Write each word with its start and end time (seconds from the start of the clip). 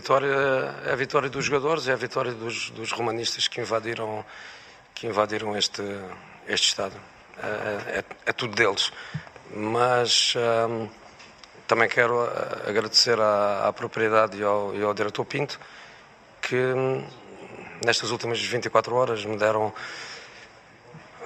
Vitória, 0.00 0.34
é 0.86 0.92
a 0.92 0.96
vitória 0.96 1.28
dos 1.28 1.44
jogadores, 1.44 1.86
é 1.86 1.92
a 1.92 1.96
vitória 1.96 2.32
dos, 2.32 2.70
dos 2.70 2.90
romanistas 2.90 3.46
que 3.46 3.60
invadiram, 3.60 4.24
que 4.94 5.06
invadiram 5.06 5.54
este, 5.56 5.82
este 6.48 6.68
estado. 6.68 6.96
É, 7.42 7.98
é- 7.98 8.04
é 8.26 8.32
tudo 8.32 8.54
deles. 8.54 8.90
Mas 9.54 10.34
hum, 10.68 10.88
também 11.66 11.88
quero 11.88 12.20
ah, 12.22 12.68
agradecer 12.68 13.20
à, 13.20 13.68
à 13.68 13.72
propriedade 13.72 14.38
e 14.38 14.42
ao, 14.42 14.74
e 14.74 14.82
ao 14.82 14.94
diretor 14.94 15.24
Pinto 15.26 15.60
que 16.40 16.56
hum, 16.56 17.04
nestas 17.84 18.10
últimas 18.10 18.40
24 18.40 18.94
horas 18.94 19.24
me 19.24 19.36
deram 19.36 19.72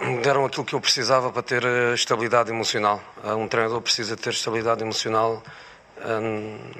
me 0.00 0.18
deram 0.20 0.44
aquilo 0.44 0.64
que 0.64 0.74
eu 0.74 0.80
precisava 0.80 1.30
para 1.30 1.42
ter 1.42 1.64
eh, 1.64 1.94
estabilidade 1.94 2.50
emocional. 2.50 3.00
Ah, 3.22 3.36
Um 3.36 3.46
treinador 3.46 3.80
precisa 3.80 4.16
ter 4.16 4.30
estabilidade 4.30 4.82
emocional 4.82 5.42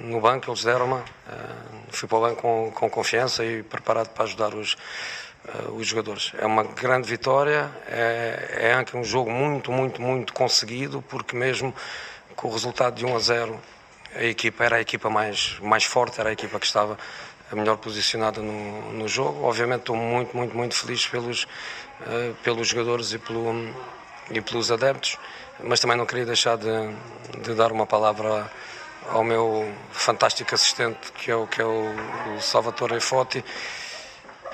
no 0.05 0.21
banco, 0.21 0.51
eles 0.51 0.65
deram-me. 0.65 1.03
Ah, 1.27 1.75
Fui 1.91 2.09
para 2.09 2.19
o 2.19 2.21
banco 2.21 2.43
com, 2.43 2.73
com 2.75 2.91
confiança 2.91 3.45
e 3.45 3.63
preparado 3.63 4.09
para 4.09 4.25
ajudar 4.25 4.55
os, 4.55 4.77
ah, 5.49 5.71
os 5.73 5.87
jogadores. 5.87 6.33
É 6.39 6.47
uma 6.47 6.65
grande 6.65 7.09
vitória, 7.09 7.71
é, 7.89 8.71
é 8.71 8.75
anche 8.75 8.97
um 8.97 9.05
jogo 9.05 9.31
muito, 9.31 9.73
muito, 9.73 10.03
muito 10.03 10.33
conseguido, 10.33 11.03
porque 11.03 11.37
mesmo 11.37 11.75
com 12.37 12.49
o 12.49 12.53
resultado 12.53 12.97
de 12.97 13.07
1 13.07 13.17
a 13.17 13.19
0, 13.19 13.61
a 14.17 14.25
equipa 14.25 14.65
era 14.65 14.77
a 14.77 14.81
equipa 14.81 15.09
mais, 15.09 15.59
mais 15.61 15.85
forte, 15.85 16.21
era 16.21 16.31
a 16.31 16.33
equipa 16.33 16.59
que 16.59 16.67
estava 16.67 16.99
a 17.51 17.57
melhor 17.57 17.77
posicionada 17.77 18.41
no, 18.41 18.93
no 18.93 19.09
jogo. 19.09 19.45
Obviamente 19.45 19.81
estou 19.81 19.97
muito, 19.97 20.37
muito, 20.37 20.57
muito 20.57 20.75
feliz 20.75 21.07
pelos, 21.07 21.47
pelos 22.43 22.69
jogadores 22.69 23.13
e, 23.13 23.19
pelo, 23.19 23.53
e 24.31 24.41
pelos 24.41 24.71
adeptos, 24.71 25.19
mas 25.63 25.81
também 25.81 25.97
não 25.97 26.07
queria 26.07 26.27
deixar 26.27 26.57
de, 26.57 26.69
de 27.43 27.55
dar 27.55 27.71
uma 27.73 27.87
palavra 27.87 28.51
ao 29.11 29.25
meu 29.25 29.73
fantástico 29.93 30.55
assistente, 30.55 31.13
que 31.13 31.31
é 31.31 31.37
o, 31.37 31.47
que 31.47 31.61
é 31.61 31.65
o, 31.65 32.41
Salvatore 32.41 33.01
Foti, 33.01 33.45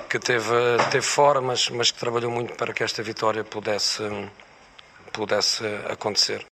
que 0.09 0.19
teve, 0.19 0.53
teve 0.91 1.05
fora, 1.05 1.41
mas, 1.41 1.69
mas 1.69 1.91
que 1.91 1.99
trabalhou 1.99 2.31
muito 2.31 2.53
para 2.55 2.73
que 2.73 2.83
esta 2.83 3.01
vitória 3.01 3.43
pudesse, 3.43 4.03
pudesse 5.11 5.63
acontecer. 5.89 6.50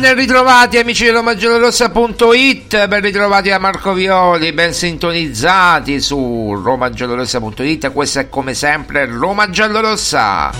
Ben 0.00 0.14
ritrovati 0.14 0.78
amici 0.78 1.04
di 1.04 1.10
romagiallorossa.it, 1.10 2.86
ben 2.88 3.02
ritrovati 3.02 3.50
da 3.50 3.58
Marco 3.58 3.92
Violi, 3.92 4.50
ben 4.52 4.72
sintonizzati 4.72 6.00
su 6.00 6.58
romagiallorossa.it, 6.58 7.92
questa 7.92 8.20
è 8.20 8.28
come 8.30 8.54
sempre 8.54 9.04
Roma 9.04 9.50
Giallorossa. 9.50 10.52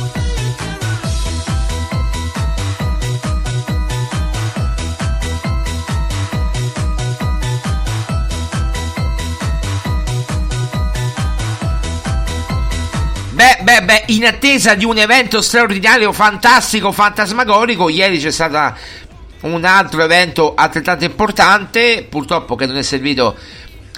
Beh, 13.30 13.58
beh, 13.62 13.84
beh, 13.84 14.04
in 14.08 14.26
attesa 14.26 14.74
di 14.74 14.84
un 14.84 14.98
evento 14.98 15.40
straordinario, 15.40 16.12
fantastico, 16.12 16.92
fantasmagorico, 16.92 17.88
ieri 17.88 18.18
c'è 18.18 18.30
stato 18.30 19.08
un 19.42 19.64
altro 19.64 20.02
evento 20.02 20.54
altrettanto 20.54 21.04
importante, 21.04 22.06
purtroppo 22.08 22.56
che 22.56 22.66
non 22.66 22.76
è 22.76 22.82
servito 22.82 23.36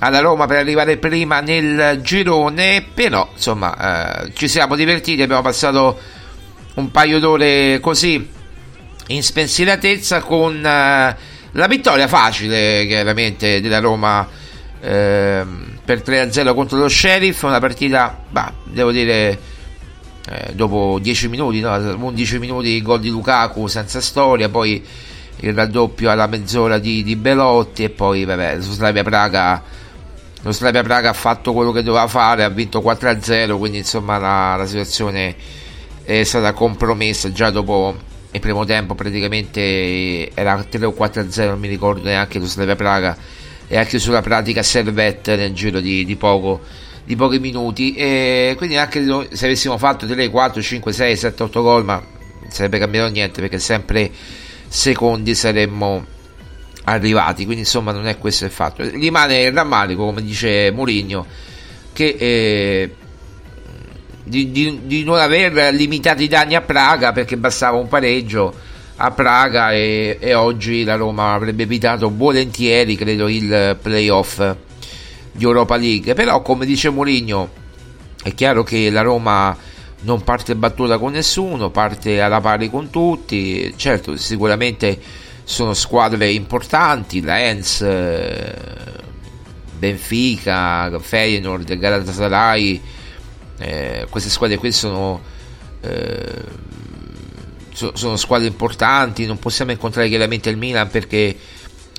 alla 0.00 0.20
Roma 0.20 0.46
per 0.46 0.58
arrivare 0.58 0.96
prima 0.96 1.40
nel 1.40 2.00
girone, 2.02 2.84
però 2.92 3.28
insomma 3.32 4.24
eh, 4.24 4.32
ci 4.34 4.48
siamo 4.48 4.74
divertiti, 4.74 5.22
abbiamo 5.22 5.42
passato 5.42 5.98
un 6.74 6.90
paio 6.90 7.18
d'ore 7.18 7.78
così 7.80 8.28
in 9.08 9.22
spensieratezza 9.22 10.22
con 10.22 10.56
eh, 10.56 11.16
la 11.52 11.66
vittoria 11.66 12.08
facile 12.08 12.86
chiaramente 12.86 13.60
della 13.60 13.78
Roma 13.78 14.26
ehm, 14.80 15.78
per 15.84 16.02
3-0 16.04 16.54
contro 16.54 16.78
lo 16.78 16.88
Sheriff, 16.88 17.42
una 17.42 17.60
partita, 17.60 18.18
bah, 18.28 18.52
devo 18.64 18.90
dire, 18.90 19.38
eh, 20.28 20.52
dopo 20.54 20.98
10 21.00 21.28
minuti, 21.28 21.60
no? 21.60 21.74
11 21.74 22.38
minuti 22.38 22.82
gol 22.82 23.00
di 23.00 23.08
Lukaku 23.08 23.66
senza 23.66 24.00
storia, 24.00 24.48
poi 24.48 24.84
il 25.42 25.54
raddoppio 25.54 26.10
alla 26.10 26.26
mezz'ora 26.26 26.78
di, 26.78 27.02
di 27.02 27.16
Belotti 27.16 27.84
e 27.84 27.90
poi 27.90 28.24
vabbè, 28.24 28.56
lo 28.56 28.62
Slavia 28.62 29.02
Praga 29.02 29.62
lo 30.42 30.50
Slavia 30.50 30.82
Praga 30.82 31.10
ha 31.10 31.14
fatto 31.14 31.52
quello 31.52 31.70
che 31.70 31.84
doveva 31.84 32.08
fare, 32.08 32.42
ha 32.42 32.48
vinto 32.48 32.80
4-0, 32.80 33.56
quindi 33.58 33.78
insomma 33.78 34.18
la, 34.18 34.56
la 34.56 34.66
situazione 34.66 35.36
è 36.02 36.24
stata 36.24 36.52
compromessa 36.52 37.30
già 37.30 37.50
dopo 37.50 37.94
il 38.32 38.40
primo 38.40 38.64
tempo 38.64 38.94
praticamente 38.94 40.30
era 40.34 40.64
3 40.68 40.84
o 40.86 40.94
4-0, 40.98 41.46
non 41.46 41.60
mi 41.60 41.68
ricordo 41.68 42.02
neanche 42.02 42.38
lo 42.40 42.46
Slavia 42.46 42.74
Praga 42.74 43.16
e 43.68 43.78
ha 43.78 43.84
chiuso 43.84 44.10
la 44.10 44.20
pratica 44.20 44.62
Servette 44.62 45.36
nel 45.36 45.52
giro 45.52 45.80
di, 45.80 46.04
di 46.04 46.16
poco 46.16 46.60
di 47.04 47.16
pochi 47.16 47.38
minuti. 47.38 47.94
E 47.94 48.54
quindi 48.56 48.76
anche 48.76 49.02
se 49.32 49.46
avessimo 49.46 49.78
fatto 49.78 50.06
3, 50.06 50.28
4, 50.28 50.62
5, 50.62 50.92
6, 50.92 51.16
7, 51.16 51.42
8 51.44 51.62
gol 51.62 51.84
ma 51.84 51.94
non 51.94 52.50
sarebbe 52.50 52.78
cambiato 52.78 53.10
niente 53.10 53.40
perché 53.40 53.58
sempre 53.58 54.10
secondi 54.72 55.34
saremmo 55.34 56.06
arrivati. 56.84 57.44
Quindi 57.44 57.62
insomma 57.62 57.92
non 57.92 58.06
è 58.06 58.16
questo 58.16 58.46
il 58.46 58.50
fatto. 58.50 58.82
Rimane 58.82 59.42
il 59.42 59.52
rammarico 59.52 60.06
come 60.06 60.22
dice 60.22 60.70
Mourinho 60.70 61.26
che 61.92 62.16
eh, 62.18 62.94
di, 64.24 64.50
di, 64.50 64.80
di 64.84 65.04
non 65.04 65.18
aver 65.18 65.74
limitato 65.74 66.22
i 66.22 66.28
danni 66.28 66.54
a 66.54 66.62
Praga 66.62 67.12
perché 67.12 67.36
bastava 67.36 67.76
un 67.76 67.88
pareggio 67.88 68.54
a 68.96 69.10
Praga 69.10 69.72
e, 69.72 70.16
e 70.18 70.32
oggi 70.32 70.84
la 70.84 70.96
Roma 70.96 71.34
avrebbe 71.34 71.64
evitato 71.64 72.10
volentieri 72.14 72.96
credo 72.96 73.28
il 73.28 73.76
playoff 73.80 74.54
di 75.32 75.44
Europa 75.44 75.76
League. 75.76 76.14
Però 76.14 76.40
come 76.40 76.64
dice 76.64 76.88
Mourinho 76.88 77.50
è 78.22 78.32
chiaro 78.32 78.62
che 78.62 78.88
la 78.88 79.02
Roma 79.02 79.54
non 80.02 80.22
parte 80.22 80.54
battuta 80.54 80.98
con 80.98 81.12
nessuno 81.12 81.70
parte 81.70 82.20
alla 82.20 82.40
pari 82.40 82.70
con 82.70 82.90
tutti. 82.90 83.72
Certo 83.76 84.16
sicuramente 84.16 84.98
sono 85.44 85.74
squadre 85.74 86.30
importanti 86.30 87.20
la 87.20 87.40
Enz 87.40 87.80
eh, 87.80 88.54
Benfica 89.76 90.90
Feyenoord 91.00 91.76
Galatasaray 91.76 92.80
eh, 93.58 94.06
queste 94.08 94.30
squadre 94.30 94.56
qui 94.56 94.70
sono 94.70 95.20
eh, 95.80 96.44
so- 97.72 97.96
sono 97.96 98.16
squadre 98.16 98.46
importanti 98.46 99.26
non 99.26 99.38
possiamo 99.38 99.72
incontrare 99.72 100.08
chiaramente 100.08 100.48
il 100.48 100.56
Milan 100.56 100.88
perché 100.88 101.36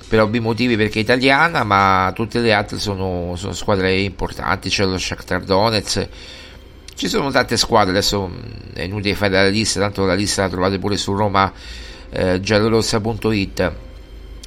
per 0.08 0.22
ovvi 0.22 0.40
motivi 0.40 0.76
perché 0.76 1.00
è 1.00 1.02
italiana 1.02 1.64
ma 1.64 2.10
tutte 2.14 2.40
le 2.40 2.52
altre 2.52 2.78
sono, 2.78 3.34
sono 3.36 3.52
squadre 3.52 4.00
importanti 4.00 4.70
c'è 4.70 4.84
lo 4.84 4.98
Shakhtar 4.98 5.42
Donetsk 5.44 6.08
ci 6.94 7.08
sono 7.08 7.30
tante 7.30 7.56
squadre 7.56 7.90
adesso 7.90 8.30
è 8.72 8.82
inutile 8.82 9.14
fare 9.14 9.32
la 9.32 9.48
lista 9.48 9.80
tanto 9.80 10.04
la 10.04 10.14
lista 10.14 10.42
la 10.42 10.48
trovate 10.48 10.78
pure 10.78 10.96
su 10.96 11.12
Roma 11.14 11.52
eh, 12.10 12.40
giallorossa.it 12.40 13.72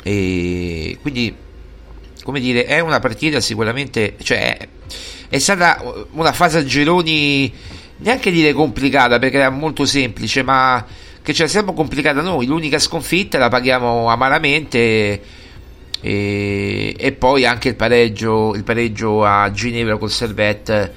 e 0.03 0.97
quindi 1.01 1.35
come 2.23 2.39
dire 2.39 2.65
è 2.65 2.79
una 2.79 2.99
partita 2.99 3.39
sicuramente 3.39 4.15
cioè 4.21 4.57
è 5.29 5.37
stata 5.39 5.83
una 6.11 6.31
fase 6.31 6.59
a 6.59 6.63
gironi 6.63 7.53
neanche 7.97 8.31
dire 8.31 8.53
complicata 8.53 9.19
perché 9.19 9.37
era 9.37 9.49
molto 9.49 9.85
semplice 9.85 10.43
ma 10.43 10.85
che 11.27 11.33
ce 11.33 11.43
la 11.43 11.49
siamo 11.49 11.73
complicata 11.73 12.21
noi. 12.21 12.45
L'unica 12.45 12.79
sconfitta 12.79 13.37
la 13.37 13.49
paghiamo 13.49 14.07
amaramente 14.07 15.21
e, 15.99 16.95
e 16.97 17.11
poi 17.11 17.45
anche 17.45 17.67
il 17.67 17.75
pareggio, 17.75 18.55
il 18.55 18.63
pareggio 18.63 19.25
a 19.25 19.51
Ginevra 19.51 19.97
col 19.97 20.09
Servette 20.09 20.93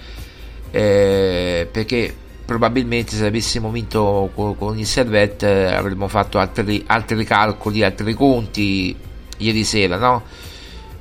eh, 0.71 1.69
perché 1.71 2.15
probabilmente 2.45 3.15
se 3.15 3.27
avessimo 3.27 3.71
vinto 3.71 4.31
con, 4.35 4.57
con 4.57 4.79
il 4.79 4.87
Servette 4.87 5.47
eh, 5.47 5.75
avremmo 5.75 6.09
fatto 6.09 6.39
altri, 6.39 6.83
altri 6.87 7.25
calcoli, 7.25 7.85
altri 7.85 8.15
conti 8.15 8.97
ieri 9.37 9.65
sera, 9.65 9.97
no? 9.97 10.23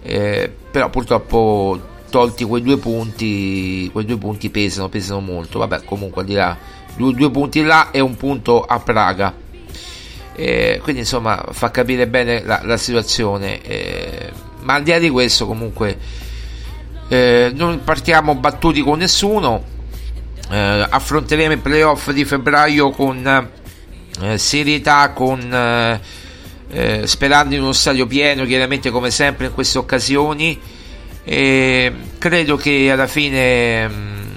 Eh, 0.02 0.52
però 0.72 0.90
purtroppo 0.90 1.80
tolti 2.10 2.44
quei 2.44 2.62
due 2.62 2.78
punti, 2.78 3.90
quei 3.92 4.06
due 4.06 4.18
punti 4.18 4.50
pesano, 4.50 4.90
pesano 4.90 5.20
molto. 5.20 5.60
Vabbè, 5.60 5.84
comunque 5.84 6.24
di 6.24 6.34
là, 6.34 6.58
due, 6.96 7.14
due 7.14 7.32
punti 7.32 7.62
là 7.62 7.92
e 7.92 8.00
un 8.00 8.16
punto 8.16 8.64
a 8.64 8.80
Praga. 8.80 9.34
Eh, 10.36 10.80
quindi 10.82 11.02
insomma 11.02 11.48
fa 11.52 11.70
capire 11.70 12.08
bene 12.08 12.44
la, 12.44 12.62
la 12.64 12.78
situazione. 12.78 13.62
Eh, 13.62 14.32
ma 14.62 14.76
al 14.76 14.84
di 14.84 14.92
là 14.92 15.00
di 15.00 15.10
questo, 15.10 15.46
comunque, 15.46 15.98
eh, 17.10 17.52
non 17.56 17.84
partiamo 17.84 18.36
battuti 18.36 18.82
con 18.82 19.00
nessuno. 19.00 19.64
Eh, 20.50 20.88
affronteremo 20.90 21.54
i 21.54 21.58
playoff 21.58 22.12
di 22.12 22.24
febbraio 22.24 22.92
con 22.92 23.50
eh, 24.22 24.38
serietà, 24.38 25.10
con 25.12 25.40
eh, 25.54 26.00
eh, 26.72 27.08
sperando 27.08 27.56
in 27.56 27.62
uno 27.62 27.74
stadio 27.74 28.06
pieno, 28.06 28.46
chiaramente 28.46 28.92
come 28.92 29.10
sempre 29.10 29.48
in 29.48 29.54
queste 29.54 29.80
occasioni. 29.80 30.60
E 31.24 31.94
credo 32.18 32.56
che 32.56 32.92
alla 32.92 33.08
fine 33.08 33.88
mh, 33.88 34.28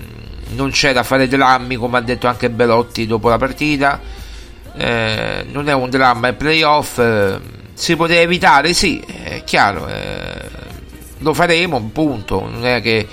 non 0.54 0.70
c'è 0.70 0.94
da 0.94 1.02
fare 1.02 1.28
drammi, 1.28 1.76
come 1.76 1.98
ha 1.98 2.00
detto 2.00 2.26
anche 2.26 2.48
Belotti 2.48 3.06
dopo 3.06 3.28
la 3.28 3.38
partita. 3.38 4.00
Eh, 4.74 5.44
non 5.50 5.68
è 5.68 5.74
un 5.74 5.90
dramma, 5.90 6.28
è 6.28 6.32
playoff. 6.32 7.00
si 7.74 7.96
poteva 7.96 8.22
evitare, 8.22 8.72
sì, 8.72 8.98
è 9.00 9.42
chiaro. 9.44 9.86
Lo 11.22 11.34
faremo, 11.34 11.80
punto. 11.92 12.48
Non 12.48 12.66
è 12.66 12.80
che 12.82 13.06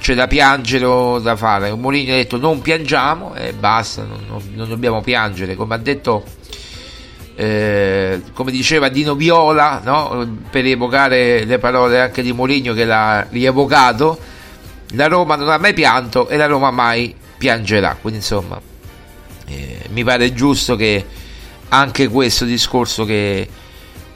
c'è 0.00 0.14
da 0.14 0.26
piangere 0.26 0.84
o 0.84 1.18
da 1.18 1.36
fare. 1.36 1.72
Mourinho 1.74 2.12
ha 2.12 2.16
detto 2.16 2.38
non 2.38 2.60
piangiamo 2.60 3.34
e 3.34 3.52
basta, 3.52 4.04
non, 4.04 4.20
non- 4.28 4.50
non 4.54 4.68
dobbiamo 4.68 5.00
piangere. 5.00 5.56
Come 5.56 5.74
ha 5.74 5.78
detto, 5.78 6.24
eh, 7.34 8.22
come 8.32 8.50
diceva 8.50 8.88
Dino 8.88 9.14
Viola, 9.14 9.80
no? 9.84 10.38
per 10.50 10.64
evocare 10.66 11.44
le 11.44 11.58
parole 11.58 12.00
anche 12.00 12.22
di 12.22 12.32
Mourinho 12.32 12.74
che 12.74 12.84
l'ha 12.84 13.26
rievocato, 13.28 14.18
la 14.92 15.06
Roma 15.06 15.36
non 15.36 15.48
ha 15.48 15.58
mai 15.58 15.74
pianto 15.74 16.28
e 16.28 16.36
la 16.36 16.46
Roma 16.46 16.70
mai 16.70 17.14
piangerà. 17.36 17.96
Quindi 18.00 18.20
insomma, 18.20 18.60
eh, 19.46 19.80
mi 19.90 20.04
pare 20.04 20.32
giusto 20.32 20.76
che 20.76 21.04
anche 21.70 22.08
questo 22.08 22.44
discorso 22.44 23.04
che, 23.04 23.48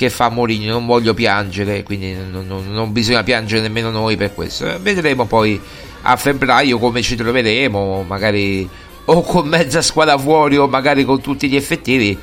che 0.03 0.11
fa 0.11 0.31
Mourinho, 0.31 0.73
non 0.73 0.85
voglio 0.85 1.15
piangere, 1.15 1.85
quindi 1.85 2.13
non, 2.13 2.45
non- 2.45 2.73
non 2.73 2.91
bisogna 2.91 3.23
piangere 3.23 3.63
nemmeno 3.63 3.91
noi 3.91 4.17
per 4.17 4.35
questo. 4.35 4.67
Eh, 4.67 4.79
Vedremo 4.79 5.27
poi 5.27 5.61
a 6.03 6.17
febbraio 6.17 6.79
come 6.81 7.03
ci 7.03 7.15
troveremo, 7.15 8.03
magari 8.03 8.69
o 9.05 9.23
con 9.23 9.47
mezza 9.47 9.81
squadra 9.81 10.19
fuori 10.19 10.57
o 10.57 10.67
magari 10.67 11.05
con 11.05 11.21
tutti 11.21 11.49
gli 11.49 11.55
effettivi. 11.55 12.19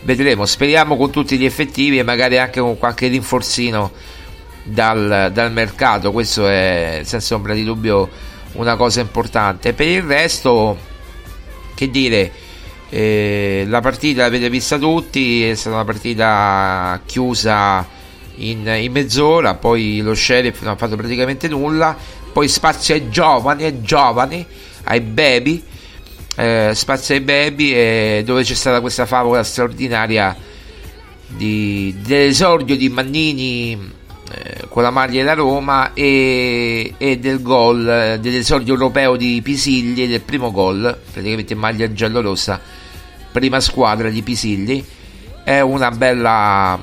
Vedremo, 0.00 0.46
speriamo 0.46 0.96
con 0.96 1.10
tutti 1.10 1.36
gli 1.36 1.44
effettivi 1.44 1.98
e 1.98 2.02
magari 2.02 2.38
anche 2.38 2.60
con 2.60 2.78
qualche 2.78 3.08
rinforzino 3.08 3.92
dal, 4.62 5.30
dal 5.30 5.52
mercato. 5.52 6.10
Questo 6.10 6.46
è 6.46 7.00
senza 7.04 7.34
ombra 7.34 7.52
di 7.52 7.64
dubbio 7.64 8.08
una 8.52 8.76
cosa 8.76 9.00
importante. 9.00 9.74
Per 9.74 9.86
il 9.86 10.02
resto, 10.02 10.78
che 11.74 11.90
dire, 11.90 12.32
eh, 12.90 13.64
la 13.66 13.80
partita 13.80 14.22
l'avete 14.22 14.48
vista 14.48 14.78
tutti, 14.78 15.44
è 15.44 15.54
stata 15.54 15.76
una 15.76 15.84
partita 15.84 17.00
chiusa 17.04 17.86
in, 18.36 18.66
in 18.66 18.92
mezz'ora, 18.92 19.54
poi 19.54 20.00
lo 20.00 20.14
sheriff 20.14 20.62
non 20.62 20.72
ha 20.72 20.76
fatto 20.76 20.96
praticamente 20.96 21.48
nulla, 21.48 21.96
poi 22.32 22.48
spazio 22.48 22.94
ai 22.94 23.10
giovani, 23.10 23.64
ai 23.64 23.82
giovani, 23.82 24.46
ai 24.84 25.00
baby, 25.00 25.62
eh, 26.36 26.70
spazio 26.74 27.14
ai 27.14 27.20
baby 27.20 27.72
eh, 27.72 28.22
dove 28.24 28.42
c'è 28.42 28.54
stata 28.54 28.80
questa 28.80 29.06
favola 29.06 29.42
straordinaria 29.42 30.36
di, 31.26 31.94
dell'esordio 32.00 32.76
di 32.76 32.88
Mannini 32.88 33.96
eh, 34.30 34.66
con 34.68 34.82
la 34.82 34.90
maglia 34.90 35.20
della 35.20 35.34
Roma 35.34 35.92
e, 35.92 36.94
e 36.96 37.18
del 37.18 37.42
gol 37.42 37.88
eh, 37.88 38.18
dell'esordio 38.20 38.74
europeo 38.74 39.16
di 39.16 39.40
Pisigli 39.42 40.06
del 40.06 40.20
primo 40.20 40.50
gol 40.50 40.98
praticamente 41.12 41.54
maglia 41.54 41.92
giallorossa 41.92 42.60
prima 43.32 43.60
squadra 43.60 44.08
di 44.10 44.22
Pisigli. 44.22 44.84
È 45.44 45.60
una 45.60 45.90
bella 45.90 46.78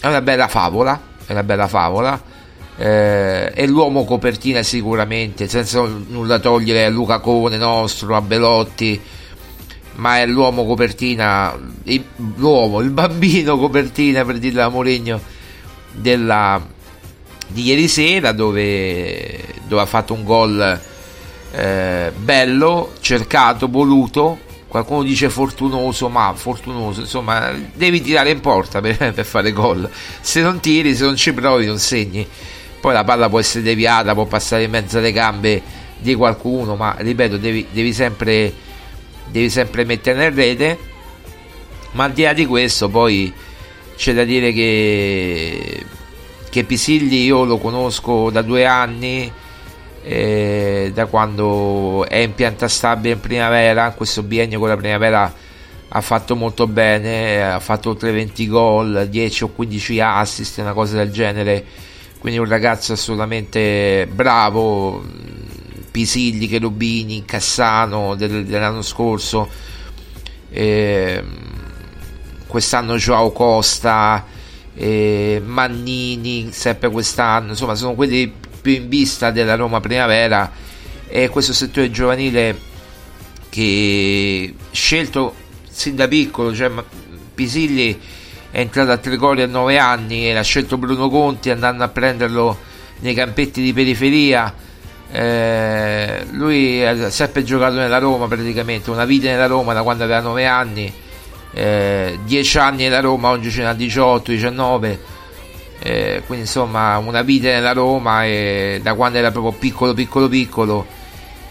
è 0.00 0.06
una 0.06 0.20
bella 0.20 0.48
favola 0.48 1.00
è 1.26 1.32
una 1.32 1.42
bella 1.42 1.68
favola. 1.68 2.34
Eh, 2.78 3.52
è 3.52 3.66
l'uomo 3.66 4.04
copertina 4.04 4.62
sicuramente 4.62 5.48
senza 5.48 5.80
nulla 5.80 6.38
togliere 6.38 6.84
a 6.84 6.90
Luca 6.90 7.20
Cone 7.20 7.56
nostro 7.56 8.14
a 8.14 8.20
Belotti 8.20 9.00
ma 9.96 10.18
è 10.18 10.26
l'uomo 10.26 10.66
copertina 10.66 11.58
il- 11.84 12.04
l'uomo, 12.36 12.80
il 12.80 12.90
bambino 12.90 13.56
copertina 13.58 14.24
per 14.24 14.38
dirla 14.38 14.64
a 14.66 14.68
Mourinho 14.68 15.20
della, 15.90 16.60
di 17.46 17.62
ieri 17.62 17.88
sera 17.88 18.32
dove, 18.32 19.42
dove 19.66 19.80
ha 19.80 19.86
fatto 19.86 20.12
un 20.12 20.24
gol 20.24 20.80
eh, 21.52 22.12
bello, 22.14 22.92
cercato, 23.00 23.68
voluto 23.68 24.40
qualcuno 24.82 25.02
dice 25.02 25.30
fortunoso 25.30 26.08
ma 26.08 26.32
fortunoso 26.34 27.00
insomma 27.00 27.52
devi 27.72 28.00
tirare 28.00 28.30
in 28.30 28.40
porta 28.40 28.80
per, 28.80 28.96
per 29.14 29.24
fare 29.24 29.52
gol. 29.52 29.88
Se 30.20 30.40
non 30.40 30.60
tiri, 30.60 30.94
se 30.94 31.04
non 31.04 31.16
ci 31.16 31.32
provi 31.32 31.66
non 31.66 31.78
segni. 31.78 32.26
Poi 32.80 32.92
la 32.92 33.04
palla 33.04 33.28
può 33.28 33.38
essere 33.38 33.64
deviata 33.64 34.14
può 34.14 34.26
passare 34.26 34.64
in 34.64 34.70
mezzo 34.70 34.98
alle 34.98 35.12
gambe 35.12 35.62
di 35.98 36.14
qualcuno 36.14 36.76
ma 36.76 36.94
ripeto 36.98 37.38
devi, 37.38 37.66
devi 37.70 37.92
sempre 37.92 38.52
devi 39.26 39.50
sempre 39.50 39.84
mettere 39.84 40.26
in 40.26 40.34
rete. 40.34 40.78
Ma 41.92 42.04
al 42.04 42.12
di 42.12 42.22
là 42.22 42.32
di 42.32 42.44
questo 42.44 42.88
poi 42.88 43.32
c'è 43.96 44.12
da 44.12 44.24
dire 44.24 44.52
che, 44.52 45.84
che 46.50 46.64
Pisilli 46.64 47.24
io 47.24 47.44
lo 47.44 47.56
conosco 47.56 48.28
da 48.30 48.42
due 48.42 48.66
anni 48.66 49.32
eh, 50.08 50.92
da 50.94 51.06
quando 51.06 52.06
è 52.08 52.18
in 52.18 52.32
pianta 52.34 52.68
stabile 52.68 53.14
in 53.14 53.20
primavera 53.20 53.90
questo 53.90 54.22
biennio 54.22 54.60
con 54.60 54.68
la 54.68 54.76
primavera 54.76 55.34
ha 55.88 56.00
fatto 56.00 56.36
molto 56.36 56.68
bene 56.68 57.42
ha 57.44 57.58
fatto 57.58 57.90
oltre 57.90 58.12
20 58.12 58.46
gol 58.46 59.08
10 59.10 59.44
o 59.44 59.48
15 59.48 60.00
assist 60.00 60.58
una 60.58 60.72
cosa 60.72 60.96
del 60.96 61.10
genere. 61.10 61.64
Quindi 62.20 62.38
un 62.38 62.48
ragazzo 62.48 62.92
assolutamente 62.92 64.08
bravo 64.10 65.04
Pisilli, 65.90 66.46
Cherubini, 66.46 67.24
Cassano 67.24 68.14
del, 68.14 68.46
dell'anno 68.46 68.82
scorso 68.82 69.48
eh, 70.50 71.22
quest'anno 72.46 72.96
Joao 72.96 73.32
Costa 73.32 74.24
eh, 74.74 75.42
Mannini 75.44 76.50
sempre 76.52 76.90
quest'anno 76.90 77.50
insomma 77.50 77.74
sono 77.74 77.94
quelli 77.94 78.32
più 78.66 78.74
in 78.74 78.88
vista 78.88 79.30
della 79.30 79.54
Roma 79.54 79.78
Primavera 79.78 80.50
e 81.06 81.28
questo 81.28 81.52
settore 81.52 81.88
giovanile 81.92 82.58
che 83.48 84.52
scelto 84.72 85.34
sin 85.70 85.94
da 85.94 86.08
piccolo 86.08 86.52
cioè 86.52 86.68
Pisilli 87.32 87.96
è 88.50 88.58
entrato 88.58 88.90
a 88.90 88.96
Trigoria 88.96 89.44
a 89.44 89.46
9 89.46 89.78
anni 89.78 90.28
e 90.28 90.32
l'ha 90.32 90.42
scelto 90.42 90.78
Bruno 90.78 91.08
Conti 91.08 91.50
andando 91.50 91.84
a 91.84 91.88
prenderlo 91.88 92.58
nei 93.00 93.12
campetti 93.12 93.60
di 93.60 93.74
periferia. 93.74 94.52
Eh, 95.12 96.26
lui 96.30 96.84
ha 96.84 97.10
sempre 97.10 97.44
giocato 97.44 97.74
nella 97.74 97.98
Roma 97.98 98.26
praticamente 98.26 98.90
una 98.90 99.04
vita 99.04 99.28
nella 99.28 99.46
Roma 99.46 99.74
da 99.74 99.82
quando 99.82 100.04
aveva 100.04 100.20
9 100.20 100.46
anni. 100.46 100.92
Eh, 101.52 102.18
10 102.24 102.58
anni 102.58 102.82
nella 102.84 103.00
Roma 103.00 103.28
oggi 103.28 103.50
ce 103.50 103.62
n'ha 103.62 103.74
18 103.74 104.30
19 104.30 105.00
eh, 105.86 106.22
quindi 106.26 106.46
insomma 106.46 106.98
una 106.98 107.22
vita 107.22 107.46
nella 107.46 107.72
Roma 107.72 108.24
e 108.24 108.80
da 108.82 108.94
quando 108.94 109.18
era 109.18 109.30
proprio 109.30 109.52
piccolo 109.52 109.94
piccolo 109.94 110.28
piccolo 110.28 110.86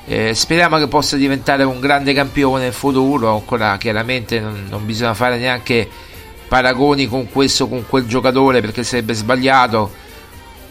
eh, 0.08 0.34
speriamo 0.36 0.78
che 0.78 0.88
possa 0.88 1.16
diventare 1.16 1.64
un 1.64 1.80
grande 1.80 2.14
campione 2.14 2.68
in 2.68 2.72
futuro. 2.74 3.34
Ancora 3.34 3.78
chiaramente 3.78 4.40
non, 4.40 4.68
non 4.70 4.86
bisogna 4.86 5.14
fare 5.14 5.38
neanche 5.38 5.90
paragoni 6.48 7.08
con 7.08 7.32
questo 7.32 7.68
con 7.68 7.86
quel 7.88 8.06
giocatore 8.06 8.62
perché 8.62 8.84
sarebbe 8.84 9.14
sbagliato. 9.14 9.92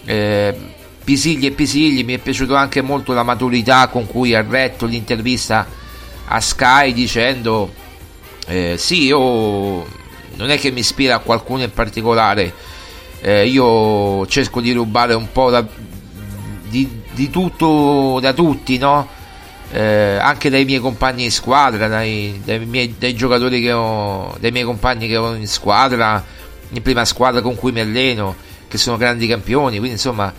Eh, 0.05 0.55
Pisigli 1.03 1.47
e 1.47 1.51
Pisigli 1.51 2.05
mi 2.05 2.15
è 2.15 2.19
piaciuto 2.19 2.55
anche 2.55 2.81
molto 2.81 3.13
la 3.13 3.23
maturità 3.23 3.89
con 3.89 4.07
cui 4.07 4.35
ha 4.35 4.45
retto 4.47 4.87
l'intervista 4.87 5.67
a 6.27 6.41
Sky 6.41 6.93
dicendo 6.93 7.73
eh, 8.47 8.77
sì 8.79 9.05
io 9.05 9.19
non 9.19 10.51
è 10.51 10.59
che 10.59 10.71
mi 10.71 10.81
ispira 10.81 11.17
a 11.17 11.19
qualcuno 11.19 11.63
in 11.63 11.73
particolare 11.73 12.53
eh, 13.25 13.47
io 13.47 14.27
cerco 14.27 14.61
di 14.61 14.73
rubare 14.73 15.15
un 15.15 15.33
po' 15.33 15.49
da, 15.49 15.67
di, 16.69 17.01
di 17.13 17.31
tutto 17.31 18.19
da 18.21 18.35
tutti 18.35 18.77
no? 18.77 19.09
Eh, 19.71 20.19
anche 20.21 20.51
dai 20.51 20.67
miei 20.67 20.79
compagni 20.79 21.25
di 21.25 21.31
squadra 21.31 21.89
dai, 21.89 22.41
dai, 22.45 22.65
miei, 22.67 22.95
dai 22.99 23.15
giocatori 23.15 23.63
che 23.63 23.73
ho 23.73 24.37
dai 24.39 24.53
miei 24.53 24.65
compagni 24.65 25.09
che 25.09 25.17
ho 25.17 25.35
in 25.35 25.49
squadra 25.49 26.23
in 26.69 26.83
prima 26.83 27.05
squadra 27.07 27.41
con 27.41 27.55
cui 27.55 27.73
mi 27.73 27.81
alleno 27.81 28.37
che 28.69 28.77
sono 28.77 28.99
grandi 28.99 29.27
campioni 29.27 29.79
quindi 29.79 29.93
insomma 29.93 30.33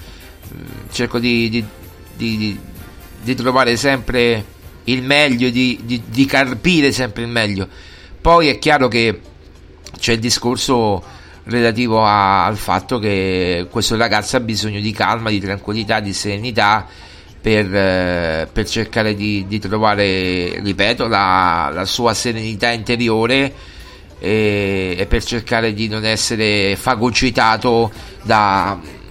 cerco 0.92 1.20
di, 1.20 1.50
di, 1.50 1.66
di, 2.16 2.60
di, 3.22 3.36
trovare 3.36 3.76
sempre 3.78 4.46
il 4.86 5.04
meglio, 5.04 5.50
di, 5.50 6.26
carpire 6.28 6.92
sempre 6.92 7.24
il 7.24 7.30
meglio. 7.30 7.68
Poi 8.22 8.48
è 8.48 8.60
chiaro 8.60 8.88
che 8.88 9.20
c'è 9.98 10.14
il 10.14 10.20
discorso 10.20 11.04
relativo 11.46 12.04
a, 12.04 12.46
al 12.46 12.58
fatto 12.58 13.00
che 13.00 13.68
questo 13.70 13.98
ragazzo 13.98 14.38
ha 14.38 14.40
bisogno 14.40 14.80
di 14.80 14.92
calma, 14.92 15.30
di 15.30 15.40
tranquillità, 15.40 16.00
di 16.00 16.14
serenità 16.14 16.86
per, 17.42 17.74
eh, 17.74 18.48
per 18.52 18.68
cercare 18.68 19.16
di, 19.16 19.60
trovare, 19.60 20.60
ripeto, 20.62 21.08
la, 21.08 21.72
la 21.74 21.86
sua 21.86 22.14
serenità 22.14 22.72
interiore 22.72 23.54
e, 24.20 24.96
e 24.98 25.06
per 25.06 25.24
cercare 25.24 25.74
di 25.74 25.88
non 25.88 26.06
essere 26.06 26.76
fagocitato 26.76 27.92
da 28.24 29.04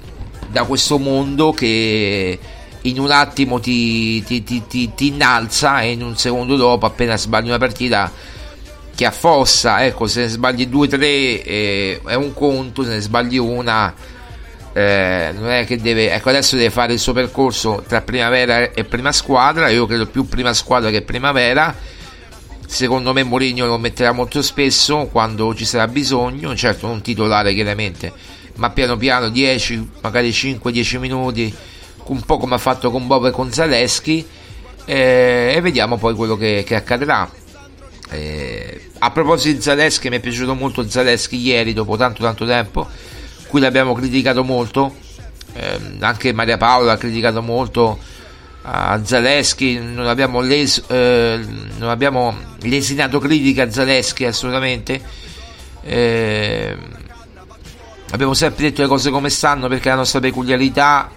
da 0.55 0.63
questo 0.63 1.01
mondo 1.01 1.51
che 1.51 2.39
in 2.83 3.01
un 3.01 3.11
attimo 3.11 3.59
ti, 3.59 4.23
ti, 4.23 4.45
ti, 4.45 4.63
ti, 4.69 5.07
innalza 5.09 5.81
e 5.81 5.91
in 5.91 6.03
un 6.03 6.17
secondo 6.17 6.55
dopo 6.55 6.87
appena 6.87 7.17
sbagli 7.17 7.49
una 7.49 7.59
partita 7.59 8.13
ti 8.95 9.05
affossa 9.05 9.85
ecco 9.85 10.07
se 10.07 10.23
ne 10.23 10.29
sbagli 10.29 10.67
due 10.67 10.87
o 10.87 10.91
tre 10.91 11.43
eh, 11.43 12.01
è 12.05 12.15
un 12.15 12.33
conto 12.33 12.85
se 12.85 12.91
ne 12.91 13.01
sbagli 13.01 13.39
una 13.39 13.93
eh, 14.73 15.33
non 15.37 15.51
è 15.51 15.65
che 15.67 15.77
deve 15.79 16.13
ecco 16.13 16.29
adesso 16.29 16.57
deve 16.57 16.71
fare 16.71 16.93
il 16.93 16.99
suo 16.99 17.13
percorso 17.13 17.85
tra 17.87 18.03
primavera 18.03 18.73
e 18.73 18.85
prima 18.85 19.13
squadra 19.13 19.69
io 19.69 19.87
credo 19.87 20.07
più 20.07 20.27
prima 20.29 20.53
squadra 20.53 20.91
che 20.91 21.03
primavera 21.03 21.75
secondo 22.67 23.13
me 23.13 23.23
Mourinho 23.23 23.67
lo 23.67 23.79
metterà 23.79 24.13
molto 24.13 24.43
spesso 24.43 25.09
quando 25.11 25.55
ci 25.55 25.65
sarà 25.65 25.87
bisogno 25.89 26.55
certo 26.57 26.87
non 26.87 27.03
titolare 27.03 27.55
chiaramente 27.55 28.13
ma 28.57 28.71
piano 28.71 28.97
piano 28.97 29.29
10, 29.29 29.91
magari 30.01 30.31
5-10 30.31 30.99
minuti, 30.99 31.55
un 32.07 32.21
po' 32.23 32.39
come 32.39 32.55
ha 32.55 32.59
fatto 32.59 32.91
con 32.91 33.07
Bob 33.07 33.27
e 33.27 33.31
con 33.31 33.53
Zaleschi, 33.53 34.25
eh, 34.85 35.55
e 35.57 35.61
vediamo 35.61 35.97
poi 35.97 36.15
quello 36.15 36.37
che, 36.37 36.63
che 36.65 36.75
accadrà. 36.75 37.29
Eh, 38.15 38.91
a 38.99 39.11
proposito 39.11 39.57
di 39.57 39.63
Zaleschi, 39.63 40.09
mi 40.09 40.17
è 40.17 40.21
piaciuto 40.21 40.55
molto 40.55 40.89
Zaleschi 40.89 41.37
ieri, 41.37 41.73
dopo 41.73 41.97
tanto 41.97 42.23
tanto 42.23 42.47
tempo, 42.47 42.89
qui 43.49 43.61
l'abbiamo 43.61 43.93
criticato 43.93 44.45
molto, 44.45 44.95
eh, 45.55 45.79
anche 46.01 46.33
Maria 46.33 46.57
Paola 46.57 46.93
ha 46.93 46.97
criticato 46.97 47.43
molto 47.43 47.99
a 48.63 48.99
Zaleschi, 49.05 49.79
non 49.79 50.07
abbiamo, 50.07 50.41
les, 50.41 50.83
eh, 50.87 51.39
non 51.77 51.91
abbiamo 51.91 52.35
lesinato 52.63 53.19
critica 53.19 53.65
a 53.65 53.71
Zaleschi 53.71 54.25
assolutamente. 54.25 55.03
Eh, 55.83 56.77
abbiamo 58.11 58.33
sempre 58.33 58.65
detto 58.65 58.81
le 58.81 58.89
cose 58.89 59.11
come 59.11 59.29
stanno 59.29 59.69
perché 59.69 59.91
la 59.91 59.97
nostra 59.97 60.21
peculiarità 60.21 61.11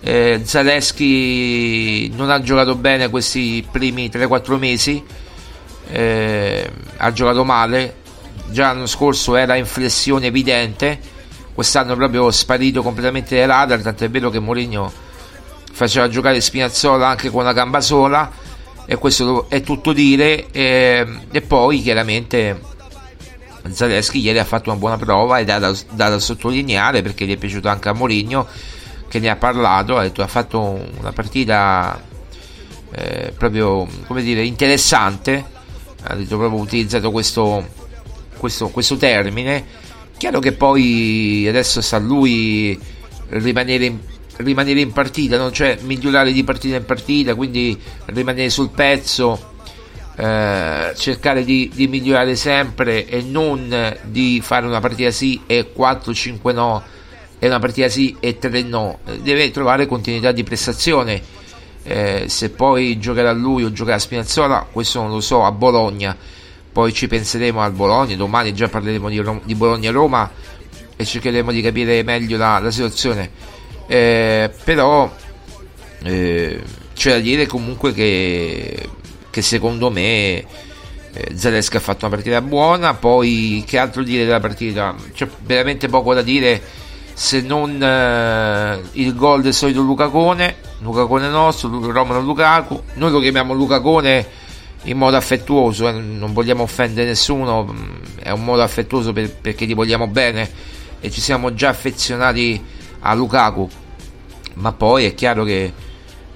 eh, 0.00 0.42
Zaleschi 0.44 2.08
non 2.14 2.30
ha 2.30 2.40
giocato 2.40 2.76
bene 2.76 3.10
questi 3.10 3.66
primi 3.68 4.08
3-4 4.08 4.58
mesi 4.58 5.02
eh, 5.88 6.70
ha 6.96 7.12
giocato 7.12 7.44
male. 7.44 8.04
Già 8.48 8.72
l'anno 8.72 8.86
scorso 8.86 9.36
era 9.36 9.56
in 9.56 9.66
flessione 9.66 10.26
evidente. 10.26 10.98
Quest'anno 11.54 11.94
proprio 11.96 12.30
sparito 12.30 12.82
completamente 12.82 13.36
dai 13.36 13.46
radar 13.46 13.80
tant'è 13.80 14.10
vero 14.10 14.30
che 14.30 14.38
Mourinho 14.38 14.92
faceva 15.72 16.08
giocare 16.08 16.40
Spinazzola 16.40 17.08
anche 17.08 17.30
con 17.30 17.40
una 17.42 17.52
gamba 17.52 17.80
sola 17.80 18.30
e 18.84 18.96
questo 18.96 19.46
è 19.48 19.62
tutto 19.62 19.92
dire. 19.92 20.46
E, 20.50 21.06
e 21.30 21.40
poi 21.40 21.82
chiaramente 21.82 22.60
Zaleschi 23.70 24.20
ieri 24.20 24.38
ha 24.38 24.44
fatto 24.44 24.70
una 24.70 24.78
buona 24.78 24.96
prova 24.96 25.38
ed 25.38 25.48
è 25.48 25.58
da, 25.58 25.74
da, 25.90 26.08
da 26.10 26.18
sottolineare 26.18 27.02
perché 27.02 27.26
gli 27.26 27.32
è 27.32 27.36
piaciuto 27.36 27.68
anche 27.68 27.88
a 27.88 27.92
Moligno 27.92 28.46
che 29.08 29.18
ne 29.18 29.28
ha 29.28 29.36
parlato, 29.36 29.96
ha 29.96 30.02
detto 30.02 30.22
ha 30.22 30.26
fatto 30.26 30.78
una 30.98 31.12
partita 31.12 32.00
eh, 32.92 33.32
proprio 33.36 33.86
come 34.06 34.22
dire 34.22 34.44
interessante, 34.44 35.44
ha 36.06 36.14
detto 36.14 36.36
proprio 36.36 36.60
utilizzato 36.60 37.10
questo, 37.10 37.66
questo, 38.38 38.68
questo 38.68 38.96
termine. 38.96 39.64
Chiaro 40.16 40.38
che 40.38 40.52
poi 40.52 41.46
adesso 41.48 41.80
sta 41.80 41.96
a 41.96 42.00
lui 42.00 42.78
rimanere 43.28 43.86
in, 43.86 43.98
rimanere 44.36 44.80
in 44.80 44.92
partita, 44.92 45.36
no? 45.36 45.50
cioè 45.50 45.78
migliorare 45.82 46.32
di 46.32 46.44
partita 46.44 46.76
in 46.76 46.84
partita, 46.84 47.34
quindi 47.34 47.78
rimanere 48.06 48.48
sul 48.48 48.70
pezzo 48.70 49.54
eh, 50.16 50.92
cercare 50.96 51.44
di, 51.44 51.70
di, 51.74 51.88
migliorare 51.88 52.36
sempre 52.36 53.06
e 53.06 53.20
non 53.20 53.98
di 54.04 54.40
fare 54.42 54.64
una 54.64 54.80
partita 54.80 55.10
sì 55.10 55.42
e 55.46 55.72
4-5 55.76 56.54
no 56.54 56.82
e 57.38 57.46
una 57.46 57.58
partita 57.58 57.90
sì 57.90 58.16
e 58.18 58.38
3 58.38 58.62
no 58.62 59.00
deve 59.20 59.50
trovare 59.50 59.84
continuità 59.84 60.32
di 60.32 60.42
prestazione 60.42 61.20
eh, 61.86 62.24
se 62.28 62.50
poi 62.50 62.98
giocherà 62.98 63.32
lui 63.32 63.62
o 63.64 63.72
giocherà 63.72 63.98
Spinazzola 63.98 64.66
questo 64.70 65.00
non 65.00 65.10
lo 65.10 65.20
so 65.20 65.44
a 65.44 65.52
Bologna. 65.52 66.16
Poi 66.72 66.92
ci 66.92 67.06
penseremo 67.06 67.62
al 67.62 67.72
Bologna 67.72 68.16
domani 68.16 68.52
già 68.52 68.68
parleremo 68.68 69.08
di, 69.08 69.22
di 69.44 69.54
Bologna-Roma 69.54 70.30
e 70.94 71.04
cercheremo 71.04 71.50
di 71.50 71.62
capire 71.62 72.02
meglio 72.02 72.36
la, 72.36 72.58
la 72.58 72.70
situazione. 72.70 73.30
Eh, 73.86 74.50
però 74.64 75.10
eh, 76.02 76.62
c'è 76.94 77.12
da 77.12 77.18
dire 77.18 77.46
comunque 77.46 77.92
che 77.94 78.88
che 79.36 79.42
secondo 79.42 79.90
me 79.90 80.00
eh, 80.38 80.46
Zaleschi 81.34 81.76
ha 81.76 81.80
fatto 81.80 82.06
una 82.06 82.14
partita 82.14 82.40
buona, 82.40 82.94
poi 82.94 83.62
che 83.66 83.76
altro 83.76 84.02
dire 84.02 84.24
della 84.24 84.40
partita? 84.40 84.94
C'è 85.12 85.28
veramente 85.44 85.88
poco 85.88 86.14
da 86.14 86.22
dire 86.22 86.62
se 87.12 87.42
non 87.42 87.82
eh, 87.82 88.80
il 88.92 89.14
gol 89.14 89.42
del 89.42 89.52
solito 89.52 89.82
Luca 89.82 90.08
Luca 90.80 91.06
Cone 91.06 91.28
nostro, 91.28 91.68
Romano 91.90 92.20
Lukaku, 92.20 92.82
noi 92.94 93.10
lo 93.10 93.18
chiamiamo 93.20 93.54
Luca 93.54 93.80
Cone 93.80 94.26
in 94.84 94.96
modo 94.98 95.16
affettuoso, 95.16 95.88
eh, 95.88 95.92
non 95.92 96.32
vogliamo 96.32 96.62
offendere 96.62 97.08
nessuno, 97.08 97.64
mm, 97.64 97.94
è 98.22 98.30
un 98.30 98.44
modo 98.44 98.62
affettuoso 98.62 99.12
per- 99.12 99.32
perché 99.32 99.66
ti 99.66 99.74
vogliamo 99.74 100.06
bene 100.06 100.48
e 101.00 101.10
ci 101.10 101.20
siamo 101.20 101.54
già 101.54 101.70
affezionati 101.70 102.62
a 103.00 103.14
Lukaku, 103.14 103.68
ma 104.54 104.72
poi 104.72 105.06
è 105.06 105.14
chiaro 105.14 105.44
che 105.44 105.72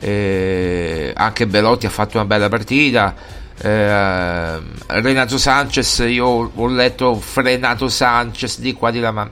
eh, 0.02 1.12
anche 1.14 1.46
Belotti 1.46 1.86
ha 1.86 1.90
fatto 1.90 2.16
una 2.16 2.26
bella 2.26 2.48
partita. 2.48 3.14
eh, 3.62 4.58
Renato 4.86 5.36
Sanchez, 5.36 5.98
io 6.08 6.26
ho 6.54 6.66
letto 6.68 7.14
frenato 7.16 7.88
Sanchez 7.88 8.58
di 8.60 8.72
qua 8.72 8.90
di 8.90 9.00
là, 9.00 9.10
ma 9.10 9.30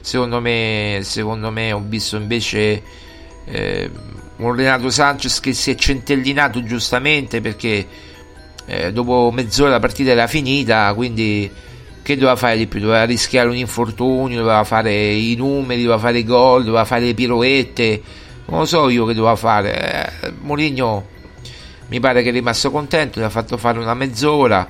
secondo 0.00 0.40
me, 0.40 0.98
secondo 1.02 1.50
me 1.52 1.70
ho 1.72 1.80
visto 1.86 2.16
invece 2.16 2.82
eh, 3.44 3.90
un 4.36 4.54
Renato 4.54 4.90
Sanchez 4.90 5.40
che 5.40 5.52
si 5.52 5.70
è 5.70 5.74
centellinato 5.74 6.62
giustamente 6.62 7.40
perché 7.40 7.86
eh, 8.66 8.92
dopo 8.92 9.30
mezz'ora 9.32 9.70
la 9.70 9.80
partita 9.80 10.10
era 10.10 10.26
finita, 10.26 10.92
quindi 10.94 11.50
che 12.02 12.14
doveva 12.16 12.36
fare 12.36 12.56
di 12.56 12.66
più? 12.66 12.80
Doveva 12.80 13.04
rischiare 13.04 13.48
un 13.48 13.56
infortunio, 13.56 14.38
doveva 14.38 14.64
fare 14.64 14.92
i 14.92 15.34
numeri, 15.36 15.82
doveva 15.82 16.00
fare 16.00 16.18
i 16.18 16.24
gol, 16.24 16.64
doveva 16.64 16.84
fare 16.84 17.06
le 17.06 17.14
piroette, 17.14 18.02
non 18.46 18.60
lo 18.60 18.64
so 18.66 18.88
io 18.88 19.06
che 19.06 19.14
doveva 19.14 19.36
fare. 19.36 20.12
Eh, 20.20 20.32
Mourinho 20.40 21.06
mi 21.88 22.00
pare 22.00 22.22
che 22.22 22.28
è 22.28 22.32
rimasto 22.32 22.70
contento, 22.70 23.20
gli 23.20 23.22
ha 23.22 23.30
fatto 23.30 23.56
fare 23.56 23.78
una 23.78 23.94
mezz'ora, 23.94 24.66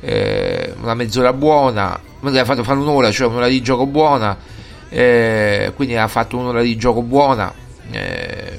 eh, 0.00 0.74
una 0.80 0.94
mezz'ora 0.94 1.32
buona, 1.32 2.00
gli 2.20 2.38
ha 2.38 2.44
fatto 2.44 2.62
fare 2.62 2.78
un'ora, 2.78 3.10
cioè 3.10 3.28
un'ora 3.28 3.48
di 3.48 3.60
gioco 3.60 3.86
buona, 3.86 4.36
eh, 4.88 5.72
quindi 5.74 5.96
ha 5.96 6.08
fatto 6.08 6.36
un'ora 6.36 6.62
di 6.62 6.76
gioco 6.76 7.02
buona, 7.02 7.52
eh, 7.90 8.58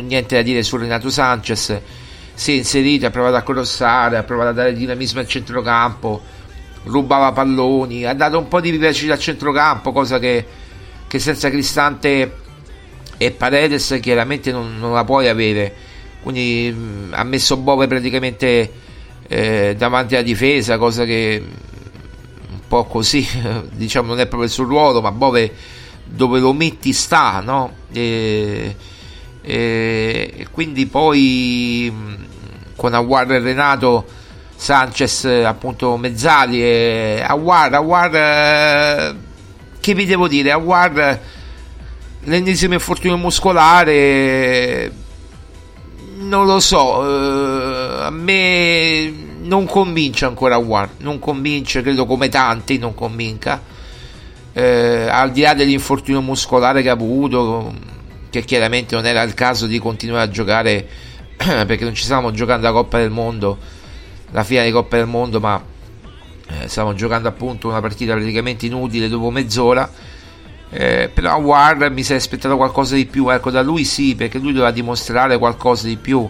niente 0.00 0.36
da 0.36 0.42
dire 0.42 0.62
su 0.62 0.76
Renato 0.76 1.10
Sanchez, 1.10 1.80
si 2.34 2.52
è 2.52 2.54
inserito, 2.56 3.06
ha 3.06 3.10
provato 3.10 3.36
a 3.36 3.42
crossare, 3.42 4.16
ha 4.16 4.22
provato 4.22 4.50
a 4.50 4.52
dare 4.52 4.72
dinamismo 4.72 5.20
al 5.20 5.26
centrocampo, 5.26 6.22
rubava 6.84 7.32
palloni, 7.32 8.04
ha 8.04 8.14
dato 8.14 8.38
un 8.38 8.48
po' 8.48 8.60
di 8.60 8.70
vivacità 8.70 9.14
al 9.14 9.18
centrocampo, 9.18 9.92
cosa 9.92 10.18
che, 10.18 10.46
che 11.06 11.18
senza 11.18 11.50
Cristante 11.50 12.36
e 13.16 13.30
Paredes 13.32 13.98
chiaramente 14.00 14.52
non, 14.52 14.78
non 14.78 14.92
la 14.92 15.04
puoi 15.04 15.28
avere. 15.28 15.74
Quindi 16.22 16.70
mh, 16.70 17.14
ha 17.14 17.24
messo 17.24 17.56
Bove 17.56 17.86
praticamente 17.86 18.72
eh, 19.26 19.74
davanti 19.76 20.14
alla 20.14 20.24
difesa, 20.24 20.78
cosa 20.78 21.04
che 21.04 21.42
mh, 21.42 22.52
un 22.52 22.60
po' 22.68 22.84
così, 22.84 23.26
diciamo 23.72 24.08
non 24.08 24.20
è 24.20 24.26
proprio 24.26 24.44
il 24.44 24.50
suo 24.50 24.64
ruolo, 24.64 25.00
ma 25.00 25.10
Bove 25.10 25.52
dove 26.04 26.40
lo 26.40 26.52
metti 26.52 26.92
sta, 26.92 27.40
no? 27.40 27.74
E, 27.92 28.74
e- 29.48 30.30
e 30.36 30.46
quindi 30.50 30.84
poi 30.84 31.90
mh, 31.90 32.76
con 32.76 32.92
Aguar 32.92 33.32
e 33.32 33.38
Renato 33.38 34.04
Sanchez 34.54 35.24
appunto 35.24 35.96
Mezzali 35.96 36.62
e 36.62 37.24
Aguar, 37.26 37.72
Aguar 37.72 38.14
eh, 38.14 39.16
che 39.80 39.94
vi 39.94 40.04
devo 40.04 40.28
dire, 40.28 40.50
Aguar 40.52 41.20
l'ennesimo 42.24 42.74
infortunio 42.74 43.16
muscolare 43.16 44.92
non 46.18 46.44
lo 46.44 46.60
so 46.60 47.06
eh, 47.06 48.02
a 48.04 48.10
me 48.10 49.10
non 49.40 49.64
convince 49.64 50.26
ancora 50.26 50.56
Aguar 50.56 50.90
non 50.98 51.18
convince 51.18 51.80
credo 51.80 52.04
come 52.04 52.28
tanti 52.28 52.76
non 52.76 52.94
convinca. 52.94 53.62
Eh, 54.52 55.08
al 55.08 55.30
di 55.30 55.40
là 55.40 55.54
dell'infortunio 55.54 56.20
muscolare 56.20 56.82
che 56.82 56.90
ha 56.90 56.92
avuto 56.92 57.72
che 58.40 58.44
chiaramente 58.44 58.94
non 58.94 59.06
era 59.06 59.22
il 59.22 59.34
caso 59.34 59.66
di 59.66 59.78
continuare 59.78 60.24
a 60.24 60.30
giocare 60.30 60.86
perché 61.36 61.84
non 61.84 61.94
ci 61.94 62.04
stavamo 62.04 62.30
giocando 62.30 62.66
la 62.66 62.72
Coppa 62.72 62.98
del 62.98 63.10
Mondo 63.10 63.58
la 64.30 64.44
finale 64.44 64.66
di 64.66 64.72
Coppa 64.72 64.96
del 64.96 65.06
Mondo 65.06 65.40
ma 65.40 65.62
eh, 66.50 66.68
stavamo 66.68 66.94
giocando 66.94 67.28
appunto 67.28 67.68
una 67.68 67.80
partita 67.80 68.14
praticamente 68.14 68.66
inutile 68.66 69.08
dopo 69.08 69.30
mezz'ora. 69.30 69.90
Eh, 70.70 71.10
però 71.12 71.36
War 71.36 71.90
mi 71.90 72.02
sei 72.02 72.18
aspettato 72.18 72.56
qualcosa 72.56 72.94
di 72.94 73.06
più 73.06 73.30
ecco 73.30 73.50
da 73.50 73.62
lui 73.62 73.84
sì 73.84 74.14
perché 74.14 74.36
lui 74.36 74.52
doveva 74.52 74.70
dimostrare 74.70 75.38
qualcosa 75.38 75.86
di 75.86 75.96
più. 75.96 76.28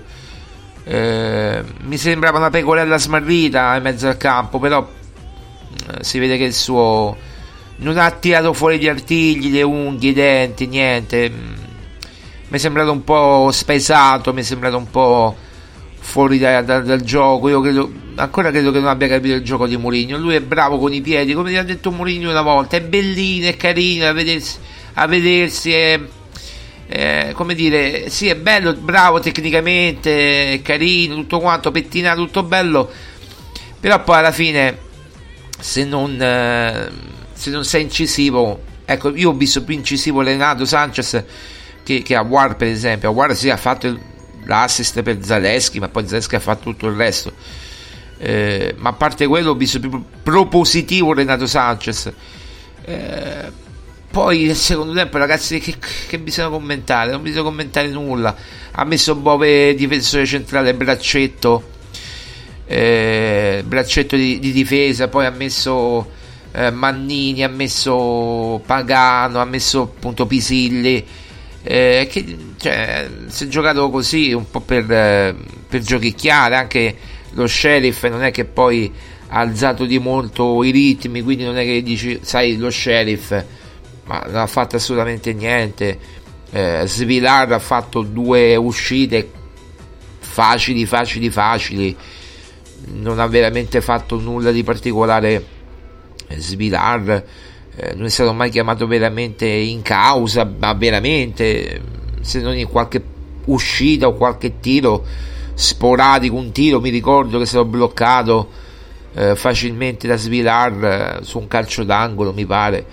Eh, 0.84 1.62
mi 1.82 1.96
sembrava 1.96 2.38
una 2.38 2.50
pecorella 2.50 2.96
smarrita 2.98 3.76
in 3.76 3.82
mezzo 3.82 4.08
al 4.08 4.16
campo 4.16 4.58
però 4.58 4.88
eh, 4.88 6.02
si 6.04 6.18
vede 6.18 6.38
che 6.38 6.44
il 6.44 6.54
suo 6.54 7.16
non 7.80 7.98
ha 7.98 8.10
tirato 8.10 8.52
fuori 8.54 8.78
gli 8.78 8.88
artigli 8.88 9.52
le 9.52 9.62
unghie 9.62 10.10
i 10.10 10.14
denti 10.14 10.66
niente 10.66 11.30
mi 12.48 12.56
è 12.56 12.58
sembrato 12.58 12.92
un 12.92 13.04
po' 13.04 13.50
spesato 13.52 14.32
mi 14.32 14.40
è 14.40 14.44
sembrato 14.44 14.76
un 14.76 14.90
po' 14.90 15.36
fuori 16.08 16.38
da- 16.38 16.62
da- 16.62 16.80
dal 16.80 17.02
gioco. 17.02 17.48
Io 17.48 17.60
credo 17.60 17.92
ancora 18.14 18.50
credo 18.50 18.70
che 18.72 18.80
non 18.80 18.88
abbia 18.88 19.08
capito 19.08 19.34
il 19.34 19.42
gioco 19.42 19.66
di 19.66 19.76
Mourinho. 19.76 20.16
Lui 20.16 20.34
è 20.34 20.40
bravo 20.40 20.78
con 20.78 20.92
i 20.92 21.00
piedi 21.00 21.34
come 21.34 21.50
gli 21.50 21.56
ha 21.56 21.62
detto 21.62 21.90
Mourinho 21.90 22.30
una 22.30 22.42
volta 22.42 22.76
è 22.76 22.80
bellino 22.80 23.46
è 23.48 23.56
carino 23.56 24.06
a 24.06 24.12
vedersi, 24.12 24.56
a 24.94 25.06
vedersi 25.06 25.72
è, 25.72 26.00
è, 26.86 27.30
come 27.34 27.54
dire 27.54 28.08
sì 28.08 28.28
è 28.28 28.36
bello 28.36 28.72
bravo 28.74 29.20
tecnicamente 29.20 30.52
è 30.54 30.62
carino 30.62 31.14
tutto 31.14 31.40
quanto 31.40 31.70
pettinato 31.70 32.24
tutto 32.24 32.42
bello. 32.42 32.90
Però 33.80 34.02
poi 34.02 34.16
alla 34.16 34.32
fine 34.32 34.78
se 35.60 35.84
non, 35.84 36.20
eh, 36.20 36.90
se 37.32 37.50
non 37.50 37.64
sei 37.64 37.82
incisivo 37.82 38.62
ecco 38.84 39.14
io 39.14 39.30
ho 39.30 39.34
visto 39.34 39.62
più 39.62 39.74
incisivo 39.74 40.22
Renato 40.22 40.64
Sanchez 40.64 41.24
che, 41.88 42.02
che 42.02 42.14
a 42.14 42.20
War 42.20 42.54
per 42.56 42.68
esempio 42.68 43.08
a 43.08 43.12
War 43.12 43.34
sì 43.34 43.48
ha 43.48 43.56
fatto 43.56 43.98
l'assist 44.44 45.00
per 45.02 45.24
Zaleschi 45.24 45.78
ma 45.78 45.88
poi 45.88 46.06
Zaleschi 46.06 46.34
ha 46.34 46.40
fatto 46.40 46.64
tutto 46.64 46.86
il 46.86 46.96
resto. 46.96 47.32
Eh, 48.18 48.74
ma 48.76 48.90
a 48.90 48.92
parte 48.92 49.26
quello 49.26 49.52
ho 49.52 49.54
visto 49.54 49.80
più 49.80 50.04
propositivo 50.22 51.14
Renato 51.14 51.46
Sanchez. 51.46 52.12
Eh, 52.84 53.66
poi 54.10 54.44
nel 54.44 54.56
secondo 54.56 54.92
tempo 54.92 55.16
ragazzi 55.16 55.60
che, 55.60 55.76
che 56.08 56.18
bisogna 56.18 56.50
commentare? 56.50 57.10
Non 57.10 57.22
bisogna 57.22 57.44
commentare 57.44 57.88
nulla. 57.88 58.36
Ha 58.72 58.84
messo 58.84 59.14
Bove 59.14 59.74
difensore 59.74 60.26
centrale 60.26 60.74
braccetto. 60.74 61.76
Eh, 62.66 63.64
braccetto 63.66 64.14
di, 64.14 64.38
di 64.40 64.52
difesa, 64.52 65.08
poi 65.08 65.24
ha 65.24 65.30
messo 65.30 66.06
eh, 66.52 66.70
Mannini, 66.70 67.42
ha 67.42 67.48
messo 67.48 68.60
Pagano, 68.66 69.40
ha 69.40 69.46
messo 69.46 69.82
appunto 69.82 70.26
Pisilli. 70.26 71.26
Eh, 71.70 72.08
che 72.10 72.36
cioè, 72.56 73.08
si 73.26 73.44
è 73.44 73.48
giocato 73.48 73.90
così 73.90 74.32
un 74.32 74.48
po' 74.50 74.60
per, 74.60 74.90
eh, 74.90 75.34
per 75.68 75.80
giochicchiare 75.80 76.56
anche 76.56 76.96
lo 77.32 77.46
sheriff 77.46 78.04
non 78.08 78.22
è 78.22 78.30
che 78.30 78.44
poi 78.44 78.90
ha 79.28 79.40
alzato 79.40 79.84
di 79.84 79.98
molto 79.98 80.62
i 80.64 80.70
ritmi 80.70 81.20
quindi 81.20 81.44
non 81.44 81.58
è 81.58 81.64
che 81.64 81.82
dici 81.82 82.20
sai 82.22 82.56
lo 82.56 82.70
sheriff 82.70 83.30
ma 84.04 84.22
non 84.26 84.36
ha 84.36 84.46
fatto 84.46 84.76
assolutamente 84.76 85.34
niente 85.34 85.98
eh, 86.50 86.84
Svilar 86.86 87.52
ha 87.52 87.58
fatto 87.58 88.00
due 88.00 88.56
uscite 88.56 89.30
facili 90.38 90.86
facili 90.86 91.30
facili. 91.30 91.96
Non 92.92 93.18
ha 93.18 93.26
veramente 93.26 93.80
fatto 93.80 94.20
nulla 94.20 94.52
di 94.52 94.62
particolare. 94.62 95.56
Svilar 96.36 97.24
eh, 97.78 97.94
non 97.94 98.06
è 98.06 98.10
stato 98.10 98.32
mai 98.32 98.50
chiamato 98.50 98.86
veramente 98.86 99.46
in 99.46 99.82
causa 99.82 100.50
ma 100.58 100.72
veramente 100.74 101.80
se 102.20 102.40
non 102.40 102.56
in 102.56 102.68
qualche 102.68 103.02
uscita 103.46 104.06
o 104.06 104.14
qualche 104.14 104.60
tiro 104.60 105.04
sporadico 105.54 106.36
un 106.36 106.52
tiro 106.52 106.80
mi 106.80 106.90
ricordo 106.90 107.38
che 107.38 107.44
è 107.44 107.46
stato 107.46 107.64
bloccato 107.64 108.66
eh, 109.14 109.34
facilmente 109.34 110.06
da 110.06 110.16
Svilar 110.16 111.18
eh, 111.20 111.24
su 111.24 111.38
un 111.38 111.48
calcio 111.48 111.82
d'angolo 111.84 112.32
mi 112.32 112.46
pare. 112.46 112.84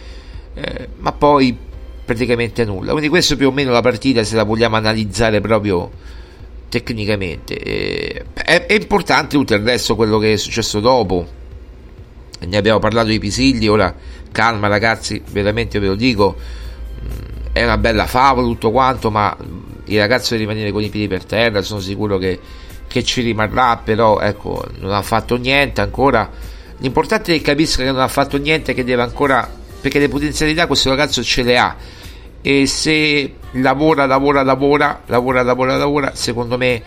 Eh, 0.53 0.87
ma 0.97 1.11
poi 1.11 1.55
praticamente 2.03 2.65
nulla. 2.65 2.91
Quindi 2.91 3.09
questo 3.09 3.35
più 3.35 3.47
o 3.47 3.51
meno 3.51 3.71
la 3.71 3.81
partita 3.81 4.23
se 4.23 4.35
la 4.35 4.43
vogliamo 4.43 4.75
analizzare 4.75 5.41
proprio 5.41 5.91
tecnicamente. 6.69 7.57
Eh, 7.57 8.25
è, 8.33 8.65
è 8.65 8.73
importante 8.73 9.37
tutto 9.37 9.53
il 9.53 9.61
resto 9.61 9.95
quello 9.95 10.17
che 10.17 10.33
è 10.33 10.37
successo 10.37 10.79
dopo. 10.79 11.43
Ne 12.39 12.57
abbiamo 12.57 12.79
parlato 12.79 13.07
di 13.07 13.19
Pisilli 13.19 13.67
ora 13.67 13.93
calma 14.35 14.67
ragazzi 14.67 15.23
veramente 15.31 15.79
ve 15.79 15.87
lo 15.87 15.95
dico. 15.95 16.35
Mm, 16.35 17.53
è 17.53 17.63
una 17.63 17.77
bella 17.77 18.05
favola 18.05 18.45
tutto 18.45 18.69
quanto 18.69 19.09
ma 19.09 19.35
il 19.85 19.97
ragazzo 19.97 20.33
deve 20.33 20.45
rimanere 20.45 20.73
con 20.73 20.83
i 20.83 20.89
piedi 20.89 21.07
per 21.07 21.23
terra 21.23 21.61
sono 21.61 21.79
sicuro 21.79 22.17
che, 22.17 22.37
che 22.85 23.01
ci 23.01 23.21
rimarrà 23.21 23.77
però 23.77 24.19
ecco 24.19 24.61
non 24.79 24.91
ha 24.91 25.01
fatto 25.01 25.37
niente 25.37 25.79
ancora. 25.79 26.29
L'importante 26.79 27.33
è 27.33 27.37
che 27.37 27.43
capisca 27.43 27.83
che 27.83 27.91
non 27.91 28.01
ha 28.01 28.09
fatto 28.09 28.37
niente 28.37 28.73
che 28.73 28.83
deve 28.83 29.03
ancora 29.03 29.49
perché 29.79 29.99
le 29.99 30.09
potenzialità 30.09 30.67
questo 30.67 30.89
ragazzo 30.89 31.23
ce 31.23 31.41
le 31.41 31.57
ha. 31.57 31.75
E 32.41 32.65
se 32.67 33.35
lavora 33.51 34.05
lavora 34.05 34.43
lavora 34.43 35.01
lavora 35.05 35.43
lavora 35.43 35.77
lavora 35.77 36.11
secondo 36.13 36.57
me 36.57 36.83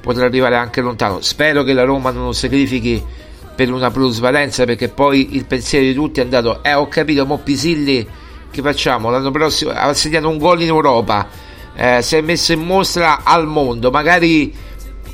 potrà 0.00 0.24
arrivare 0.24 0.56
anche 0.56 0.80
lontano. 0.80 1.20
Spero 1.20 1.64
che 1.64 1.74
la 1.74 1.84
Roma 1.84 2.10
non 2.12 2.32
sacrifichi 2.32 3.04
per 3.58 3.72
una 3.72 3.90
plusvalenza 3.90 4.64
perché 4.64 4.88
poi 4.88 5.34
il 5.34 5.44
pensiero 5.44 5.84
di 5.84 5.92
tutti 5.92 6.20
è 6.20 6.22
andato 6.22 6.62
eh 6.62 6.74
ho 6.74 6.86
capito 6.86 7.26
mo 7.26 7.38
Pisilli 7.38 8.06
che 8.52 8.62
facciamo? 8.62 9.10
L'anno 9.10 9.32
prossimo 9.32 9.72
ha 9.72 9.92
segnato 9.94 10.28
un 10.28 10.38
gol 10.38 10.62
in 10.62 10.68
Europa 10.68 11.28
eh, 11.74 12.00
si 12.00 12.14
è 12.14 12.20
messo 12.20 12.52
in 12.52 12.60
mostra 12.60 13.24
al 13.24 13.48
mondo 13.48 13.90
magari 13.90 14.54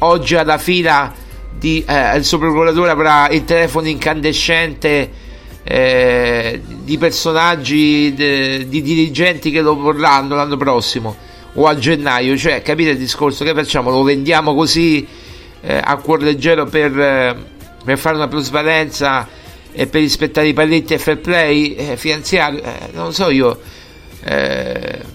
oggi 0.01 0.37
alla 0.37 0.59
fila 0.59 1.11
di, 1.59 1.83
eh, 1.89 2.19
il 2.19 2.25
suo 2.27 2.37
procuratore 2.37 2.91
avrà 2.91 3.31
il 3.31 3.47
telefono 3.47 3.89
incandescente 3.89 5.11
eh, 5.65 6.61
di 6.83 6.99
personaggi 6.99 8.13
de- 8.13 8.69
di 8.69 8.83
dirigenti 8.83 9.51
che 9.51 9.63
lo 9.63 9.75
vorranno 9.75 10.35
l'anno 10.35 10.59
prossimo 10.59 11.17
o 11.55 11.67
a 11.67 11.79
gennaio. 11.79 12.37
Cioè 12.37 12.61
capite 12.61 12.91
il 12.91 12.99
discorso? 12.99 13.43
Che 13.43 13.55
facciamo? 13.55 13.89
Lo 13.89 14.03
vendiamo 14.03 14.55
così 14.55 15.07
eh, 15.63 15.81
a 15.83 15.97
cuor 15.97 16.21
leggero 16.21 16.67
per, 16.67 17.01
eh, 17.01 17.37
per 17.85 17.99
fare 17.99 18.17
una 18.17 18.29
plusvalenza 18.29 19.29
e 19.73 19.87
per 19.87 20.01
rispettare 20.01 20.49
i 20.49 20.53
paletti 20.53 20.95
e 20.95 20.99
fair 20.99 21.19
play 21.19 21.75
eh, 21.75 21.97
finanziario 21.97 22.63
eh, 22.63 22.89
non 22.93 23.07
lo 23.07 23.13
so 23.13 23.29
io 23.31 23.61
eh, 24.25 25.13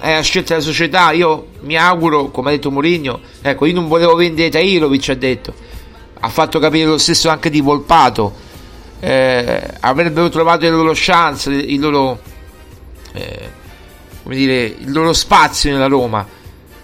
è 0.00 0.14
la 0.14 0.20
scelta 0.20 0.54
della 0.54 0.64
società. 0.64 1.10
Io 1.12 1.48
mi 1.60 1.76
auguro, 1.76 2.30
come 2.30 2.48
ha 2.48 2.52
detto 2.52 2.70
Mourinho, 2.70 3.20
ecco, 3.42 3.66
io 3.66 3.74
non 3.74 3.88
volevo 3.88 4.14
vendere 4.14 4.48
Tairovic, 4.48 5.08
ha 5.08 5.14
detto, 5.14 5.54
ha 6.20 6.28
fatto 6.28 6.58
capire 6.58 6.86
lo 6.86 6.98
stesso 6.98 7.28
anche 7.28 7.50
di 7.50 7.60
Volpato. 7.60 8.46
Eh, 9.00 9.62
avrebbero 9.80 10.28
trovato 10.28 10.62
le 10.62 10.70
loro 10.70 10.92
chance, 10.94 11.50
il 11.50 11.80
loro, 11.80 12.20
eh, 13.12 13.50
come 14.22 14.34
dire, 14.34 14.64
il 14.64 14.92
loro 14.92 15.12
spazio 15.12 15.72
nella 15.72 15.86
Roma. 15.86 16.26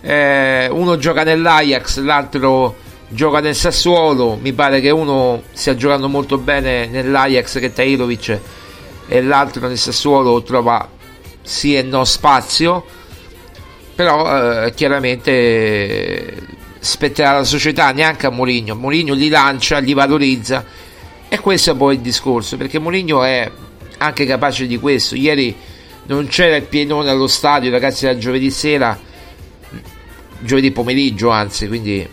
Eh, 0.00 0.68
uno 0.70 0.96
gioca 0.96 1.24
nell'Ajax, 1.24 1.98
l'altro 2.00 2.82
gioca 3.14 3.40
nel 3.40 3.54
Sassuolo. 3.54 4.36
Mi 4.40 4.52
pare 4.52 4.80
che 4.80 4.90
uno 4.90 5.42
stia 5.52 5.76
giocando 5.76 6.08
molto 6.08 6.36
bene 6.38 6.86
nell'Ajax 6.86 7.60
che 7.60 7.72
Tairovic 7.72 8.40
e 9.06 9.22
l'altro 9.22 9.66
nel 9.66 9.78
Sassuolo 9.78 10.42
trova 10.42 10.88
sì 11.42 11.76
e 11.76 11.82
no 11.82 12.04
spazio 12.04 12.84
però 13.94 14.64
eh, 14.64 14.74
chiaramente 14.74 16.36
spetterà 16.78 17.30
alla 17.30 17.44
società 17.44 17.92
neanche 17.92 18.26
a 18.26 18.30
Mourinho 18.30 18.74
Mourinho 18.74 19.14
li 19.14 19.28
lancia, 19.28 19.78
li 19.78 19.92
valorizza 19.92 20.64
e 21.28 21.38
questo 21.38 21.72
è 21.72 21.76
poi 21.76 21.96
il 21.96 22.00
discorso 22.00 22.56
perché 22.56 22.78
Mourinho 22.78 23.22
è 23.22 23.50
anche 23.98 24.24
capace 24.24 24.66
di 24.66 24.78
questo 24.78 25.14
ieri 25.14 25.54
non 26.06 26.26
c'era 26.26 26.56
il 26.56 26.64
pienone 26.64 27.10
allo 27.10 27.26
stadio 27.26 27.70
ragazzi 27.70 28.06
da 28.06 28.16
giovedì 28.16 28.50
sera 28.50 28.98
giovedì 30.38 30.70
pomeriggio 30.70 31.28
anzi 31.28 31.68
quindi 31.68 32.06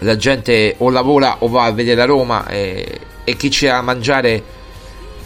la 0.00 0.16
gente 0.16 0.74
o 0.78 0.90
lavora 0.90 1.36
o 1.40 1.48
va 1.48 1.64
a 1.64 1.72
vedere 1.72 1.96
la 1.96 2.04
Roma 2.04 2.46
e, 2.46 3.00
e 3.24 3.36
chi 3.36 3.48
c'è 3.48 3.68
da 3.68 3.82
mangiare 3.82 4.42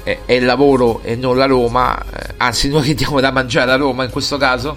è, 0.03 0.19
è 0.25 0.33
il 0.33 0.45
lavoro 0.45 1.01
e 1.03 1.15
non 1.17 1.37
la 1.37 1.47
Roma 1.47 1.99
eh, 2.01 2.35
anzi 2.39 2.69
noi 2.69 2.83
che 2.83 2.95
diamo 2.95 3.21
da 3.21 3.31
mangiare 3.31 3.71
a 3.71 3.77
Roma 3.77 4.05
in 4.05 4.11
questo 4.11 4.37
caso 4.37 4.77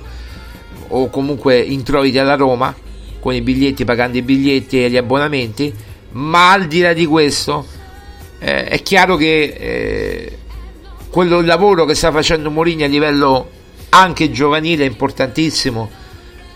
o 0.88 1.10
comunque 1.10 1.60
introiti 1.60 2.20
alla 2.20 2.36
Roma 2.36 2.76
con 3.20 3.34
i 3.34 3.42
biglietti, 3.42 3.86
pagando 3.86 4.18
i 4.18 4.22
biglietti 4.22 4.84
e 4.84 4.90
gli 4.90 4.98
abbonamenti, 4.98 5.74
ma 6.12 6.52
al 6.52 6.68
di 6.68 6.82
là 6.82 6.94
di 6.94 7.08
questo 7.08 7.66
eh, 8.38 8.66
è 8.66 8.82
chiaro 8.84 9.16
che 9.16 9.56
eh, 9.58 10.38
quello 11.10 11.40
il 11.40 11.48
lavoro 11.48 11.86
che 11.86 11.96
sta 11.96 12.12
facendo 12.12 12.52
Mourinho 12.52 12.86
a 12.86 12.88
livello 12.88 13.50
anche 13.90 14.30
giovanile 14.30 14.84
è 14.84 14.88
importantissimo 14.88 15.90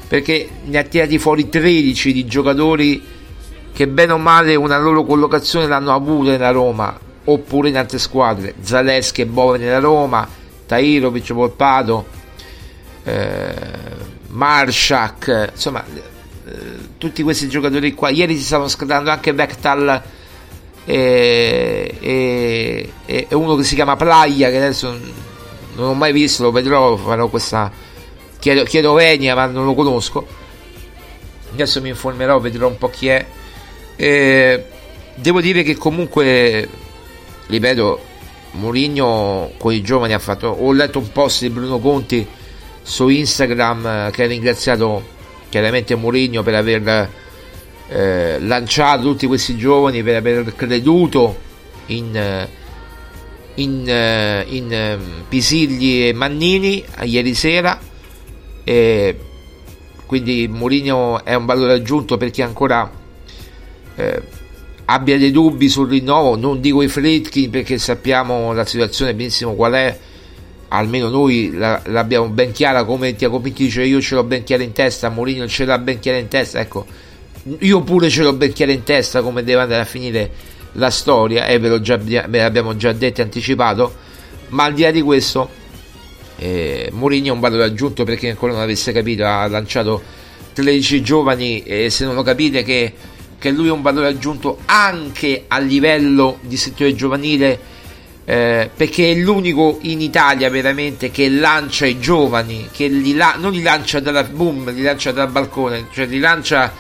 perché 0.08 0.48
ne 0.66 0.78
ha 0.78 0.84
tirati 0.84 1.18
fuori 1.18 1.50
13 1.50 2.14
di 2.14 2.26
giocatori 2.26 3.02
che 3.72 3.88
bene 3.88 4.14
o 4.14 4.18
male 4.18 4.56
una 4.56 4.78
loro 4.78 5.04
collocazione 5.04 5.68
l'hanno 5.68 5.94
avuta 5.94 6.32
nella 6.32 6.52
Roma 6.52 6.98
oppure 7.26 7.70
in 7.70 7.78
altre 7.78 8.00
squadre 8.00 8.56
Zaleschi 8.62 9.22
e 9.22 9.26
Bove 9.26 9.58
nella 9.58 9.80
Roma 9.80 10.28
Tairovic, 10.66 11.34
Volpato 11.34 12.18
eh, 13.04 13.54
Marshak, 14.28 15.50
insomma, 15.52 15.84
eh, 15.84 16.52
tutti 16.98 17.24
questi 17.24 17.50
giocatori 17.50 17.94
qua. 17.94 18.10
Ieri 18.10 18.36
si 18.38 18.44
stavano 18.44 18.70
scaldando 18.70 19.10
anche 19.10 19.34
Bechtal 19.34 20.02
e, 20.86 21.98
e, 22.00 22.94
e, 23.06 23.28
uno 23.32 23.56
che 23.56 23.64
si 23.64 23.76
chiama 23.76 23.96
Playa, 23.96 24.50
che 24.50 24.58
adesso 24.58 24.96
non 25.76 25.90
ho 25.90 25.94
mai 25.94 26.12
visto, 26.12 26.44
lo 26.44 26.52
vedrò, 26.52 26.96
farò 26.96 27.28
questa. 27.28 27.72
Chiedo, 28.38 28.64
chiedo 28.64 28.94
Venia, 28.94 29.36
ma 29.36 29.48
non 29.48 29.66
lo 29.66 29.74
conosco. 29.74 30.26
Adesso 31.52 31.82
mi 31.82 31.90
informerò, 31.90 32.40
vedrò 32.40 32.68
un 32.68 32.78
po' 32.78 32.90
chi 32.90 33.08
è. 33.08 33.26
E 34.02 34.64
devo 35.14 35.42
dire 35.42 35.62
che 35.62 35.76
comunque, 35.76 36.70
ripeto, 37.48 38.02
Mourinho 38.52 39.52
con 39.58 39.74
i 39.74 39.82
giovani 39.82 40.14
ha 40.14 40.20
fatto. 40.20 40.48
Ho 40.48 40.72
letto 40.72 41.00
un 41.00 41.12
post 41.12 41.42
di 41.42 41.50
Bruno 41.50 41.80
Conti 41.80 42.26
su 42.82 43.10
Instagram 43.10 43.86
eh, 43.86 44.10
che 44.14 44.24
ha 44.24 44.28
ringraziato 44.28 45.06
chiaramente 45.50 45.96
Mourinho 45.96 46.44
per 46.44 46.56
aver 46.56 47.10
eh, 47.90 48.40
lanciato 48.40 49.02
tutti 49.02 49.28
questi 49.28 49.58
giovani, 49.58 50.02
per 50.02 50.16
aver 50.16 50.56
creduto 50.56 51.38
in, 51.88 52.16
eh, 52.16 52.50
in, 53.56 53.84
eh, 53.86 54.46
in 54.48 54.74
ehm, 54.74 55.24
Pisigli 55.28 56.08
e 56.08 56.14
Mannini 56.14 56.86
ieri 57.02 57.34
sera. 57.34 57.78
E 58.64 59.20
quindi 60.06 60.48
Mourinho 60.48 61.26
è 61.26 61.34
un 61.34 61.46
valore 61.46 61.74
aggiunto 61.74 62.16
per 62.16 62.32
chi 62.32 62.42
ancora 62.42 62.99
eh, 64.00 64.22
abbia 64.86 65.18
dei 65.18 65.32
dubbi 65.32 65.68
sul 65.68 65.90
rinnovo. 65.90 66.38
Non 66.38 66.62
dico 66.62 66.82
i 66.82 66.88
Fritkin 66.88 67.50
perché 67.50 67.78
sappiamo 67.78 68.54
la 68.54 68.66
situazione 68.66 69.14
benissimo 69.14 69.54
qual 69.54 69.74
è 69.74 70.00
almeno 70.70 71.10
noi 71.10 71.52
la, 71.54 71.82
l'abbiamo 71.86 72.30
ben 72.30 72.52
chiara 72.52 72.84
come 72.84 73.16
Tiago 73.16 73.40
Pinti 73.40 73.64
dice 73.64 73.84
io 73.84 74.00
ce 74.00 74.16
l'ho 74.16 74.24
ben 74.24 74.44
chiara 74.44 74.62
in 74.62 74.72
testa 74.72 75.10
Mourinho 75.10 75.48
ce 75.48 75.66
l'ha 75.66 75.80
ben 75.80 75.98
chiara 75.98 76.20
in 76.20 76.28
testa 76.28 76.60
ecco 76.60 76.86
io 77.58 77.82
pure 77.82 78.08
ce 78.08 78.22
l'ho 78.22 78.34
ben 78.34 78.54
chiara 78.54 78.72
in 78.72 78.84
testa 78.84 79.24
come 79.24 79.44
deve 79.44 79.62
andare 79.62 79.82
a 79.82 79.86
finire 79.86 80.30
la 80.74 80.92
storia 80.92 81.48
e 81.48 81.58
ve, 81.58 81.82
già, 81.82 81.98
ve 81.98 82.28
l'abbiamo 82.30 82.76
già 82.76 82.92
detto 82.94 83.22
e 83.22 83.24
anticipato 83.24 83.96
ma 84.50 84.66
al 84.66 84.76
di 84.76 84.84
là 84.84 84.92
di 84.92 85.02
questo 85.02 85.50
eh, 86.38 86.90
Mourinho 86.94 87.30
è 87.30 87.32
un 87.32 87.40
valore 87.40 87.64
aggiunto 87.64 88.04
per 88.04 88.16
chi 88.18 88.28
ancora 88.28 88.54
non 88.54 88.62
avesse 88.62 88.92
capito 88.92 89.26
ha 89.26 89.48
lanciato 89.48 90.04
13 90.54 91.02
giovani 91.02 91.64
e 91.64 91.90
se 91.90 92.06
non 92.06 92.16
lo 92.16 92.22
capite 92.22 92.64
che, 92.64 92.94
che 93.40 93.50
lui 93.50 93.70
è 93.70 93.72
un 93.72 93.82
valore 93.82 94.08
aggiunto 94.08 94.60
anche 94.66 95.46
a 95.48 95.58
livello 95.58 96.38
di 96.42 96.58
settore 96.58 96.94
giovanile 96.94 97.78
eh, 98.30 98.70
perché 98.76 99.12
è 99.12 99.16
l'unico 99.16 99.80
in 99.82 100.02
Italia 100.02 100.52
veramente 100.52 101.10
che 101.10 101.30
lancia 101.30 101.88
i 101.88 102.00
giovani, 102.00 102.70
che 102.72 102.88
li 102.88 103.16
la- 103.16 103.38
non 103.40 103.54
li 103.54 103.64
lancia 103.64 104.00
dalla 104.00 104.22
boom, 104.22 104.72
li 104.72 104.84
lancia 104.84 105.12
dal 105.12 105.32
balcone, 105.32 105.88
cioè 105.92 106.06
li 106.06 106.20
lancia 106.20 106.72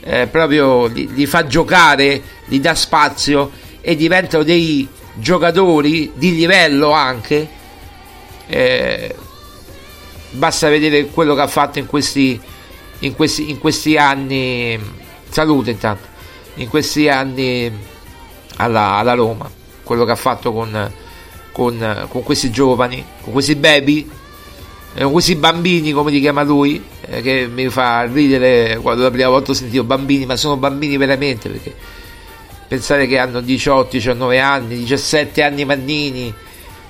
eh, 0.00 0.26
proprio, 0.28 0.86
li, 0.86 1.12
li, 1.12 1.26
fa 1.26 1.46
giocare, 1.46 2.22
li 2.46 2.58
dà 2.58 2.74
spazio 2.74 3.50
e 3.82 3.96
diventano 3.96 4.44
dei 4.44 4.88
giocatori 5.12 6.10
di 6.14 6.34
livello 6.34 6.92
anche. 6.92 7.48
Eh, 8.46 9.14
basta 10.30 10.70
vedere 10.70 11.08
quello 11.08 11.34
che 11.34 11.40
ha 11.42 11.46
fatto 11.48 11.78
in 11.78 11.86
questi, 11.86 12.40
in 13.00 13.14
questi, 13.14 13.50
in 13.50 13.58
questi 13.58 13.98
anni. 13.98 15.02
Salute 15.34 15.72
intanto, 15.72 16.06
in 16.54 16.68
questi 16.68 17.08
anni 17.08 17.68
alla, 18.58 18.98
alla 18.98 19.14
Roma 19.14 19.50
quello 19.82 20.04
che 20.04 20.12
ha 20.12 20.16
fatto 20.16 20.52
con, 20.52 20.92
con, 21.50 22.06
con 22.08 22.22
questi 22.22 22.52
giovani, 22.52 23.04
con 23.20 23.32
questi 23.32 23.56
baby, 23.56 24.08
eh, 24.94 25.02
con 25.02 25.10
questi 25.10 25.34
bambini 25.34 25.90
come 25.90 26.12
li 26.12 26.20
chiama 26.20 26.44
lui, 26.44 26.80
eh, 27.00 27.20
che 27.20 27.48
mi 27.52 27.68
fa 27.68 28.02
ridere 28.04 28.78
quando 28.80 29.02
la 29.02 29.10
prima 29.10 29.28
volta 29.28 29.50
ho 29.50 29.54
sentito 29.54 29.82
bambini, 29.82 30.24
ma 30.24 30.36
sono 30.36 30.56
bambini 30.56 30.96
veramente 30.96 31.48
perché 31.48 31.74
pensare 32.68 33.08
che 33.08 33.18
hanno 33.18 33.40
18, 33.40 33.90
19 33.90 34.38
anni, 34.38 34.76
17 34.76 35.42
anni 35.42 35.64
Mannini, 35.64 36.32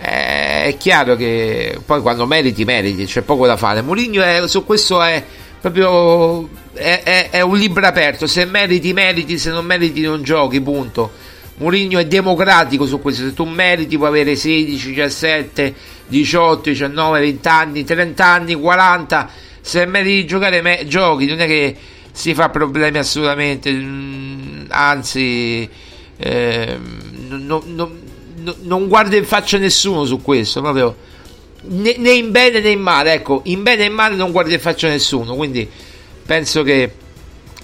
eh, 0.02 0.64
è 0.64 0.76
chiaro 0.78 1.16
che 1.16 1.80
poi 1.82 2.02
quando 2.02 2.26
meriti, 2.26 2.66
meriti, 2.66 3.06
c'è 3.06 3.22
poco 3.22 3.46
da 3.46 3.56
fare. 3.56 3.80
Mourinho 3.80 4.46
su 4.48 4.66
questo 4.66 5.00
è 5.00 5.24
proprio 5.70 6.46
è, 6.74 7.00
è, 7.02 7.30
è 7.30 7.40
un 7.40 7.56
libro 7.56 7.86
aperto, 7.86 8.26
se 8.26 8.44
meriti, 8.44 8.92
meriti, 8.92 9.38
se 9.38 9.50
non 9.50 9.64
meriti 9.64 10.02
non 10.02 10.22
giochi, 10.22 10.60
punto. 10.60 11.10
Mourinho 11.56 11.98
è 11.98 12.06
democratico 12.06 12.84
su 12.84 13.00
questo, 13.00 13.22
se 13.24 13.32
tu 13.32 13.44
meriti 13.44 13.96
puoi 13.96 14.08
avere 14.08 14.36
16, 14.36 14.88
17, 14.88 15.74
18, 16.08 16.68
19, 16.68 17.20
20 17.20 17.48
anni, 17.48 17.84
30 17.84 18.26
anni, 18.26 18.54
40, 18.54 19.30
se 19.62 19.86
meriti 19.86 20.14
di 20.16 20.26
giocare 20.26 20.60
me- 20.60 20.84
giochi, 20.86 21.26
non 21.26 21.40
è 21.40 21.46
che 21.46 21.76
si 22.12 22.34
fa 22.34 22.50
problemi 22.50 22.98
assolutamente, 22.98 23.72
mm, 23.72 24.64
anzi 24.68 25.66
eh, 26.18 26.78
no, 27.20 27.62
no, 27.64 27.90
no, 28.36 28.54
non 28.62 28.88
guarda 28.88 29.16
in 29.16 29.24
faccia 29.24 29.56
nessuno 29.56 30.04
su 30.04 30.20
questo, 30.20 30.60
proprio 30.60 30.94
né, 31.66 31.96
né 31.98 32.10
in 32.12 32.30
bene 32.30 32.60
né 32.60 32.70
in 32.70 32.80
male, 32.80 33.14
ecco, 33.14 33.40
in 33.44 33.62
bene 33.62 33.84
e 33.84 33.86
in 33.86 33.92
male 33.92 34.16
non 34.16 34.30
guarda 34.30 34.52
in 34.52 34.60
faccia 34.60 34.88
nessuno, 34.88 35.34
quindi 35.34 35.68
penso 36.24 36.62
che 36.62 36.90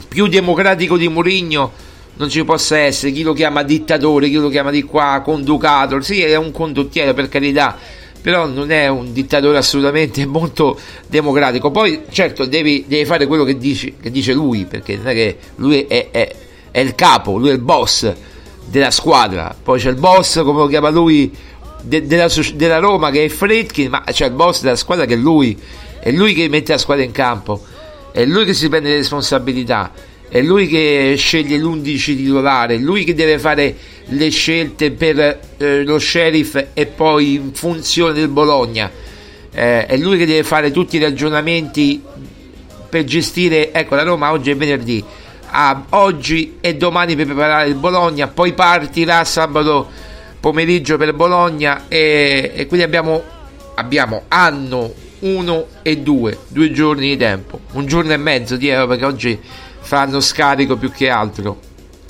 più 0.09 0.27
democratico 0.27 0.97
di 0.97 1.09
Mourinho 1.09 1.73
non 2.17 2.29
ci 2.29 2.45
possa 2.45 2.79
essere 2.79 3.13
chi 3.13 3.23
lo 3.23 3.33
chiama 3.33 3.63
dittatore, 3.63 4.29
chi 4.29 4.35
lo 4.35 4.49
chiama 4.49 4.71
di 4.71 4.83
qua 4.83 5.23
conducator, 5.25 6.05
sì 6.05 6.23
è 6.23 6.37
un 6.37 6.51
condottiero 6.51 7.15
per 7.15 7.29
carità, 7.29 7.79
però 8.21 8.47
non 8.47 8.71
è 8.71 8.89
un 8.89 9.13
dittatore 9.13 9.57
assolutamente 9.57 10.25
molto 10.27 10.79
democratico. 11.07 11.71
Poi 11.71 12.03
certo 12.11 12.45
devi, 12.45 12.85
devi 12.87 13.05
fare 13.05 13.27
quello 13.27 13.45
che, 13.45 13.57
dici, 13.57 13.97
che, 14.01 14.11
dice 14.11 14.33
lui, 14.33 14.67
perché 14.67 14.97
non 14.97 15.09
è 15.09 15.15
che 15.15 15.39
lui 15.57 15.87
è, 15.87 16.11
è, 16.11 16.35
è 16.71 16.81
il 16.81 16.95
capo, 16.95 17.37
lui 17.39 17.51
è 17.51 17.53
il 17.53 17.61
boss 17.61 18.13
della 18.67 18.91
squadra. 18.91 19.55
Poi 19.61 19.81
c'è 19.81 19.89
il 19.89 19.97
boss, 19.97 20.43
come 20.43 20.59
lo 20.61 20.67
chiama 20.67 20.91
lui, 20.91 21.35
de- 21.83 22.07
della, 22.07 22.29
della 22.55 22.79
Roma 22.79 23.11
che 23.11 23.25
è 23.25 23.29
Fredkin, 23.29 23.91
ma 23.91 24.03
c'è 24.05 24.27
il 24.27 24.33
boss 24.33 24.63
della 24.63 24.77
squadra 24.77 25.05
che 25.05 25.15
è 25.15 25.17
lui. 25.17 25.59
È 26.01 26.11
lui 26.11 26.33
che 26.33 26.49
mette 26.49 26.73
la 26.73 26.79
squadra 26.79 27.05
in 27.05 27.13
campo, 27.13 27.63
è 28.13 28.25
lui 28.25 28.45
che 28.47 28.55
si 28.55 28.69
prende 28.69 28.89
le 28.89 28.97
responsabilità, 28.97 29.93
è 30.29 30.41
lui 30.41 30.67
che 30.67 31.15
sceglie 31.19 31.59
l'11 31.59 32.17
titolare, 32.17 32.77
è 32.77 32.79
lui 32.79 33.05
che 33.05 33.15
deve 33.15 33.39
fare 33.39 33.77
le 34.07 34.31
scelte 34.31 34.93
per 34.93 35.41
eh, 35.59 35.85
lo 35.85 35.99
sheriff 35.99 36.65
e 36.73 36.87
poi 36.87 37.35
in 37.35 37.53
funzione 37.53 38.15
del 38.15 38.29
Bologna. 38.29 38.91
Eh, 39.53 39.87
è 39.87 39.97
lui 39.97 40.17
che 40.17 40.25
deve 40.25 40.43
fare 40.43 40.71
tutti 40.71 40.97
i 40.97 41.01
ragionamenti 41.01 42.03
per 42.89 43.05
gestire, 43.05 43.73
ecco 43.73 43.95
la 43.95 44.03
Roma 44.03 44.33
oggi 44.33 44.51
è 44.51 44.57
venerdì, 44.57 45.05
ha 45.51 45.85
oggi 45.91 46.57
e 46.61 46.77
domani 46.77 47.15
per 47.15 47.27
preparare 47.27 47.69
il 47.69 47.75
Bologna, 47.75 48.29
poi 48.29 48.53
partirà 48.53 49.23
sabato 49.25 49.89
pomeriggio 50.41 50.97
per 50.97 51.13
Bologna 51.13 51.85
e, 51.89 52.53
e 52.55 52.67
quindi 52.67 52.85
abbiamo, 52.85 53.23
abbiamo 53.75 54.23
anno 54.29 54.93
1 55.21 55.67
e 55.83 55.99
2, 55.99 56.39
due 56.49 56.73
giorni 56.73 57.09
di 57.09 57.17
tempo, 57.17 57.61
un 57.73 57.87
giorno 57.87 58.13
e 58.13 58.17
mezzo 58.17 58.57
di 58.57 58.69
euro 58.69 58.87
perché 58.87 59.05
oggi 59.05 59.39
faranno 59.81 60.21
scarico 60.21 60.77
più 60.77 60.91
che 60.91 61.09
altro. 61.09 61.59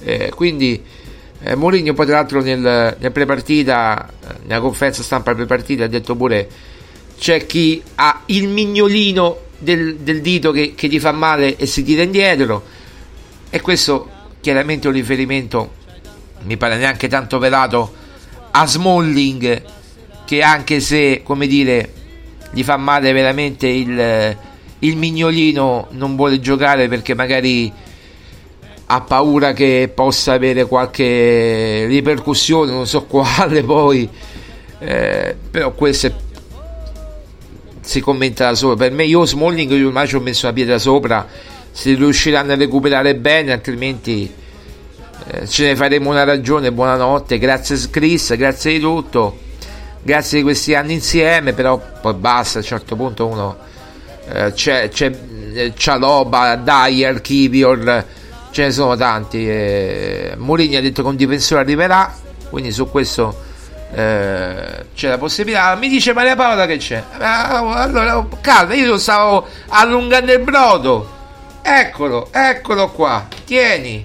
Eh, 0.02 0.30
quindi 0.34 0.82
eh, 1.42 1.54
Mourinho 1.54 1.94
poi 1.94 2.06
tra 2.06 2.16
l'altro 2.16 2.40
nel, 2.40 2.96
nel 2.98 3.12
prepartita, 3.12 4.08
eh, 4.08 4.34
nella 4.46 4.60
conferenza 4.60 5.02
stampa 5.02 5.34
prepartita 5.34 5.84
ha 5.84 5.88
detto 5.88 6.14
pure 6.14 6.48
c'è 7.18 7.44
chi 7.46 7.82
ha 7.96 8.22
il 8.26 8.48
mignolino 8.48 9.48
del, 9.58 9.96
del 9.96 10.20
dito 10.20 10.52
che, 10.52 10.74
che 10.74 10.88
gli 10.88 11.00
fa 11.00 11.12
male 11.12 11.56
e 11.56 11.66
si 11.66 11.82
tira 11.82 12.02
indietro 12.02 12.62
e 13.50 13.60
questo 13.60 14.08
chiaramente 14.40 14.86
è 14.86 14.90
un 14.90 14.96
riferimento 14.96 15.72
mi 16.42 16.56
pare 16.56 16.76
neanche 16.76 17.08
tanto 17.08 17.38
velato 17.38 17.92
a 18.50 18.66
Smalling 18.66 19.62
che 20.24 20.42
anche 20.42 20.80
se 20.80 21.22
come 21.24 21.46
dire 21.46 21.92
gli 22.52 22.62
fa 22.62 22.76
male 22.76 23.12
veramente 23.12 23.66
il, 23.68 24.36
il 24.80 24.96
mignolino 24.96 25.88
non 25.90 26.16
vuole 26.16 26.40
giocare 26.40 26.88
perché 26.88 27.14
magari 27.14 27.72
ha 28.86 29.00
paura 29.02 29.52
che 29.52 29.90
possa 29.94 30.32
avere 30.32 30.66
qualche 30.66 31.86
ripercussione 31.86 32.72
non 32.72 32.86
so 32.86 33.04
quale 33.06 33.62
poi 33.62 34.08
eh, 34.78 35.36
però 35.50 35.72
questo 35.72 36.06
è 36.06 36.12
si 37.90 38.00
commenta 38.00 38.46
da 38.46 38.54
solo. 38.54 38.76
Per 38.76 38.92
me, 38.92 39.04
io 39.04 39.26
Smalling, 39.26 39.72
io 39.72 39.88
ormai 39.88 40.06
ci 40.06 40.14
ho 40.14 40.20
messo 40.20 40.46
una 40.46 40.54
pietra 40.54 40.78
sopra. 40.78 41.26
Se 41.72 41.92
riusciranno 41.94 42.52
a 42.52 42.56
recuperare 42.56 43.16
bene, 43.16 43.50
altrimenti 43.50 44.32
eh, 45.28 45.46
ce 45.46 45.66
ne 45.66 45.76
faremo 45.76 46.10
una 46.10 46.24
ragione. 46.24 46.72
Buonanotte, 46.72 47.38
grazie 47.38 47.78
Chris, 47.90 48.34
grazie 48.36 48.72
di 48.72 48.80
tutto, 48.80 49.38
grazie 50.02 50.38
di 50.38 50.44
questi 50.44 50.74
anni 50.74 50.94
insieme. 50.94 51.52
Però 51.52 51.80
poi 52.00 52.14
basta. 52.14 52.58
A 52.58 52.62
un 52.62 52.66
certo 52.66 52.96
punto 52.96 53.26
uno 53.26 53.56
eh, 54.32 54.52
c'è, 54.52 54.88
c'è 54.88 55.10
eh, 55.54 55.72
Cialoba, 55.76 56.56
Dyer, 56.56 57.20
Kivior, 57.20 58.04
ce 58.50 58.62
ne 58.64 58.70
sono 58.70 58.96
tanti. 58.96 59.48
Eh, 59.48 60.34
Mourinho 60.36 60.78
ha 60.78 60.80
detto 60.80 61.02
che 61.02 61.08
un 61.08 61.16
difensore 61.16 61.60
arriverà, 61.60 62.14
quindi 62.48 62.70
su 62.72 62.88
questo 62.90 63.48
eh, 63.92 64.86
c'è 64.94 65.08
la 65.08 65.18
possibilità. 65.18 65.74
Mi 65.74 65.88
dice 65.88 66.12
Maria 66.12 66.36
Paola 66.36 66.66
che 66.66 66.76
c'è. 66.76 67.02
Ah, 67.18 67.58
Allora, 67.82 68.26
calma, 68.40 68.74
io 68.74 68.86
lo 68.86 68.98
stavo 68.98 69.46
allungando 69.68 70.32
il 70.32 70.40
brodo. 70.40 71.18
Eccolo, 71.62 72.28
eccolo 72.32 72.88
qua. 72.90 73.26
Tieni, 73.44 74.04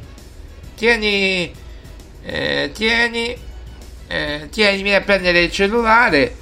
tieni, 0.76 1.52
eh, 2.24 2.72
tieni, 2.74 3.36
eh, 4.08 4.48
tieni, 4.52 4.82
vieni 4.82 4.96
a 4.96 5.02
prendere 5.02 5.42
il 5.42 5.52
cellulare. 5.52 6.36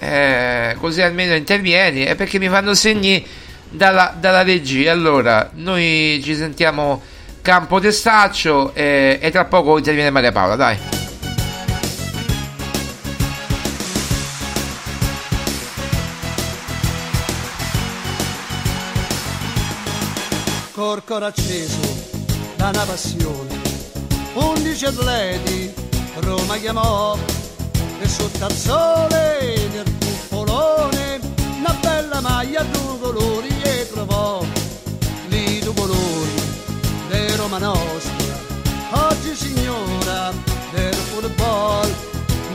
eh, 0.00 0.76
così 0.78 1.02
almeno 1.02 1.34
intervieni. 1.34 2.04
È 2.04 2.14
perché 2.16 2.38
mi 2.38 2.48
fanno 2.48 2.74
segni 2.74 3.24
dalla, 3.68 4.14
dalla 4.18 4.42
regia. 4.42 4.90
Allora, 4.92 5.50
noi 5.54 6.20
ci 6.24 6.34
sentiamo 6.34 7.02
campo 7.42 7.78
testaccio 7.80 8.74
eh, 8.74 9.18
e 9.20 9.30
tra 9.30 9.44
poco 9.44 9.78
interviene 9.78 10.10
Maria 10.10 10.32
Paola. 10.32 10.56
Dai. 10.56 10.78
col 20.80 21.04
cor 21.04 21.22
acceso 21.22 21.99
da 22.60 22.68
una 22.68 22.84
passione. 22.84 23.58
Undici 24.34 24.84
atleti 24.84 25.72
Roma 26.16 26.58
chiamò 26.58 27.16
e 27.98 28.06
sotto 28.06 28.44
al 28.44 28.52
sole 28.52 29.68
nel 29.72 29.90
cupolone 29.98 31.20
una 31.58 31.74
bella 31.80 32.20
maglia 32.20 32.60
a 32.60 32.64
due 32.64 32.98
colori 33.00 33.48
e 33.62 33.88
trovò 33.90 34.44
lì 35.28 35.58
due 35.60 35.72
colori 35.72 36.42
di 37.08 37.36
Roma 37.36 37.56
nostra. 37.56 38.38
Oggi 39.08 39.34
signora 39.34 40.30
del 40.74 40.94
football, 40.94 41.90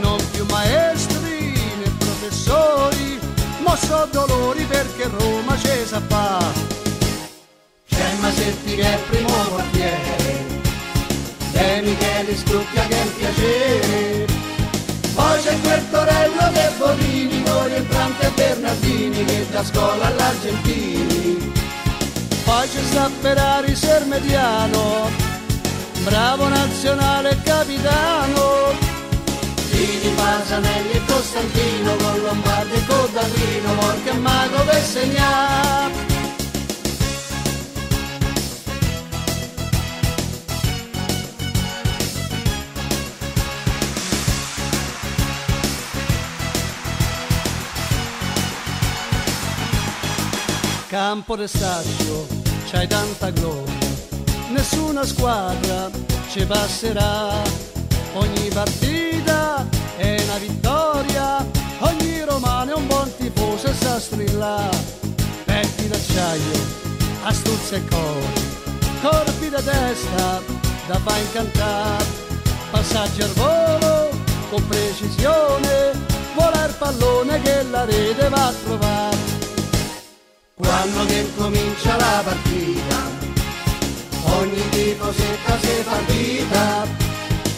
non 0.01 0.19
più 0.29 0.45
maestri 0.51 1.51
né 1.79 1.89
professori, 1.97 3.19
ma 3.63 3.75
so 3.75 4.07
dolori 4.11 4.65
perché 4.65 5.09
Roma 5.17 5.57
ci 5.57 5.83
sa 5.83 5.99
fa. 6.07 6.84
C'è 8.35 8.43
Masetti 8.43 8.75
che 8.75 8.81
è 8.81 8.99
primo 9.09 9.29
portiere, 9.29 10.45
De 11.51 11.81
Michele 11.83 12.35
Scrucchia 12.35 12.85
che 12.87 12.95
è 12.95 13.01
un 13.01 13.15
piacere. 13.15 14.25
Poi 15.13 15.41
c'è 15.41 15.59
quel 15.61 15.89
Torello 15.89 16.51
che 16.51 16.71
Bonini, 16.77 17.43
con 17.43 17.71
Entrante 17.71 18.27
e 18.27 18.31
Bernardini 18.31 19.23
che 19.23 19.47
da 19.49 19.63
scuola 19.63 20.07
all'Argentini. 20.07 21.53
Poi 22.43 22.67
c'è 22.67 22.83
sta 22.83 23.09
Ferrari 23.21 23.73
Sermediano, 23.73 25.09
bravo 26.03 26.49
nazionale 26.49 27.39
capitano. 27.41 28.73
Dini, 29.69 30.13
Pasanelli 30.13 30.91
e 30.91 31.01
Costantino, 31.05 31.95
con 31.95 32.21
Lombardi 32.21 32.75
e 32.75 32.85
Codallino, 32.85 33.73
Morca 33.75 34.11
e 34.11 34.17
Mago 34.17 34.63
per 34.65 34.83
segnare. 34.83 36.14
Campo 50.95 51.35
de 51.35 51.45
staccio, 51.45 52.25
c'hai 52.71 52.87
tanta 52.87 53.29
gloria, 53.29 53.89
nessuna 54.51 55.03
squadra 55.03 55.89
ci 56.29 56.45
passerà. 56.45 57.33
Ogni 58.13 58.47
partita 58.47 59.67
è 59.97 60.23
una 60.23 60.37
vittoria, 60.37 61.45
ogni 61.79 62.23
romano 62.23 62.71
è 62.71 62.75
un 62.75 62.87
buon 62.87 63.11
tifoso 63.17 63.67
e 63.67 63.73
sa 63.73 63.99
strillare. 63.99 64.77
Petti 65.43 65.89
d'acciaio, 65.89 66.65
astuzia 67.23 67.75
e 67.75 67.85
cori, 67.89 68.47
corpi 69.01 69.49
da 69.49 69.61
testa 69.61 70.41
da 70.87 70.97
fa 70.97 71.17
incantare. 71.17 72.05
Passaggi 72.71 73.21
al 73.21 73.33
volo 73.33 74.17
con 74.49 74.65
precisione, 74.65 75.91
vola 76.35 76.65
il 76.65 76.73
pallone 76.77 77.41
che 77.41 77.63
la 77.63 77.83
rete 77.83 78.29
va 78.29 78.47
a 78.47 78.53
trovare. 78.63 79.34
Quando 80.57 81.05
che 81.07 81.29
comincia 81.35 81.97
la 81.97 82.21
partita, 82.23 82.95
ogni 84.37 84.69
tifosetta 84.69 85.57
si 85.59 85.83
fa 85.83 85.97
vita. 86.07 86.87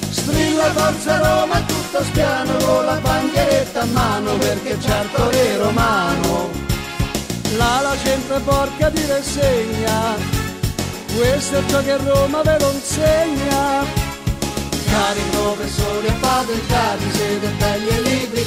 Strilla 0.10 0.72
forza 0.74 1.18
Roma 1.20 1.62
tutto 1.62 2.04
spiano 2.04 2.54
con 2.58 2.86
la 2.86 2.96
bandieretta 2.96 3.82
a 3.82 3.86
mano 3.86 4.36
perché 4.38 4.70
il 4.70 5.10
cuore 5.14 5.58
romano. 5.58 6.50
Là 7.58 7.82
la 7.82 7.96
gente 8.04 8.40
porca 8.40 8.90
di 8.90 9.06
rassegna, 9.06 10.16
questo 11.16 11.58
è 11.58 11.66
ciò 11.68 11.84
che 11.84 11.98
Roma 11.98 12.42
ve 12.42 12.58
lo 12.60 12.72
insegna. 12.72 13.86
Cari 14.90 15.22
professori 15.30 16.08
appatentati, 16.08 17.12
siete 17.12 17.48
belli 17.60 17.88
e 17.90 18.02
libri 18.02 18.44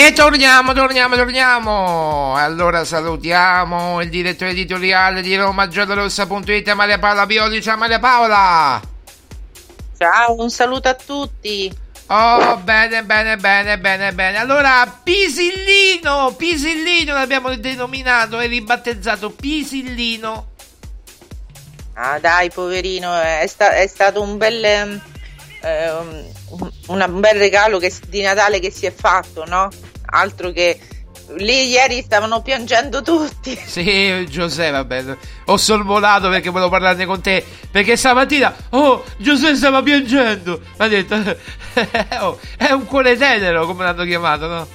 E 0.00 0.12
torniamo, 0.12 0.72
torniamo, 0.74 1.16
torniamo. 1.16 2.36
Allora 2.36 2.84
salutiamo 2.84 4.00
il 4.00 4.08
direttore 4.08 4.52
editoriale 4.52 5.22
di 5.22 5.34
RomaGiallorossa.it 5.34 6.72
Maria 6.74 7.00
Paola 7.00 7.26
Pioli. 7.26 7.60
Ciao 7.60 7.76
Maria 7.76 7.98
Paola. 7.98 8.80
Ciao, 9.98 10.36
un 10.38 10.50
saluto 10.50 10.88
a 10.88 10.94
tutti. 10.94 11.76
Oh, 12.06 12.58
bene, 12.58 13.02
bene, 13.02 13.38
bene, 13.38 13.76
bene, 13.76 14.12
bene. 14.12 14.38
Allora, 14.38 14.86
Pisillino, 15.02 16.32
Pisillino 16.36 17.14
l'abbiamo 17.14 17.56
denominato 17.56 18.38
e 18.38 18.46
ribattezzato 18.46 19.30
Pisillino. 19.30 20.50
Ah, 21.94 22.20
dai, 22.20 22.52
poverino, 22.52 23.20
è, 23.20 23.44
sta- 23.48 23.72
è 23.72 23.88
stato 23.88 24.22
un 24.22 24.36
bel, 24.36 24.64
eh, 24.64 26.32
un, 26.88 27.06
bel 27.20 27.38
regalo 27.38 27.78
che- 27.78 27.92
di 28.08 28.20
Natale 28.20 28.60
che 28.60 28.70
si 28.70 28.86
è 28.86 28.92
fatto, 28.92 29.44
no? 29.46 29.68
Altro 30.10 30.50
che 30.50 30.78
lì 31.36 31.68
ieri 31.68 32.02
stavano 32.02 32.42
piangendo 32.42 33.02
tutti. 33.02 33.56
Sì, 33.66 34.26
Giuseppe, 34.28 34.70
vabbè, 34.70 35.16
ho 35.46 35.56
sorvolato 35.56 36.28
perché 36.28 36.50
volevo 36.50 36.70
parlarne 36.70 37.06
con 37.06 37.20
te. 37.20 37.44
Perché 37.70 37.96
stamattina, 37.96 38.54
oh, 38.70 39.04
Giuseppe 39.18 39.56
stava 39.56 39.82
piangendo. 39.82 40.60
Mi 40.60 40.84
ha 40.84 40.88
detto, 40.88 41.14
oh, 42.20 42.38
è 42.56 42.70
un 42.72 42.84
cuore 42.86 43.16
tenero, 43.16 43.66
come 43.66 43.84
l'hanno 43.84 44.04
chiamato, 44.04 44.46
no? 44.46 44.68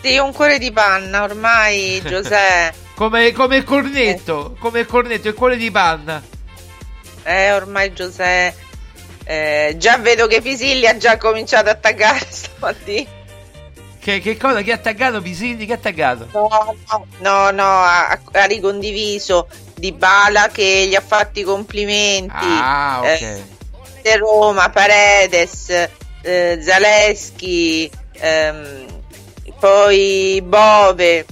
Sì, 0.00 0.16
un 0.18 0.32
cuore 0.32 0.58
di 0.58 0.70
panna, 0.70 1.24
ormai 1.24 2.00
Giuseppe. 2.04 2.86
Come, 2.98 3.30
come 3.30 3.58
il 3.58 3.62
cornetto, 3.62 4.56
come 4.58 4.80
il 4.80 4.86
cornetto, 4.86 5.28
il 5.28 5.34
cuore 5.34 5.56
di 5.56 5.70
panna. 5.70 6.20
Eh, 7.22 7.52
ormai 7.52 7.92
Giuseppe. 7.92 8.67
Eh, 9.30 9.74
già 9.76 9.98
vedo 9.98 10.26
che 10.26 10.40
Pisilli 10.40 10.86
ha 10.86 10.96
già 10.96 11.18
cominciato 11.18 11.68
a 11.68 11.74
taggare 11.74 12.24
stamattina. 12.30 13.10
Che, 14.00 14.20
che 14.20 14.38
cosa? 14.38 14.62
Chi 14.62 14.70
ha 14.70 14.78
taggato 14.78 15.20
Pisilli? 15.20 15.66
Chi 15.66 15.72
ha 15.72 15.76
taggato? 15.76 16.28
No, 16.32 16.48
no, 16.88 17.06
no, 17.18 17.50
no, 17.50 17.62
ha, 17.62 18.18
ha 18.32 18.44
ricondiviso 18.46 19.48
Di 19.74 19.92
Bala 19.92 20.48
che 20.48 20.86
gli 20.88 20.94
ha 20.94 21.02
fatto 21.02 21.40
i 21.40 21.42
complimenti. 21.42 22.32
Ah, 22.32 23.00
ok. 23.02 23.42
Eh, 24.00 24.16
Roma, 24.16 24.70
Paredes, 24.70 25.88
eh, 26.22 26.58
Zaleschi, 26.62 27.90
ehm, 28.12 28.86
poi 29.60 30.40
Bove. 30.42 31.26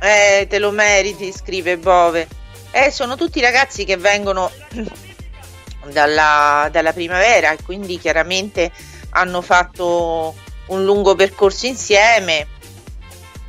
Eh, 0.00 0.46
te 0.48 0.58
lo 0.60 0.70
meriti, 0.70 1.32
scrive 1.32 1.76
Bove. 1.76 2.28
Eh, 2.70 2.92
sono 2.92 3.16
tutti 3.16 3.40
ragazzi 3.40 3.84
che 3.84 3.96
vengono 3.96 4.48
dalla, 5.90 6.68
dalla 6.70 6.92
primavera 6.92 7.52
e 7.52 7.58
quindi 7.62 7.98
chiaramente 7.98 8.70
hanno 9.10 9.40
fatto 9.40 10.34
un 10.66 10.84
lungo 10.84 11.14
percorso 11.14 11.66
insieme. 11.66 12.46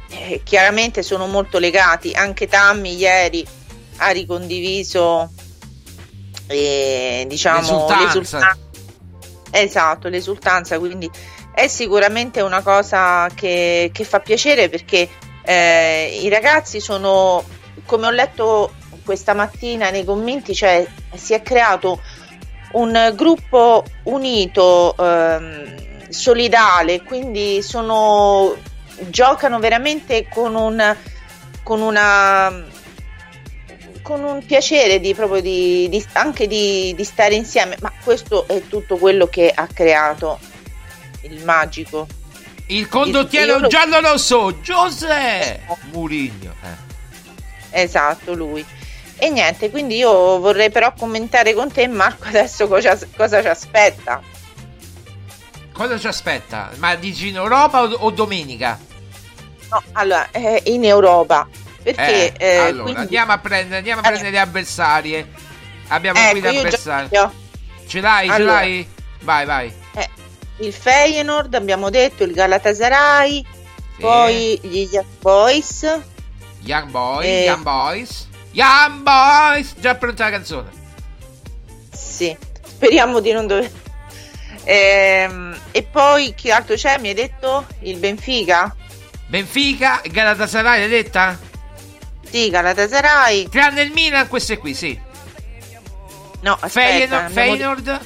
Eh, 0.10 0.42
chiaramente 0.44 1.02
sono 1.04 1.28
molto 1.28 1.58
legati. 1.60 2.12
Anche 2.14 2.48
Tammy 2.48 2.96
ieri 2.96 3.46
ha 3.98 4.10
ricondiviso 4.10 5.32
eh, 6.48 7.26
diciamo 7.28 7.60
L'esultanza. 7.62 8.06
l'esultanza. 8.06 8.58
Esatto, 9.52 10.08
l'esultanza, 10.08 10.80
quindi 10.80 11.10
è 11.54 11.68
sicuramente 11.68 12.42
una 12.42 12.64
cosa 12.64 13.30
che, 13.36 13.92
che 13.94 14.04
fa 14.04 14.20
piacere 14.20 14.68
perché 14.70 15.08
eh, 15.44 16.20
i 16.22 16.30
ragazzi 16.30 16.80
sono, 16.80 17.44
come 17.86 18.08
ho 18.08 18.10
letto 18.10 18.74
questa 19.06 19.34
mattina 19.34 19.92
nei 19.92 20.06
commenti, 20.06 20.56
cioè 20.56 20.86
si 21.14 21.34
è 21.34 21.42
creato 21.44 22.02
un 22.74 23.14
gruppo 23.16 23.84
unito, 24.04 24.96
ehm, 24.98 26.10
solidale, 26.10 27.02
quindi 27.02 27.62
sono, 27.62 28.56
giocano 29.10 29.60
veramente 29.60 30.28
con 30.30 30.56
un, 30.56 30.96
con 31.64 31.82
una 31.82 32.72
con 34.04 34.22
un 34.24 34.46
piacere 34.46 35.00
di, 35.00 35.16
proprio 35.16 35.42
di, 35.42 35.88
di- 35.90 36.06
anche 36.12 36.46
di, 36.46 36.94
di 36.94 37.04
stare 37.06 37.36
insieme, 37.36 37.78
ma 37.80 37.92
questo 38.04 38.46
è 38.48 38.62
tutto 38.68 38.98
quello 38.98 39.28
che 39.28 39.50
ha 39.50 39.66
creato 39.66 40.40
il 41.22 41.44
magico. 41.44 42.06
Il 42.68 42.88
condottiero 42.90 43.60
lo- 43.60 43.68
giallo 43.68 44.02
rosso, 44.02 44.60
Giuseppe 44.62 45.62
Murigno. 45.92 46.54
Eh. 46.62 47.82
Esatto, 47.82 48.34
lui. 48.34 48.64
E 49.18 49.30
niente, 49.30 49.70
quindi 49.70 49.96
io 49.98 50.40
vorrei 50.40 50.70
però 50.70 50.94
commentare 50.98 51.54
con 51.54 51.72
te, 51.72 51.88
Marco, 51.88 52.28
adesso 52.28 52.68
cosa, 52.68 52.98
cosa 53.16 53.42
ci 53.42 53.48
aspetta. 53.48 54.22
Cosa 55.72 55.98
ci 55.98 56.08
aspetta? 56.08 56.70
Ma 56.78 56.96
dici 56.96 57.30
in 57.30 57.36
Europa 57.36 57.84
o, 57.84 57.92
o 57.92 58.10
domenica? 58.12 58.78
No, 59.72 59.82
allora, 59.94 60.30
eh, 60.32 60.62
in 60.66 60.84
Europa, 60.86 61.48
perché... 61.82 62.34
Eh, 62.34 62.46
eh, 62.46 62.58
allora, 62.58 62.84
quindi- 62.84 63.02
andiamo 63.02 63.32
a 63.32 63.38
prendere, 63.40 63.78
andiamo 63.78 64.02
a 64.02 64.04
prendere 64.04 64.30
le 64.32 64.40
avversarie. 64.40 65.28
Abbiamo 65.88 66.20
Ecco, 66.20 66.30
qui 66.32 66.42
le 66.42 66.48
avversarie. 66.60 67.08
ce 67.10 67.16
li 67.16 67.18
ho. 67.18 67.34
Ce 67.88 68.02
l'hai, 68.02 68.28
Allora. 68.30 68.52
l'hai? 68.54 68.88
Vai, 69.22 69.46
vai. 69.46 69.74
Eh, 69.96 70.10
il 70.60 70.74
Feyenoord, 70.74 71.54
abbiamo 71.56 71.90
detto, 71.90 72.24
il 72.24 72.34
Galatasaray, 72.34 73.44
poi 74.00 74.60
gli 74.62 74.88
Young 74.92 75.06
Boys, 75.22 76.00
Young 76.62 76.90
Boys, 76.90 77.26
Eh. 77.26 77.44
Young 77.46 77.64
Boys. 77.64 78.28
Young 78.54 79.02
Boys! 79.02 79.74
Già 79.80 79.96
pronta 79.96 80.26
la 80.26 80.30
canzone. 80.32 80.70
Sì, 81.92 82.36
speriamo 82.66 83.20
di 83.20 83.32
non 83.32 83.48
dover. 83.48 83.70
Ehm, 84.64 85.58
e 85.72 85.84
poi 85.84 86.34
chi 86.36 86.52
altro 86.52 86.76
c'è? 86.76 86.98
Mi 87.00 87.10
hai 87.10 87.14
detto 87.14 87.66
il 87.82 87.98
Benfica? 87.98 88.76
Benfica, 89.28 90.02
Galatasaray, 90.06 90.80
l'hai 90.80 90.90
detta? 90.90 91.38
Sì, 92.30 92.50
Galatasaray. 92.50 93.50
Tranne 93.50 93.82
il 93.82 93.92
Milan, 93.92 94.28
queste 94.28 94.58
qui, 94.58 94.74
sì. 94.74 95.00
No, 96.42 96.58
aspetta, 96.60 96.70
Feyenoord, 96.70 97.26
abbiamo, 97.26 97.56
Feyenoord. 97.56 98.00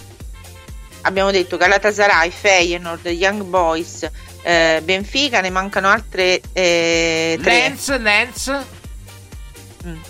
abbiamo 1.01 1.31
detto 1.31 1.57
Galatasaray, 1.57 2.29
Feyenoord, 2.29 3.05
Young 3.07 3.43
Boys, 3.43 4.09
eh, 4.43 4.81
Benfica, 4.83 5.41
ne 5.41 5.49
mancano 5.49 5.89
altre 5.89 6.41
eh, 6.53 7.37
tre. 7.41 7.51
Lens, 7.51 7.97
Lens. 7.97 8.65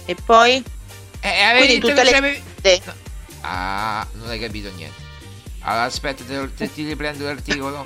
E 0.06 0.16
poi? 0.26 0.63
Eh, 1.20 1.42
avevi 1.44 1.66
Quindi 1.66 1.80
detto 1.80 1.88
tutte 1.90 2.04
le... 2.04 2.12
c'avevi- 2.12 2.42
Ah, 3.42 4.06
non 4.13 4.30
hai 4.30 4.40
capito 4.40 4.70
niente. 4.76 5.06
Allora, 5.62 5.84
aspetta, 5.84 6.24
te 6.24 6.54
te- 6.56 6.74
ti 6.74 6.86
riprendo 6.88 7.26
l'articolo. 7.26 7.86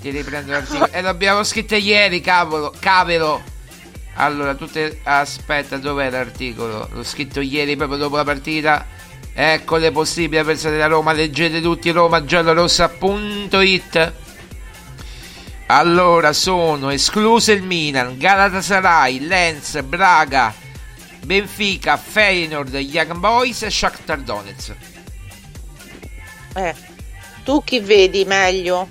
Ti 0.00 0.10
riprendo 0.10 0.52
l'articolo. 0.52 0.88
E 0.90 1.00
l'abbiamo 1.00 1.42
scritto 1.44 1.74
ieri, 1.74 2.20
cavolo, 2.20 2.72
cavolo. 2.78 3.42
Allora, 4.14 4.54
tutte. 4.54 5.00
Aspetta, 5.02 5.76
dov'è 5.76 6.08
l'articolo? 6.10 6.88
L'ho 6.92 7.02
scritto 7.04 7.40
ieri 7.40 7.76
proprio 7.76 7.98
dopo 7.98 8.16
la 8.16 8.24
partita. 8.24 8.86
Ecco 9.34 9.76
le 9.76 9.90
possibili 9.92 10.38
avversarie 10.38 10.76
della 10.76 10.88
Roma. 10.88 11.12
Leggete 11.12 11.60
tutti 11.60 11.90
romagiallorossa.it. 11.90 14.12
Allora, 15.70 16.32
sono 16.32 16.88
escluse 16.88 17.52
il 17.52 17.62
Milan, 17.62 18.16
Galatasaray, 18.16 19.20
Lens, 19.20 19.78
Braga, 19.82 20.54
Benfica, 21.22 21.98
Feyenoord, 21.98 22.74
Young 22.74 23.12
Boys 23.16 23.62
e 23.62 23.70
Shakhtar 23.70 24.20
Donetsk. 24.20 24.74
Eh, 26.54 26.74
tu 27.44 27.62
chi 27.62 27.80
vedi 27.80 28.24
meglio? 28.24 28.88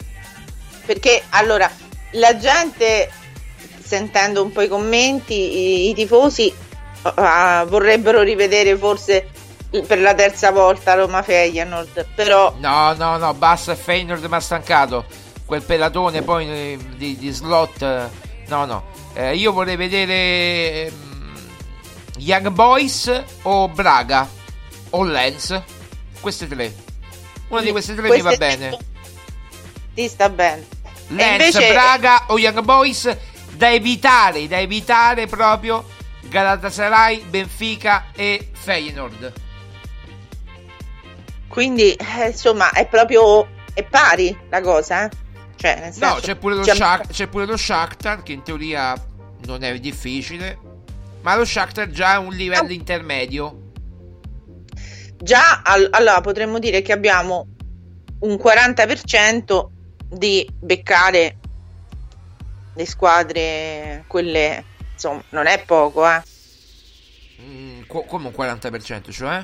Perché 0.86 1.24
allora 1.30 1.68
la 2.12 2.38
gente, 2.38 3.10
sentendo 3.84 4.44
un 4.44 4.52
po' 4.52 4.62
i 4.62 4.68
commenti, 4.68 5.34
i, 5.34 5.90
i 5.90 5.94
tifosi 5.96 6.54
ah, 7.02 7.66
vorrebbero 7.68 8.22
rivedere 8.22 8.78
forse 8.78 9.30
per 9.86 10.00
la 10.00 10.14
terza 10.14 10.52
volta 10.52 10.94
Roma 10.94 11.24
Feyenoord, 11.24 12.06
però 12.14 12.54
No, 12.60 12.94
no, 12.94 13.18
no, 13.18 13.34
basta 13.34 13.76
Feyenoord 13.76 14.24
mi 14.26 14.36
ha 14.36 14.40
stancato. 14.40 15.26
Quel 15.48 15.64
pelatone 15.64 16.22
poi 16.22 16.48
eh, 16.48 16.78
di, 16.98 17.18
di 17.18 17.32
slot. 17.32 17.82
eh, 17.82 18.26
No, 18.50 18.66
no. 18.66 18.84
Eh, 19.14 19.36
io 19.36 19.52
vorrei 19.52 19.76
vedere 19.76 20.86
ehm, 20.88 21.48
Young 22.18 22.50
Boys 22.50 23.24
o 23.44 23.68
Braga 23.70 24.28
o 24.92 25.04
Lens. 25.04 25.60
Queste 26.22 26.48
tre. 26.48 26.74
Una 27.48 27.62
di 27.62 27.72
queste 27.72 27.94
tre 27.96 28.04
mi 28.10 28.22
va 28.22 28.36
Queste 28.36 28.38
bene. 28.58 28.78
ti 29.94 30.08
sta 30.08 30.30
bene. 30.30 30.66
Lens, 31.08 31.56
invece- 31.56 31.72
Braga 31.72 32.26
o 32.28 32.38
Young 32.38 32.60
Boys 32.62 33.18
da 33.54 33.72
evitare, 33.72 34.48
da 34.48 34.60
evitare 34.60 35.28
proprio 35.28 35.86
Galatasaray, 36.24 37.22
Benfica 37.24 38.08
e 38.14 38.50
Feyenoord. 38.52 39.34
Quindi 41.48 41.94
eh, 41.94 42.28
insomma 42.28 42.72
è 42.72 42.86
proprio 42.88 43.48
è 43.74 43.84
pari 43.84 44.38
la 44.50 44.62
cosa, 44.62 45.06
eh? 45.06 45.10
Cioè, 45.58 45.80
nel 45.80 45.92
senso, 45.94 46.06
No, 46.06 46.20
c'è 46.22 46.36
pure, 46.36 46.56
lo 46.56 46.64
cioè, 46.64 46.76
Shak- 46.76 47.08
c'è 47.12 47.28
pure 47.28 47.46
lo 47.46 47.58
Shakhtar 47.58 48.22
che 48.24 48.32
in 48.32 48.44
teoria 48.44 48.94
non 49.46 49.64
è 49.64 49.78
difficile, 49.80 50.58
ma 51.22 51.36
lo 51.36 51.44
Shakhtar 51.44 51.90
già 51.90 52.14
è 52.14 52.18
un 52.18 52.34
livello 52.34 52.72
intermedio. 52.72 53.62
Già 55.18 55.62
al- 55.64 55.88
allora 55.92 56.22
potremmo 56.22 56.60
dire 56.60 56.82
che 56.84 56.92
abbiamo 56.94 57.48
un 58.20 58.38
40% 58.38 59.72
di 60.10 60.48
beccare 60.60 61.38
le 62.76 62.86
squadre, 62.86 64.04
quelle 64.08 64.64
insomma, 64.94 65.24
non 65.30 65.48
è 65.48 65.64
poco, 65.66 66.08
eh. 66.08 66.22
Mm, 67.42 67.82
co- 67.88 68.04
come 68.04 68.28
un 68.28 68.34
40%, 68.34 69.12
cioè? 69.12 69.44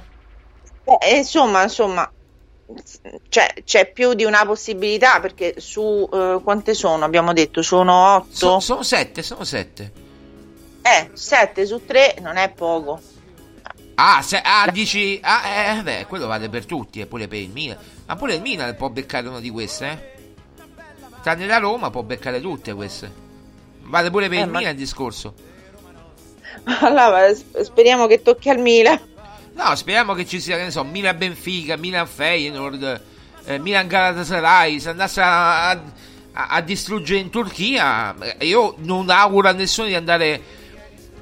Eh, 1.01 1.17
insomma, 1.17 1.63
insomma, 1.63 2.11
cioè, 3.29 3.53
c'è 3.63 3.91
più 3.91 4.13
di 4.13 4.23
una 4.23 4.45
possibilità 4.45 5.19
perché 5.19 5.55
su 5.57 6.07
eh, 6.11 6.39
quante 6.43 6.73
sono? 6.73 7.03
Abbiamo 7.05 7.33
detto 7.33 7.61
sono 7.61 8.15
8? 8.15 8.27
So- 8.31 8.59
sono 8.59 8.83
sette, 8.83 9.21
sono 9.21 9.43
sette. 9.43 9.91
Eh, 10.81 11.09
7 11.13 11.65
su 11.65 11.85
3 11.85 12.17
non 12.21 12.37
è 12.37 12.49
poco. 12.49 12.99
Ah, 13.95 14.21
se, 14.21 14.41
ah 14.43 14.69
dici... 14.71 15.19
Ah, 15.21 15.77
eh, 15.77 15.83
beh, 15.83 16.05
quello 16.07 16.25
vale 16.27 16.49
per 16.49 16.65
tutti, 16.65 16.99
e 16.99 17.05
pure 17.05 17.27
per 17.27 17.37
il 17.39 17.49
Milan. 17.51 17.77
Ma 18.07 18.15
pure 18.15 18.33
il 18.35 18.41
Milan 18.41 18.75
può 18.75 18.89
beccare 18.89 19.27
una 19.27 19.39
di 19.39 19.49
queste, 19.49 19.85
eh? 19.87 20.11
Tranne 21.21 21.45
la 21.45 21.57
Roma 21.57 21.89
può 21.89 22.01
beccare 22.01 22.41
tutte 22.41 22.73
queste. 22.73 23.11
Vale 23.83 24.09
pure 24.09 24.27
per 24.29 24.39
Eh, 24.39 24.41
il 24.41 24.49
ma- 24.49 24.57
Milan 24.57 24.73
il 24.73 24.77
discorso. 24.79 25.33
Allora, 26.81 27.33
sp- 27.33 27.61
speriamo 27.61 28.07
che 28.07 28.21
tocchi 28.21 28.49
al 28.49 28.57
Milan. 28.59 28.99
No, 29.55 29.75
speriamo 29.75 30.13
che 30.13 30.25
ci 30.25 30.39
sia, 30.39 30.57
che 30.57 30.63
ne 30.63 30.71
so, 30.71 30.83
Milan 30.83 31.17
Benfica, 31.17 31.77
Milan 31.77 32.07
Feyenoord, 32.07 33.01
eh, 33.45 33.59
Milan 33.59 33.87
Galatasaray, 33.87 34.79
se 34.79 34.89
andasse 34.89 35.21
a, 35.21 35.69
a- 35.69 35.81
a 36.33 36.61
distruggere 36.61 37.19
in 37.19 37.29
Turchia, 37.29 38.15
eh, 38.37 38.45
io 38.47 38.75
non 38.79 39.09
auguro 39.11 39.49
a 39.49 39.51
nessuno 39.51 39.87
di 39.87 39.93
andare 39.95 40.41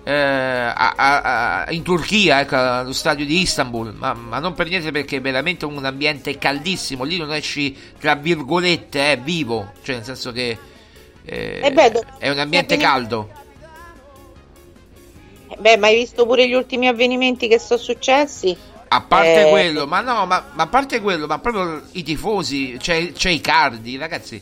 eh, 0.04 0.12
a- 0.14 1.66
in 1.70 1.84
Turchia, 1.84 2.40
ecco, 2.40 2.56
allo 2.56 2.94
stadio 2.94 3.26
di 3.26 3.42
Istanbul, 3.42 3.94
ma, 3.94 4.14
ma 4.14 4.40
non 4.40 4.54
per 4.54 4.68
niente 4.70 4.92
perché 4.92 5.18
è 5.18 5.22
veramente 5.22 5.66
un 5.66 5.84
ambiente 5.86 6.38
caldissimo, 6.38 7.04
lì 7.04 7.18
non 7.18 7.32
esci 7.34 7.76
tra 8.00 8.16
virgolette, 8.16 9.12
è 9.12 9.20
vivo, 9.20 9.74
cioè 9.84 9.96
nel 9.98 10.06
senso 10.06 10.32
che 10.32 10.58
eh, 11.24 11.60
Eh 11.64 11.72
beh, 11.72 11.92
è 12.18 12.30
un 12.30 12.40
ambiente 12.40 12.78
caldo. 12.78 13.30
Eh, 15.52 15.58
Beh, 15.60 15.78
ma 15.78 15.88
hai 15.88 15.96
visto 15.96 16.26
pure 16.26 16.48
gli 16.48 16.54
ultimi 16.54 16.88
avvenimenti 16.88 17.48
che 17.48 17.60
sono 17.60 17.80
successi? 17.80 18.58
A 18.94 19.02
parte 19.02 19.48
Eh, 19.48 19.50
quello, 19.50 19.88
ma 19.88 20.02
no, 20.02 20.26
ma, 20.26 20.44
ma 20.52 20.64
a 20.64 20.68
parte 20.68 21.00
quello, 21.00 21.26
ma 21.26 21.40
proprio 21.40 21.82
i 21.94 22.04
tifosi, 22.04 22.76
c'è, 22.78 23.12
c'è 23.14 23.30
Icardi, 23.30 23.96
ragazzi, 23.98 24.42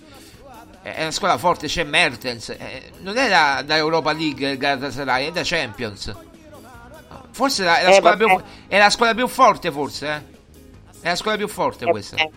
è 0.81 1.01
una 1.01 1.11
squadra 1.11 1.37
forte, 1.37 1.67
c'è 1.67 1.83
Mertens, 1.83 2.49
eh, 2.49 2.91
non 3.01 3.17
è 3.17 3.29
da, 3.29 3.61
da 3.63 3.75
Europa 3.75 4.11
League 4.11 4.49
il 4.51 4.57
Galatasaray, 4.57 5.27
è 5.27 5.31
da 5.31 5.41
Champions. 5.43 6.15
Forse 7.31 7.63
la- 7.63 7.79
è 7.79 7.83
la, 7.83 7.89
Eh, 7.89 7.93
squadra 7.93 8.17
più, 8.25 8.43
è 8.67 8.77
la 8.77 8.89
squadra 8.89 9.15
più 9.15 9.27
forte, 9.27 9.71
forse, 9.71 10.07
eh? 10.07 10.37
È 11.01 11.07
la 11.09 11.15
squadra 11.15 11.37
più 11.45 11.47
forte 11.47 11.85
questa. 11.85 12.15
eh, 12.17 12.31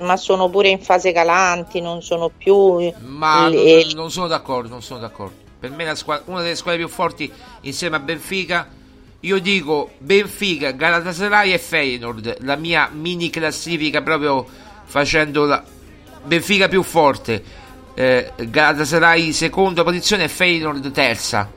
ma, 0.00 0.16
sono 0.16 0.50
pure 0.50 0.68
in 0.68 0.80
fase 0.80 1.12
calanti, 1.12 1.80
non 1.80 2.02
sono 2.02 2.28
più... 2.28 2.92
Ma 2.98 3.48
le- 3.48 3.84
non 3.94 4.10
sono 4.10 4.26
d'accordo, 4.26 4.68
non 4.68 4.82
sono 4.82 5.00
d'accordo. 5.00 5.41
Per 5.62 5.70
me 5.70 5.84
la 5.84 5.94
squadra- 5.94 6.24
una 6.26 6.40
delle 6.42 6.56
squadre 6.56 6.80
più 6.80 6.88
forti 6.88 7.30
insieme 7.60 7.94
a 7.94 8.00
Benfica. 8.00 8.68
Io 9.20 9.38
dico 9.38 9.92
Benfica, 9.98 10.72
Galatasaray 10.72 11.52
e 11.52 11.58
Feyenoord. 11.60 12.38
La 12.40 12.56
mia 12.56 12.90
mini 12.92 13.30
classifica 13.30 14.02
proprio 14.02 14.44
facendo 14.84 15.44
la 15.44 15.62
Benfica 16.24 16.66
più 16.66 16.82
forte. 16.82 17.60
eh, 17.94 18.32
Galatasaray 18.36 19.32
seconda 19.32 19.84
posizione 19.84 20.24
e 20.24 20.28
Feyenoord 20.28 20.90
terza. 20.90 21.48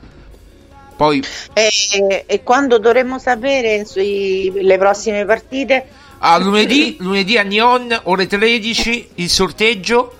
Poi 0.96 1.22
E, 1.54 2.24
e 2.26 2.42
quando 2.44 2.78
dovremmo 2.78 3.18
sapere 3.18 3.84
sui- 3.86 4.52
le 4.54 4.78
prossime 4.78 5.24
partite? 5.24 5.84
a 6.18 6.38
lunedì, 6.38 6.96
lunedì 7.00 7.36
a 7.38 7.42
Nyon, 7.42 8.00
ore 8.04 8.26
13, 8.28 9.08
il 9.16 9.28
sorteggio. 9.30 10.14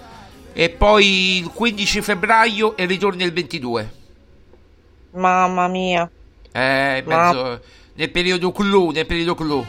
E 0.59 0.71
poi 0.71 1.37
il 1.39 1.51
15 1.53 2.01
febbraio 2.01 2.77
e 2.77 2.87
ritorno 2.87 3.23
il 3.23 3.33
22. 3.33 3.93
Mamma 5.23 5.67
mia, 5.69 6.09
Eh, 6.53 7.03
in 7.05 7.05
Ma- 7.05 7.33
nel 7.95 8.11
periodo 8.11 8.53
clou, 8.53 8.91
nel 8.91 9.07
periodo 9.07 9.35
clou. 9.35 9.65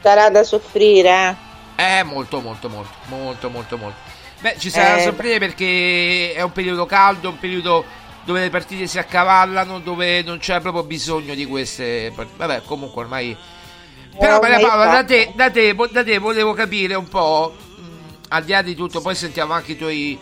sarà 0.00 0.30
da 0.30 0.42
soffrire, 0.44 1.10
eh? 1.10 1.36
Eh, 1.78 2.02
molto, 2.04 2.40
molto, 2.40 2.68
molto, 2.68 2.96
molto, 3.04 3.50
molto, 3.50 3.76
molto. 3.78 3.98
Beh, 4.38 4.56
ci 4.58 4.70
sarà 4.70 4.90
da 4.92 4.96
Eh, 4.96 5.00
soffrire 5.00 5.38
perché 5.38 6.32
è 6.34 6.42
un 6.42 6.52
periodo 6.52 6.86
caldo, 6.86 7.30
un 7.30 7.38
periodo 7.38 7.84
dove 8.22 8.40
le 8.40 8.50
partite 8.50 8.86
si 8.86 8.98
accavallano, 8.98 9.80
dove 9.80 10.22
non 10.22 10.38
c'è 10.38 10.60
proprio 10.60 10.84
bisogno 10.84 11.34
di 11.34 11.44
queste 11.46 12.12
partite. 12.14 12.36
Vabbè, 12.38 12.62
comunque 12.64 13.02
ormai... 13.02 13.36
Però 14.18 14.38
Oh, 14.38 14.40
Maria 14.40 14.58
ma 14.60 14.68
Paola, 14.68 14.86
da 14.88 15.04
te, 15.04 15.32
da, 15.34 15.50
te, 15.50 15.74
da 15.90 16.02
te 16.04 16.18
volevo 16.18 16.54
capire 16.54 16.94
un 16.94 17.08
po', 17.08 17.54
al 18.28 18.44
di 18.44 18.52
là 18.52 18.62
di 18.62 18.74
tutto, 18.74 19.00
poi 19.00 19.14
sentiamo 19.14 19.52
anche 19.52 19.72
i 19.72 19.76
tuoi, 19.76 20.18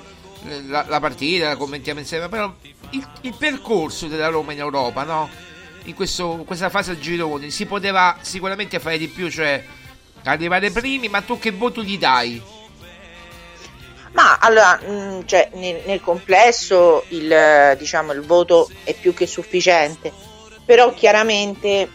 la, 0.67 0.85
la 0.89 1.01
partita, 1.01 1.49
la 1.49 1.57
commentiamo 1.57 2.01
insieme, 2.01 2.29
però 2.29 2.53
il, 2.91 3.09
il 3.23 3.35
percorso 3.39 4.07
della 4.07 4.29
Roma 4.29 4.53
in 4.53 4.59
Europa, 4.59 5.03
no? 5.05 5.29
In 5.85 5.95
questo- 5.95 6.43
questa 6.47 6.71
fase 6.71 6.93
a 6.93 6.99
gironi 6.99 7.51
si 7.51 7.67
poteva 7.67 8.17
sicuramente 8.21 8.79
fare 8.81 8.99
di 8.99 9.09
più, 9.09 9.31
cioè 9.31 9.63
arrivare 10.25 10.71
primi, 10.71 11.09
ma 11.09 11.21
tu 11.21 11.39
che 11.39 11.51
voto 11.51 11.83
gli 11.83 11.99
dai? 11.99 12.43
Ma 14.13 14.39
allora, 14.39 14.77
mh, 14.77 15.27
cioè, 15.27 15.51
nel, 15.55 15.83
nel 15.87 16.01
complesso 16.01 17.05
il, 17.09 17.77
diciamo, 17.77 18.13
il 18.13 18.21
voto 18.23 18.71
è 18.85 18.95
più 18.95 19.13
che 19.13 19.27
sufficiente, 19.27 20.13
però 20.65 20.95
chiaramente 20.95 21.91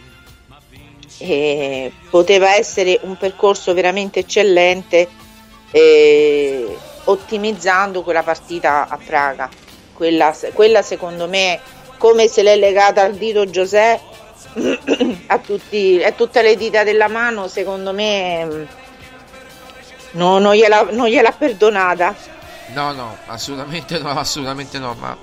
eh, 1.18 1.92
poteva 2.10 2.54
essere 2.54 2.98
un 3.02 3.16
percorso 3.16 3.72
veramente 3.74 4.20
eccellente 4.20 5.08
eh, 5.70 6.76
ottimizzando 7.04 8.02
quella 8.02 8.22
partita 8.22 8.88
a 8.88 8.98
Praga. 9.04 9.48
Quella, 9.92 10.34
quella 10.52 10.82
secondo 10.82 11.28
me, 11.28 11.60
come 11.98 12.28
se 12.28 12.42
l'è 12.42 12.56
legata 12.56 13.02
al 13.02 13.14
dito 13.14 13.48
Giuseppe, 13.48 14.08
a, 15.26 15.38
tutti, 15.38 16.02
a 16.02 16.12
tutte 16.12 16.42
le 16.42 16.56
dita 16.56 16.84
della 16.84 17.08
mano, 17.08 17.48
secondo 17.48 17.92
me 17.92 18.66
no, 20.12 20.38
non, 20.38 20.54
gliela, 20.54 20.88
non 20.90 21.06
gliel'ha 21.06 21.32
perdonata. 21.32 22.14
No, 22.72 22.92
no, 22.92 23.16
assolutamente 23.26 23.98
no, 23.98 24.10
assolutamente 24.10 24.78
no, 24.78 24.94
ma 24.98 25.16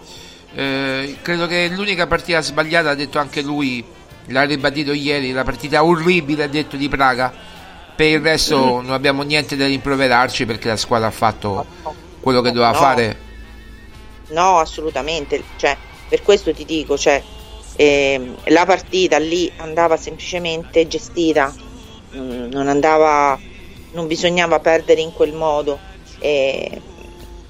eh, 0.53 1.17
credo 1.21 1.47
che 1.47 1.69
l'unica 1.69 2.07
partita 2.07 2.41
sbagliata, 2.41 2.91
ha 2.91 2.95
detto 2.95 3.19
anche 3.19 3.41
lui, 3.41 3.83
l'ha 4.27 4.43
ribadito 4.43 4.93
ieri, 4.93 5.31
la 5.31 5.43
partita 5.43 5.83
orribile, 5.83 6.43
ha 6.43 6.47
detto 6.47 6.75
di 6.77 6.89
Praga. 6.89 7.55
Per 7.97 8.05
il 8.05 8.21
resto 8.21 8.55
non 8.81 8.91
abbiamo 8.91 9.23
niente 9.23 9.55
da 9.55 9.65
rimproverarci 9.65 10.45
perché 10.45 10.67
la 10.67 10.77
squadra 10.77 11.07
ha 11.07 11.11
fatto 11.11 11.65
quello 12.19 12.41
che 12.41 12.51
doveva 12.51 12.71
No. 12.71 12.77
fare. 12.77 13.17
No, 14.29 14.59
assolutamente. 14.59 15.43
Cioè, 15.55 15.75
per 16.07 16.21
questo 16.21 16.53
ti 16.53 16.63
dico, 16.63 16.95
cioè, 16.95 17.21
ehm, 17.75 18.35
la 18.45 18.65
partita 18.65 19.17
lì 19.17 19.51
andava 19.57 19.97
semplicemente 19.97 20.87
gestita, 20.87 21.51
Mm, 22.15 22.49
non 22.51 22.69
andava, 22.69 23.37
non 23.91 24.07
bisognava 24.07 24.59
perdere 24.59 25.01
in 25.01 25.11
quel 25.11 25.33
modo. 25.33 25.77
E 26.19 26.81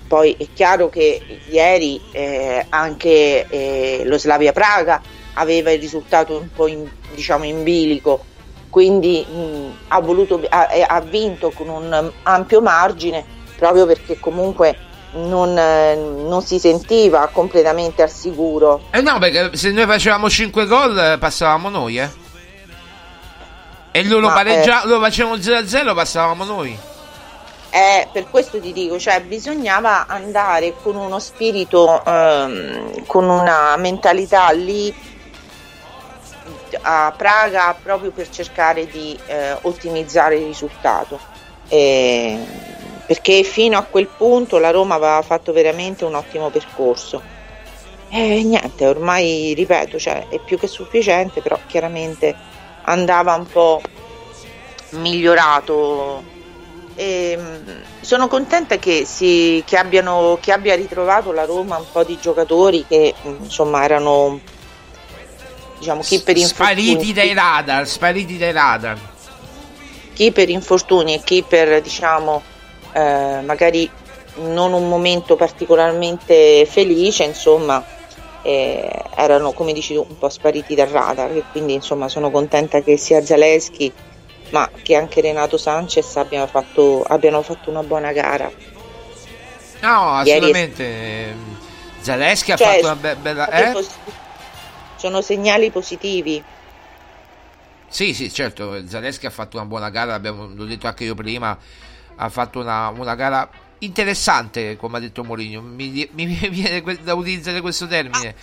poi 0.07 0.35
è 0.39 0.47
chiaro 0.53 0.89
che 0.89 1.21
ieri 1.49 2.01
eh, 2.11 2.65
anche 2.69 3.45
eh, 3.47 4.01
lo 4.05 4.17
Slavia 4.17 4.53
Praga 4.53 4.99
aveva 5.33 5.71
il 5.71 5.79
risultato 5.79 6.35
un 6.39 6.49
po' 6.51 6.65
in, 6.67 6.89
diciamo 7.13 7.43
in 7.43 7.61
bilico, 7.61 8.25
quindi 8.69 9.25
mh, 9.25 9.89
ha, 9.89 9.99
voluto, 10.01 10.41
ha, 10.49 10.67
ha 10.87 11.01
vinto 11.01 11.51
con 11.51 11.69
un 11.69 12.11
ampio 12.23 12.61
margine 12.61 13.23
proprio 13.57 13.85
perché 13.85 14.19
comunque 14.19 14.77
non, 15.13 15.57
eh, 15.57 15.95
non 15.95 16.41
si 16.41 16.59
sentiva 16.59 17.29
completamente 17.31 18.01
al 18.03 18.09
sicuro. 18.09 18.83
Eh 18.91 19.01
no, 19.01 19.17
perché 19.19 19.55
se 19.57 19.71
noi 19.71 19.85
facevamo 19.85 20.29
5 20.29 20.65
gol 20.65 20.97
eh, 20.97 21.17
passavamo 21.17 21.69
noi, 21.69 21.99
eh. 21.99 22.09
E 23.91 24.03
loro, 24.03 24.27
Ma, 24.27 24.33
pareggia- 24.33 24.85
loro 24.85 24.99
facevano 24.99 25.37
0-0 25.37 25.95
passavamo 25.95 26.43
noi. 26.43 26.77
Eh, 27.69 28.07
per 28.11 28.29
questo 28.29 28.59
ti 28.59 28.71
dico, 28.71 28.99
cioè 28.99 29.21
bisognava 29.21 30.05
andare 30.07 30.73
con 30.81 30.95
uno 30.95 31.19
spirito, 31.19 32.03
ehm, 32.05 33.05
con 33.05 33.27
una 33.27 33.75
mentalità 33.77 34.49
lì 34.51 34.93
a 36.81 37.13
Praga 37.15 37.75
proprio 37.81 38.11
per 38.11 38.29
cercare 38.29 38.87
di 38.87 39.17
eh, 39.27 39.57
ottimizzare 39.61 40.37
il 40.37 40.45
risultato. 40.45 41.19
Eh, 41.69 42.37
perché 43.05 43.43
fino 43.43 43.77
a 43.77 43.83
quel 43.83 44.07
punto 44.07 44.57
la 44.57 44.71
Roma 44.71 44.95
aveva 44.95 45.21
fatto 45.21 45.53
veramente 45.53 46.03
un 46.03 46.15
ottimo 46.15 46.49
percorso. 46.49 47.35
E 48.09 48.43
niente, 48.43 48.85
ormai 48.85 49.53
ripeto, 49.53 49.97
cioè, 49.97 50.27
è 50.29 50.39
più 50.39 50.57
che 50.57 50.67
sufficiente, 50.67 51.41
però 51.41 51.57
chiaramente 51.67 52.35
andava 52.83 53.33
un 53.33 53.45
po' 53.45 53.81
migliorato. 54.91 56.35
E, 56.95 57.37
sono 58.01 58.27
contenta 58.27 58.77
che, 58.77 59.05
si, 59.05 59.63
che, 59.65 59.77
abbiano, 59.77 60.37
che 60.41 60.51
abbia 60.51 60.75
ritrovato 60.75 61.31
la 61.31 61.45
Roma 61.45 61.77
un 61.77 61.85
po' 61.91 62.03
di 62.03 62.17
giocatori 62.19 62.85
che 62.87 63.13
insomma 63.23 63.83
erano 63.83 64.39
diciamo 65.79 66.01
chi 66.01 66.19
per 66.21 66.37
Spariti 66.37 67.13
dai 67.13 67.33
radar, 67.33 67.87
spariti 67.87 68.37
dai 68.37 68.51
radar. 68.51 68.97
chi 70.13 70.31
per 70.31 70.49
infortuni 70.49 71.15
e 71.15 71.21
chi 71.23 71.43
per 71.43 71.81
diciamo 71.81 72.41
eh, 72.93 73.41
magari 73.45 73.89
non 74.39 74.73
un 74.73 74.87
momento 74.87 75.35
particolarmente 75.35 76.65
felice 76.69 77.23
insomma 77.23 77.83
eh, 78.43 78.89
erano 79.15 79.51
come 79.51 79.73
dici 79.73 79.93
tu 79.93 80.05
un 80.07 80.17
po' 80.17 80.29
spariti 80.29 80.73
dal 80.75 80.87
radar 80.87 81.31
e 81.31 81.43
quindi 81.51 81.73
insomma 81.73 82.07
sono 82.07 82.29
contenta 82.31 82.81
che 82.81 82.97
sia 82.97 83.23
Zaleschi 83.25 83.91
ma 84.49 84.69
che 84.81 84.95
anche 84.95 85.19
Renato 85.21 85.57
Sanchez 85.57 86.15
abbia 86.15 86.47
fatto, 86.47 87.03
abbiano 87.05 87.41
fatto 87.41 87.69
una 87.69 87.83
buona 87.83 88.13
gara. 88.13 88.49
No, 89.81 90.21
Ieri 90.23 90.37
assolutamente. 90.39 91.35
Zaleschi 91.99 92.51
ha 92.53 92.55
Cioè, 92.55 92.67
fatto 92.75 92.85
una 92.85 92.95
be- 92.95 93.15
bella. 93.17 93.49
Eh? 93.49 93.85
Sono 94.97 95.21
segnali 95.21 95.71
positivi. 95.71 96.43
Sì, 97.89 98.13
sì, 98.13 98.31
certo. 98.31 98.85
Zaleschi 98.87 99.25
ha 99.25 99.29
fatto 99.29 99.57
una 99.57 99.65
buona 99.65 99.89
gara, 99.89 100.11
l'abbiamo, 100.11 100.47
l'ho 100.53 100.65
detto 100.65 100.87
anche 100.87 101.05
io 101.05 101.15
prima. 101.15 101.57
Ha 102.15 102.29
fatto 102.29 102.59
una, 102.59 102.89
una 102.89 103.15
gara 103.15 103.49
interessante, 103.79 104.75
come 104.75 104.97
ha 104.97 104.99
detto 104.99 105.23
Mourinho. 105.23 105.61
Mi, 105.61 106.09
mi 106.11 106.25
viene 106.49 106.81
que- 106.81 107.01
da 107.01 107.13
utilizzare 107.13 107.61
questo 107.61 107.87
termine. 107.87 108.35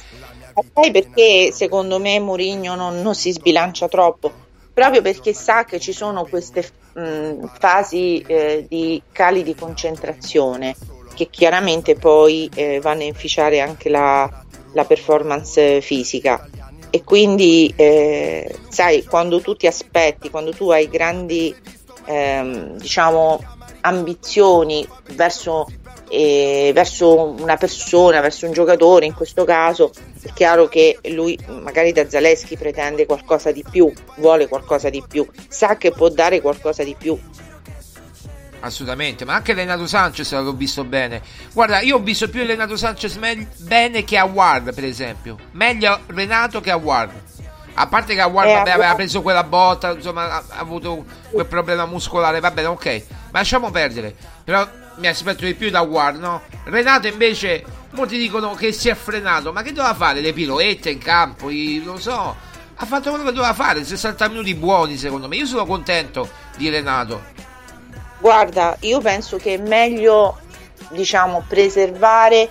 Sai 0.73 0.91
perché 0.91 1.53
secondo 1.53 1.99
me 1.99 2.19
Mourinho 2.21 2.75
non, 2.75 3.01
non 3.01 3.15
si 3.15 3.33
sbilancia 3.33 3.89
troppo? 3.89 4.33
Proprio 4.73 5.03
perché 5.03 5.33
sa 5.35 5.65
che 5.65 5.79
ci 5.79 5.93
sono 5.93 6.25
queste 6.25 6.69
mh, 6.95 7.47
fasi 7.59 8.21
eh, 8.21 8.67
di 8.69 9.03
cali 9.13 9.43
di 9.43 9.55
concentrazione 9.55 10.75
che 11.15 11.29
chiaramente 11.31 11.95
poi 11.95 12.51
eh, 12.55 12.81
vanno 12.81 13.03
a 13.03 13.07
inficiare 13.07 13.61
anche 13.61 13.89
la, 13.89 14.44
la 14.75 14.85
performance 14.85 15.81
fisica. 15.81 16.49
E 16.91 17.03
quindi, 17.03 17.73
eh, 17.75 18.55
sai, 18.69 19.05
quando 19.05 19.41
tu 19.41 19.57
ti 19.57 19.67
aspetti, 19.67 20.31
quando 20.31 20.53
tu 20.53 20.71
hai 20.71 20.89
grandi, 20.89 21.53
ehm, 22.07 22.77
diciamo, 22.77 23.43
ambizioni 23.81 24.87
verso, 25.15 25.67
eh, 26.09 26.71
verso 26.73 27.35
una 27.39 27.57
persona, 27.57 28.21
verso 28.21 28.47
un 28.47 28.53
giocatore, 28.53 29.07
in 29.07 29.15
questo 29.15 29.45
caso 29.45 29.91
è 30.23 30.33
chiaro 30.33 30.69
che 30.69 30.99
lui 31.11 31.39
magari 31.63 31.93
da 31.93 32.09
Zaleschi 32.09 32.57
pretende 32.57 33.07
qualcosa 33.07 33.51
di 33.51 33.65
più, 33.69 33.93
vuole 34.17 34.47
qualcosa 34.49 34.89
di 34.89 35.03
più, 35.07 35.27
sa 35.49 35.77
che 35.77 35.91
può 35.91 36.09
dare 36.09 36.41
qualcosa 36.41 36.85
di 36.85 36.95
più. 36.97 37.19
Assolutamente, 38.65 39.27
ma 39.27 39.35
anche 39.35 39.53
Renato 39.53 39.87
Sanchez 39.87 40.33
l'ho 40.33 40.55
visto 40.55 40.85
bene. 40.85 41.21
Guarda, 41.53 41.81
io 41.81 41.97
ho 41.97 41.99
visto 41.99 42.31
più 42.31 42.47
Renato 42.47 42.77
Sanchez 42.77 43.17
me- 43.17 43.47
bene 43.59 44.05
che 44.05 44.17
a 44.17 44.25
Ward, 44.25 44.73
per 44.73 44.85
esempio. 44.85 45.37
Meglio 45.53 46.01
Renato 46.07 46.63
che 46.63 46.71
a 46.71 46.77
Ward. 46.77 47.13
A 47.75 47.87
parte 47.89 48.15
che 48.15 48.23
a 48.23 48.27
Ward 48.27 48.49
Eh, 48.49 48.55
vabbè, 48.55 48.71
aveva 48.71 48.95
preso 48.95 49.21
quella 49.21 49.45
botta, 49.45 49.91
insomma, 49.93 50.31
ha, 50.31 50.45
ha 50.49 50.59
avuto 50.61 51.05
quel 51.31 51.45
problema 51.45 51.85
muscolare. 51.85 52.41
Va 52.41 52.51
bene, 52.53 52.69
ok. 52.69 53.03
Ma 53.33 53.41
lasciamo 53.41 53.71
perdere. 53.71 54.15
Però 54.43 54.67
mi 54.97 55.09
aspetto 55.09 55.45
di 55.45 55.53
più 55.55 55.69
da 55.69 55.83
Ward, 55.83 56.19
no? 56.19 56.41
Renato 56.65 57.07
invece, 57.07 57.63
molti 57.91 58.17
dicono 58.17 58.55
che 58.55 58.73
si 58.73 58.89
è 58.89 58.95
frenato. 58.95 59.53
Ma 59.53 59.61
che 59.61 59.73
doveva 59.73 59.93
fare? 59.93 60.23
Le 60.23 60.33
piroette 60.33 60.89
in 60.89 60.99
campo? 60.99 61.51
I- 61.51 61.83
non 61.85 62.01
so. 62.01 62.35
Ha 62.77 62.87
fatto 62.87 63.11
quello 63.11 63.25
che 63.25 63.33
doveva 63.33 63.53
fare. 63.53 63.85
60 63.85 64.27
minuti 64.29 64.55
buoni, 64.55 64.97
secondo 64.97 65.29
me. 65.29 65.37
Io 65.37 65.45
sono 65.45 65.67
contento 65.67 66.31
di 66.57 66.71
Renato. 66.71 67.33
Guarda, 68.25 68.75
io 68.81 69.03
penso 69.03 69.37
che 69.37 69.53
è 69.53 69.59
meglio, 69.59 70.39
diciamo, 70.93 71.45
preservare 71.47 72.49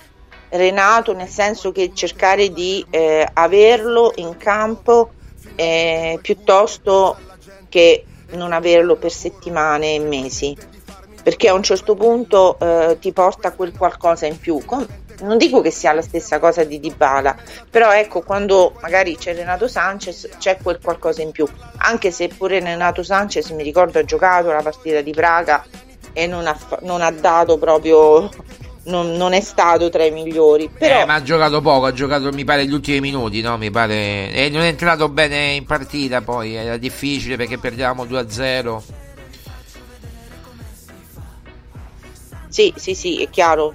Renato, 0.50 1.12
nel 1.14 1.26
senso 1.26 1.72
che 1.72 1.90
cercare 1.92 2.52
di 2.52 2.86
eh, 2.90 3.28
averlo 3.32 4.12
in 4.14 4.36
campo 4.36 5.14
eh, 5.56 6.16
piuttosto 6.22 7.16
che 7.68 8.04
non 8.34 8.52
averlo 8.52 8.94
per 8.94 9.10
settimane 9.10 9.96
e 9.96 9.98
mesi, 9.98 10.56
perché 11.24 11.48
a 11.48 11.54
un 11.54 11.64
certo 11.64 11.96
punto 11.96 12.56
eh, 12.60 12.96
ti 13.00 13.12
porta 13.12 13.50
quel 13.50 13.76
qualcosa 13.76 14.26
in 14.26 14.38
più. 14.38 14.64
Com- 14.64 14.86
non 15.20 15.38
dico 15.38 15.60
che 15.60 15.70
sia 15.70 15.92
la 15.92 16.02
stessa 16.02 16.38
cosa 16.38 16.64
di 16.64 16.80
Dybala, 16.80 17.36
però 17.70 17.92
ecco, 17.92 18.22
quando 18.22 18.74
magari 18.80 19.16
c'è 19.16 19.34
Renato 19.34 19.68
Sanchez 19.68 20.28
c'è 20.38 20.58
quel 20.62 20.78
qualcosa 20.82 21.22
in 21.22 21.30
più, 21.30 21.46
anche 21.78 22.10
se 22.10 22.28
pure 22.28 22.60
Renato 22.60 23.02
Sanchez 23.02 23.50
mi 23.50 23.62
ricordo 23.62 23.98
ha 23.98 24.04
giocato 24.04 24.50
la 24.50 24.62
partita 24.62 25.00
di 25.00 25.12
Praga 25.12 25.64
e 26.12 26.26
non 26.26 26.46
ha, 26.46 26.58
non 26.82 27.02
ha 27.02 27.10
dato 27.10 27.58
proprio, 27.58 28.28
non, 28.84 29.12
non 29.12 29.32
è 29.32 29.40
stato 29.40 29.90
tra 29.90 30.04
i 30.04 30.10
migliori, 30.10 30.68
però 30.68 31.00
Eh, 31.00 31.04
ma 31.04 31.14
ha 31.14 31.22
giocato 31.22 31.60
poco, 31.60 31.86
ha 31.86 31.92
giocato 31.92 32.32
mi 32.32 32.44
pare 32.44 32.66
gli 32.66 32.72
ultimi 32.72 33.00
minuti, 33.00 33.40
no? 33.40 33.56
Mi 33.56 33.70
pare. 33.70 34.32
E 34.32 34.48
non 34.50 34.62
è 34.62 34.68
entrato 34.68 35.08
bene 35.08 35.52
in 35.52 35.64
partita 35.64 36.20
poi, 36.22 36.54
era 36.54 36.76
difficile 36.76 37.36
perché 37.36 37.58
perdevamo 37.58 38.04
2-0. 38.04 38.82
Sì, 42.48 42.72
sì, 42.76 42.94
sì, 42.94 43.20
è 43.20 43.28
chiaro, 43.30 43.74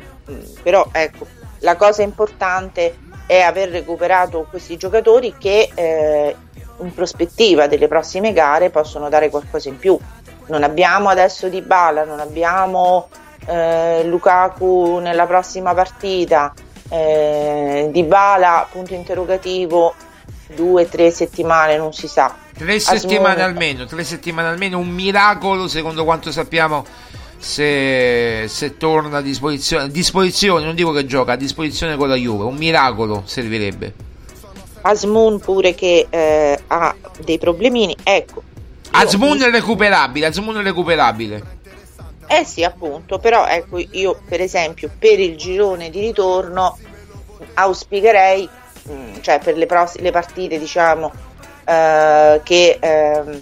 però 0.62 0.88
ecco, 0.92 1.26
la 1.60 1.76
cosa 1.76 2.02
importante 2.02 2.98
è 3.26 3.42
aver 3.42 3.70
recuperato 3.70 4.48
questi 4.50 4.78
giocatori 4.78 5.36
che 5.38 5.70
eh, 5.74 6.36
in 6.82 6.94
prospettiva 6.94 7.68
delle 7.68 7.88
prossime 7.88 8.34
gare 8.34 8.70
possono 8.70 9.10
dare 9.10 9.30
qualcosa 9.30 9.70
in 9.70 9.78
più. 9.78 9.98
Non 10.48 10.64
abbiamo 10.64 11.10
adesso 11.10 11.48
Di 11.48 11.62
Bala, 11.62 12.06
non 12.06 12.20
abbiamo 12.20 13.10
eh, 13.46 14.04
Lukaku 14.06 14.98
nella 14.98 15.28
prossima 15.28 15.74
partita, 15.74 16.54
eh, 16.90 17.90
Di 17.92 18.04
Bala, 18.04 18.68
punto 18.72 18.96
interrogativo, 18.96 19.94
due, 20.56 20.90
tre 20.90 21.12
settimane, 21.12 21.78
non 21.78 21.94
si 21.94 22.08
sa. 22.08 22.36
Tre 22.58 22.80
settimane 22.80 23.44
almeno, 23.44 23.86
tre 23.86 24.04
settimane 24.04 24.48
almeno, 24.48 24.80
un 24.80 24.90
miracolo 24.90 25.68
secondo 25.68 26.04
quanto 26.04 26.32
sappiamo 26.32 26.84
se, 27.40 28.48
se 28.48 28.78
torna 28.78 29.18
a 29.18 29.22
disposizione, 29.22 29.86
a 29.86 29.88
disposizione, 29.88 30.66
non 30.66 30.76
dico 30.76 30.92
che 30.92 31.06
gioca, 31.06 31.34
a 31.34 31.38
disposizione 31.38 31.96
con 31.96 32.10
la 32.10 32.16
Juve, 32.16 32.44
un 32.44 32.58
miracolo 32.58 33.24
servirebbe. 33.26 33.94
Asmun 34.82 35.40
pure 35.40 35.74
che 35.74 36.08
eh, 36.10 36.60
ha 36.68 36.96
dei 37.24 37.38
problemini, 37.38 37.96
ecco. 38.04 38.44
Azmoun 38.92 39.42
è 39.42 39.50
recuperabile, 39.50 40.26
Azmoun 40.26 40.58
è 40.58 40.64
recuperabile. 40.64 41.58
Eh 42.28 42.44
sì, 42.44 42.64
appunto, 42.64 43.20
però 43.20 43.48
ecco, 43.48 43.80
io 43.92 44.22
per 44.28 44.42
esempio 44.42 44.90
per 45.00 45.20
il 45.20 45.36
girone 45.36 45.90
di 45.90 46.00
ritorno 46.00 46.78
auspicherei, 47.54 48.48
mh, 48.84 49.22
cioè 49.22 49.40
per 49.40 49.58
le, 49.58 49.66
pros- 49.66 49.98
le 49.98 50.12
partite 50.12 50.60
diciamo 50.60 51.12
eh, 51.66 52.42
che 52.44 52.78
ehm, 52.80 53.40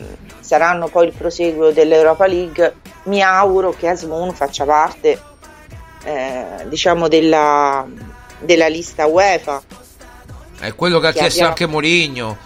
saranno 0.47 0.87
poi 0.87 1.07
il 1.07 1.13
proseguo 1.13 1.71
dell'Europa 1.71 2.25
League, 2.25 2.75
mi 3.03 3.21
auguro 3.21 3.71
che 3.71 3.89
Asmoon 3.89 4.33
faccia 4.33 4.63
parte 4.63 5.21
eh, 6.05 6.65
diciamo 6.67 7.09
della, 7.09 7.85
della 8.39 8.67
lista 8.67 9.07
UEFA. 9.07 9.61
È 10.59 10.73
quello 10.73 10.99
che 10.99 11.07
ha 11.07 11.11
chiesto 11.11 11.43
abbiamo- 11.43 11.49
anche 11.49 11.65
Mourinho. 11.67 12.37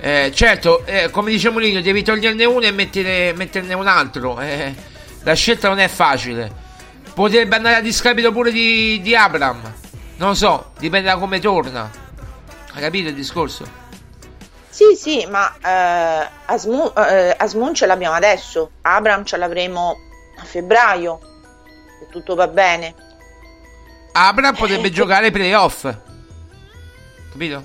Eh, 0.00 0.32
certo, 0.34 0.84
eh, 0.84 1.08
come 1.10 1.30
dice 1.30 1.50
Mourinho, 1.50 1.80
devi 1.80 2.02
toglierne 2.02 2.44
uno 2.44 2.64
e 2.66 2.72
metterne, 2.72 3.32
metterne 3.34 3.74
un 3.74 3.86
altro. 3.86 4.40
Eh, 4.40 4.74
la 5.22 5.34
scelta 5.34 5.68
non 5.68 5.78
è 5.78 5.86
facile. 5.86 6.50
Potrebbe 7.14 7.54
andare 7.54 7.76
a 7.76 7.80
discapito 7.80 8.32
pure 8.32 8.50
di, 8.50 9.00
di 9.00 9.14
Abram. 9.14 9.60
Non 10.16 10.30
lo 10.30 10.34
so, 10.34 10.72
dipende 10.80 11.08
da 11.08 11.16
come 11.16 11.38
torna. 11.38 11.88
Hai 12.72 12.80
capito 12.82 13.08
il 13.10 13.14
discorso? 13.14 13.64
Sì, 14.74 14.96
sì, 14.96 15.24
ma 15.30 15.54
eh, 15.64 16.28
Asmu- 16.46 16.98
eh, 16.98 17.32
Asmun 17.38 17.74
ce 17.74 17.86
l'abbiamo 17.86 18.16
adesso, 18.16 18.72
Abram 18.82 19.24
ce 19.24 19.36
l'avremo 19.36 19.96
a 20.36 20.42
febbraio, 20.42 21.20
se 22.00 22.08
tutto 22.10 22.34
va 22.34 22.48
bene. 22.48 22.92
Abram 24.14 24.52
potrebbe 24.56 24.90
giocare 24.92 25.26
ai 25.26 25.30
playoff. 25.30 25.82
Capito? 27.30 27.62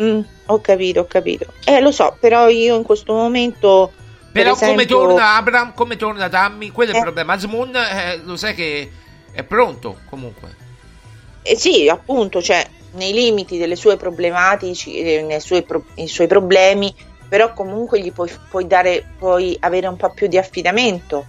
Mm, 0.00 0.20
ho 0.46 0.60
capito, 0.60 1.00
ho 1.00 1.06
capito. 1.06 1.46
Eh, 1.64 1.80
lo 1.80 1.90
so, 1.90 2.16
però 2.20 2.48
io 2.48 2.76
in 2.76 2.84
questo 2.84 3.12
momento. 3.14 3.90
per 4.32 4.44
Però 4.44 4.54
come 4.54 4.74
esempio- 4.74 4.98
torna 5.00 5.34
Abram, 5.34 5.74
come 5.74 5.96
torna 5.96 6.28
Tammy, 6.28 6.70
quello 6.70 6.92
è 6.92 6.94
il 6.94 7.00
Eh. 7.00 7.02
problema. 7.02 7.32
Azmoun 7.32 7.74
eh, 7.74 8.18
lo 8.18 8.36
sai 8.36 8.54
che 8.54 8.88
è 9.32 9.42
pronto 9.42 9.98
comunque. 10.08 10.54
Eh 11.42 11.56
sì, 11.56 11.88
appunto, 11.88 12.40
cioè, 12.40 12.64
nei 12.92 13.12
limiti 13.12 13.58
delle 13.58 13.76
sue 13.76 13.96
problematici, 13.96 14.96
eh, 14.96 15.22
nei 15.22 15.40
suoi, 15.40 15.62
pro- 15.62 15.84
suoi 16.06 16.26
problemi, 16.26 16.94
però 17.28 17.52
comunque 17.52 18.00
gli 18.00 18.12
puoi, 18.12 18.30
puoi 18.50 18.66
dare, 18.66 19.04
puoi 19.18 19.56
avere 19.60 19.86
un 19.86 19.96
po' 19.96 20.10
più 20.10 20.26
di 20.26 20.38
affidamento. 20.38 21.24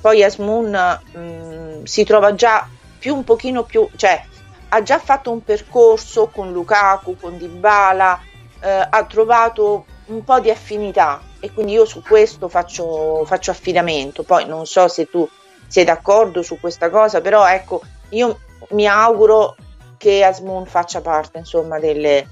Poi 0.00 0.22
Asmoon 0.24 1.00
mm, 1.16 1.84
si 1.84 2.04
trova 2.04 2.34
già 2.34 2.68
più 2.98 3.14
un 3.14 3.24
pochino 3.24 3.62
più, 3.62 3.88
cioè 3.96 4.20
ha 4.68 4.82
già 4.82 4.98
fatto 4.98 5.30
un 5.30 5.44
percorso 5.44 6.28
con 6.28 6.50
Lukaku, 6.50 7.16
con 7.20 7.36
Dybala, 7.36 8.20
eh, 8.60 8.86
ha 8.90 9.04
trovato 9.04 9.84
un 10.06 10.24
po' 10.24 10.40
di 10.40 10.50
affinità 10.50 11.20
e 11.40 11.52
quindi 11.52 11.72
io 11.72 11.84
su 11.84 12.02
questo 12.02 12.48
faccio, 12.48 13.24
faccio 13.24 13.50
affidamento. 13.50 14.22
Poi 14.22 14.46
non 14.46 14.66
so 14.66 14.88
se 14.88 15.06
tu 15.06 15.28
sei 15.66 15.84
d'accordo 15.84 16.42
su 16.42 16.58
questa 16.58 16.90
cosa, 16.90 17.20
però 17.20 17.46
ecco, 17.46 17.82
io 18.10 18.40
mi 18.70 18.86
auguro 18.86 19.56
che 20.02 20.24
Asmoon 20.24 20.66
faccia 20.66 21.00
parte 21.00 21.38
insomma 21.38 21.78
delle, 21.78 22.26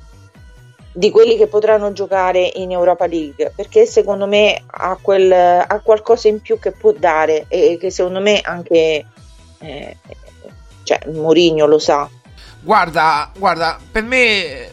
di 0.92 1.08
quelli 1.12 1.36
che 1.36 1.46
potranno 1.46 1.92
giocare 1.92 2.50
in 2.56 2.72
Europa 2.72 3.06
League 3.06 3.52
perché 3.54 3.86
secondo 3.86 4.26
me 4.26 4.60
ha, 4.66 4.98
quel, 5.00 5.30
ha 5.30 5.80
qualcosa 5.80 6.26
in 6.26 6.40
più 6.40 6.58
che 6.58 6.72
può 6.72 6.90
dare 6.90 7.44
e 7.46 7.78
che 7.80 7.92
secondo 7.92 8.20
me 8.20 8.40
anche 8.40 9.06
eh, 9.60 9.96
cioè, 10.82 10.98
Mourinho 11.12 11.66
lo 11.66 11.78
sa. 11.78 12.10
Guarda, 12.60 13.30
guarda, 13.38 13.78
per 13.92 14.02
me 14.02 14.68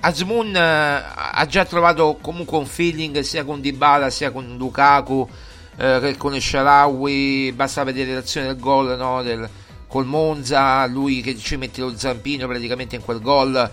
Asmun 0.00 0.54
eh, 0.54 0.60
ha 0.60 1.46
già 1.48 1.64
trovato 1.64 2.18
comunque 2.20 2.58
un 2.58 2.66
feeling 2.66 3.20
sia 3.20 3.44
con 3.44 3.62
Dybala 3.62 4.10
sia 4.10 4.30
con 4.30 4.56
Lukaku 4.58 5.26
eh, 5.78 5.98
che 6.02 6.16
con 6.18 6.38
Sharawi. 6.38 7.52
Basta 7.52 7.82
vedere 7.82 8.12
l'azione 8.12 8.48
del 8.48 8.58
gol 8.58 8.94
no, 8.98 9.22
del, 9.22 9.48
col 9.86 10.06
Monza 10.06 10.84
lui 10.86 11.20
che 11.20 11.36
ci 11.36 11.56
mette 11.56 11.80
lo 11.80 11.96
zampino 11.96 12.46
praticamente 12.46 12.96
in 12.96 13.02
quel 13.02 13.20
gol 13.20 13.70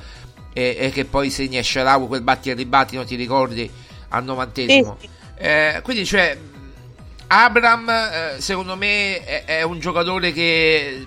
e, 0.53 0.75
e 0.79 0.91
che 0.91 1.05
poi 1.05 1.29
segna 1.29 1.61
Sharawi 1.61 2.07
quel 2.07 2.21
batti 2.21 2.49
e 2.49 2.53
ribatti 2.53 2.95
non 2.95 3.05
ti 3.05 3.15
ricordi 3.15 3.69
al 4.09 4.23
novantesimo. 4.23 4.97
Sì. 4.99 5.09
Eh, 5.37 5.79
quindi 5.83 6.05
cioè 6.05 6.37
Abram 7.27 7.89
eh, 7.89 8.35
secondo 8.37 8.75
me 8.75 9.23
è, 9.23 9.45
è 9.45 9.61
un 9.63 9.79
giocatore 9.79 10.31
che 10.31 11.05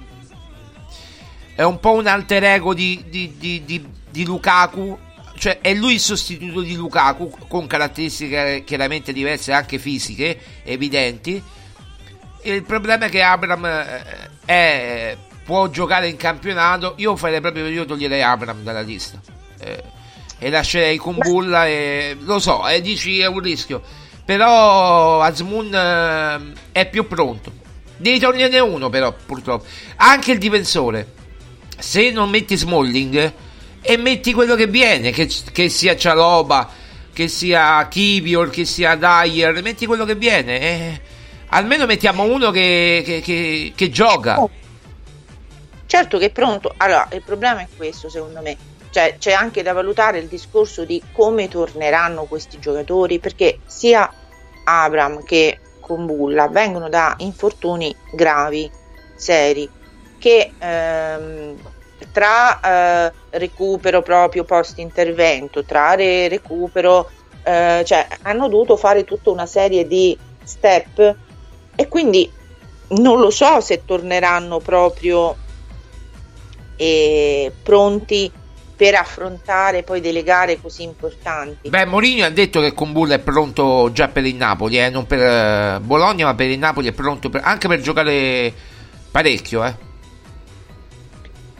è 1.54 1.62
un 1.62 1.78
po' 1.80 1.92
un 1.92 2.06
alter 2.06 2.44
ego 2.44 2.74
di, 2.74 3.04
di, 3.08 3.34
di, 3.38 3.64
di- 3.64 3.86
di 4.10 4.24
Lukaku. 4.24 4.98
Cioè 5.38 5.60
è 5.60 5.74
lui 5.74 5.94
il 5.94 6.00
sostituto 6.00 6.62
di 6.62 6.74
Lukaku 6.74 7.30
con 7.46 7.66
caratteristiche 7.66 8.62
chiaramente 8.64 9.12
diverse 9.12 9.52
anche 9.52 9.78
fisiche 9.78 10.38
evidenti 10.64 11.42
il 12.54 12.62
problema 12.62 13.06
è 13.06 13.08
che 13.08 13.22
Abram 13.22 13.64
eh, 13.64 14.02
è- 14.44 15.16
può 15.44 15.68
giocare 15.68 16.08
in 16.08 16.16
campionato 16.16 16.94
io 16.96 17.14
farei 17.14 17.40
proprio 17.40 17.66
io 17.68 17.84
toglierei 17.84 18.22
Abram 18.22 18.62
dalla 18.62 18.80
lista. 18.80 19.20
Eh, 19.60 19.82
e 20.38 20.50
lascerei 20.50 20.96
con 20.98 21.16
Bulla 21.16 21.66
e 21.66 22.16
lo 22.20 22.38
so 22.38 22.66
e 22.68 22.80
dici 22.80 23.20
è 23.20 23.26
un 23.26 23.40
rischio. 23.40 23.82
Però 24.24 25.20
Azmoun 25.20 25.72
eh, 25.74 26.52
è 26.72 26.88
più 26.88 27.06
pronto. 27.06 27.52
Devi 27.96 28.18
toglierne 28.18 28.58
uno 28.58 28.90
però 28.90 29.14
purtroppo. 29.24 29.64
Anche 29.96 30.32
il 30.32 30.38
difensore. 30.38 31.12
Se 31.78 32.10
non 32.10 32.28
metti 32.30 32.56
Smalling 32.56 33.32
e 33.80 33.96
metti 33.96 34.32
quello 34.32 34.54
che 34.56 34.66
viene, 34.66 35.10
che, 35.12 35.30
che 35.52 35.68
sia 35.68 35.96
Cialoba, 35.96 36.68
che 37.12 37.28
sia 37.28 37.86
Kivior, 37.88 38.50
che 38.50 38.64
sia 38.64 38.96
Dyer, 38.96 39.62
metti 39.62 39.86
quello 39.86 40.04
che 40.04 40.16
viene. 40.16 40.60
eh, 40.60 41.00
almeno 41.48 41.86
mettiamo 41.86 42.24
uno 42.24 42.50
che, 42.50 43.02
che- 43.04 43.20
che- 43.20 43.72
che 43.74 43.90
gioca. 43.90 44.38
Certo 45.86 46.18
che 46.18 46.26
è 46.26 46.30
pronto. 46.30 46.74
Allora, 46.78 47.08
il 47.12 47.22
problema 47.22 47.60
è 47.60 47.66
questo, 47.76 48.08
secondo 48.08 48.40
me. 48.42 48.56
Cioè, 48.90 49.16
c'è 49.18 49.32
anche 49.32 49.62
da 49.62 49.72
valutare 49.72 50.18
il 50.18 50.26
discorso 50.26 50.84
di 50.84 51.00
come 51.12 51.48
torneranno 51.48 52.24
questi 52.24 52.58
giocatori, 52.58 53.18
perché 53.18 53.58
sia 53.66 54.10
Abram 54.64 55.22
che 55.22 55.60
Kumbulla 55.80 56.48
vengono 56.48 56.88
da 56.88 57.14
infortuni 57.18 57.94
gravi, 58.12 58.68
seri, 59.14 59.68
che 60.18 60.50
ehm, 60.58 61.54
tra 62.10 62.60
eh, 63.06 63.12
recupero 63.38 64.02
proprio 64.02 64.44
post 64.44 64.78
intervento, 64.78 65.62
tra 65.64 65.94
re- 65.94 66.28
recupero, 66.28 67.08
eh, 67.44 67.82
cioè 67.86 68.06
hanno 68.22 68.48
dovuto 68.48 68.76
fare 68.76 69.04
tutta 69.04 69.30
una 69.30 69.46
serie 69.46 69.86
di 69.86 70.16
step 70.42 71.14
e 71.76 71.88
quindi 71.88 72.28
non 72.88 73.20
lo 73.20 73.30
so 73.30 73.60
se 73.60 73.84
torneranno 73.84 74.58
proprio 74.58 75.36
e 76.76 77.52
pronti 77.62 78.30
per 78.76 78.94
affrontare 78.94 79.82
poi 79.82 80.00
delle 80.02 80.22
gare 80.22 80.60
così 80.60 80.82
importanti. 80.82 81.70
Beh, 81.70 81.86
Mourinho 81.86 82.26
ha 82.26 82.30
detto 82.30 82.60
che 82.60 82.72
Kumbulla 82.74 83.14
è 83.14 83.18
pronto 83.18 83.90
già 83.92 84.08
per 84.08 84.26
il 84.26 84.34
Napoli, 84.34 84.78
eh, 84.78 84.90
non 84.90 85.06
per 85.06 85.20
eh, 85.20 85.80
Bologna, 85.80 86.26
ma 86.26 86.34
per 86.34 86.50
il 86.50 86.58
Napoli 86.58 86.88
è 86.88 86.92
pronto 86.92 87.30
per- 87.30 87.40
anche 87.42 87.68
per 87.68 87.80
giocare 87.80 88.52
parecchio. 89.10 89.64
Eh. 89.64 89.74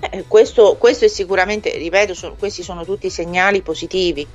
Eh, 0.01 0.25
questo, 0.29 0.77
questo 0.79 1.07
è 1.07 1.09
sicuramente, 1.09 1.71
ripeto, 1.79 2.13
sono- 2.13 2.35
questi 2.39 2.63
sono 2.63 2.85
tutti 2.85 3.09
segnali 3.09 3.63
positivi, 3.63 4.27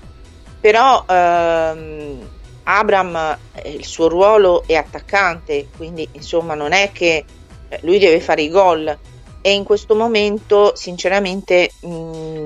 però 0.59 1.05
ehm, 1.07 2.27
Abram 2.63 3.37
eh, 3.53 3.71
il 3.71 3.85
suo 3.85 4.07
ruolo 4.07 4.63
è 4.65 4.75
attaccante, 4.75 5.67
quindi 5.75 6.07
insomma 6.13 6.53
non 6.53 6.71
è 6.71 6.91
che 6.91 7.25
eh, 7.67 7.79
lui 7.81 7.99
deve 7.99 8.19
fare 8.19 8.41
i 8.41 8.49
gol 8.49 8.97
e 9.41 9.53
in 9.53 9.63
questo 9.63 9.95
momento 9.95 10.75
sinceramente 10.75 11.71
mh, 11.81 12.45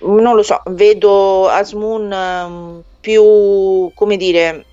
non 0.00 0.34
lo 0.34 0.42
so, 0.42 0.62
vedo 0.66 1.48
Asmun 1.48 2.12
ehm, 2.12 2.82
più, 3.00 3.90
come 3.94 4.16
dire, 4.16 4.64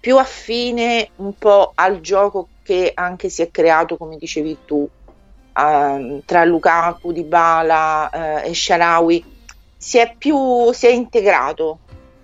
più 0.00 0.16
affine 0.18 1.10
un 1.16 1.34
po' 1.34 1.72
al 1.74 2.00
gioco 2.00 2.48
che 2.62 2.92
anche 2.94 3.28
si 3.28 3.42
è 3.42 3.50
creato, 3.50 3.96
come 3.96 4.16
dicevi 4.16 4.58
tu, 4.64 4.88
ehm, 5.56 6.22
tra 6.24 6.44
Lukaku, 6.44 7.12
Dybala 7.12 8.42
eh, 8.42 8.50
e 8.50 8.54
Sharawi. 8.54 9.36
Si 9.76 9.98
è 9.98 10.14
più 10.18 10.72
si 10.72 10.86
è 10.86 10.90
integrato, 10.90 11.78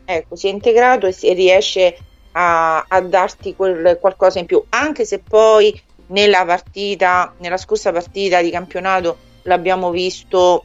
ecco, 0.04 0.36
si 0.36 0.48
è 0.48 0.50
integrato 0.50 1.06
e, 1.06 1.12
si- 1.12 1.28
e 1.28 1.34
riesce 1.34 1.96
a, 2.32 2.84
a 2.86 3.00
darti 3.00 3.54
quel 3.54 3.98
qualcosa 4.00 4.38
in 4.38 4.46
più, 4.46 4.62
anche 4.70 5.04
se 5.04 5.20
poi 5.20 5.80
nella 6.08 6.44
partita, 6.44 7.32
nella 7.38 7.56
scorsa 7.56 7.92
partita 7.92 8.40
di 8.42 8.50
campionato 8.50 9.16
l'abbiamo 9.42 9.90
visto 9.90 10.64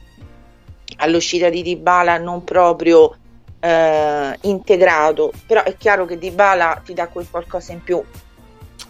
all'uscita 0.96 1.48
di 1.48 1.62
Dybala 1.62 2.18
non 2.18 2.44
proprio 2.44 3.14
eh, 3.60 4.38
integrato, 4.42 5.32
però 5.46 5.62
è 5.62 5.76
chiaro 5.76 6.04
che 6.06 6.18
Dybala 6.18 6.80
ti 6.84 6.92
dà 6.94 7.08
quel 7.08 7.26
qualcosa 7.30 7.72
in 7.72 7.82
più. 7.82 8.02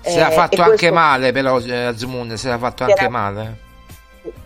Se 0.03 0.19
l'ha 0.19 0.31
Eh, 0.31 0.33
fatto 0.33 0.57
e 0.57 0.61
anche 0.61 0.77
questo- 0.77 0.95
male, 0.95 1.33
però 1.33 1.61
eh, 1.61 1.85
Azmoun 1.85 2.37
se 2.37 2.49
l'ha 2.49 2.59
fatto 2.59 2.85
anche 2.85 3.09
male. 3.09 3.59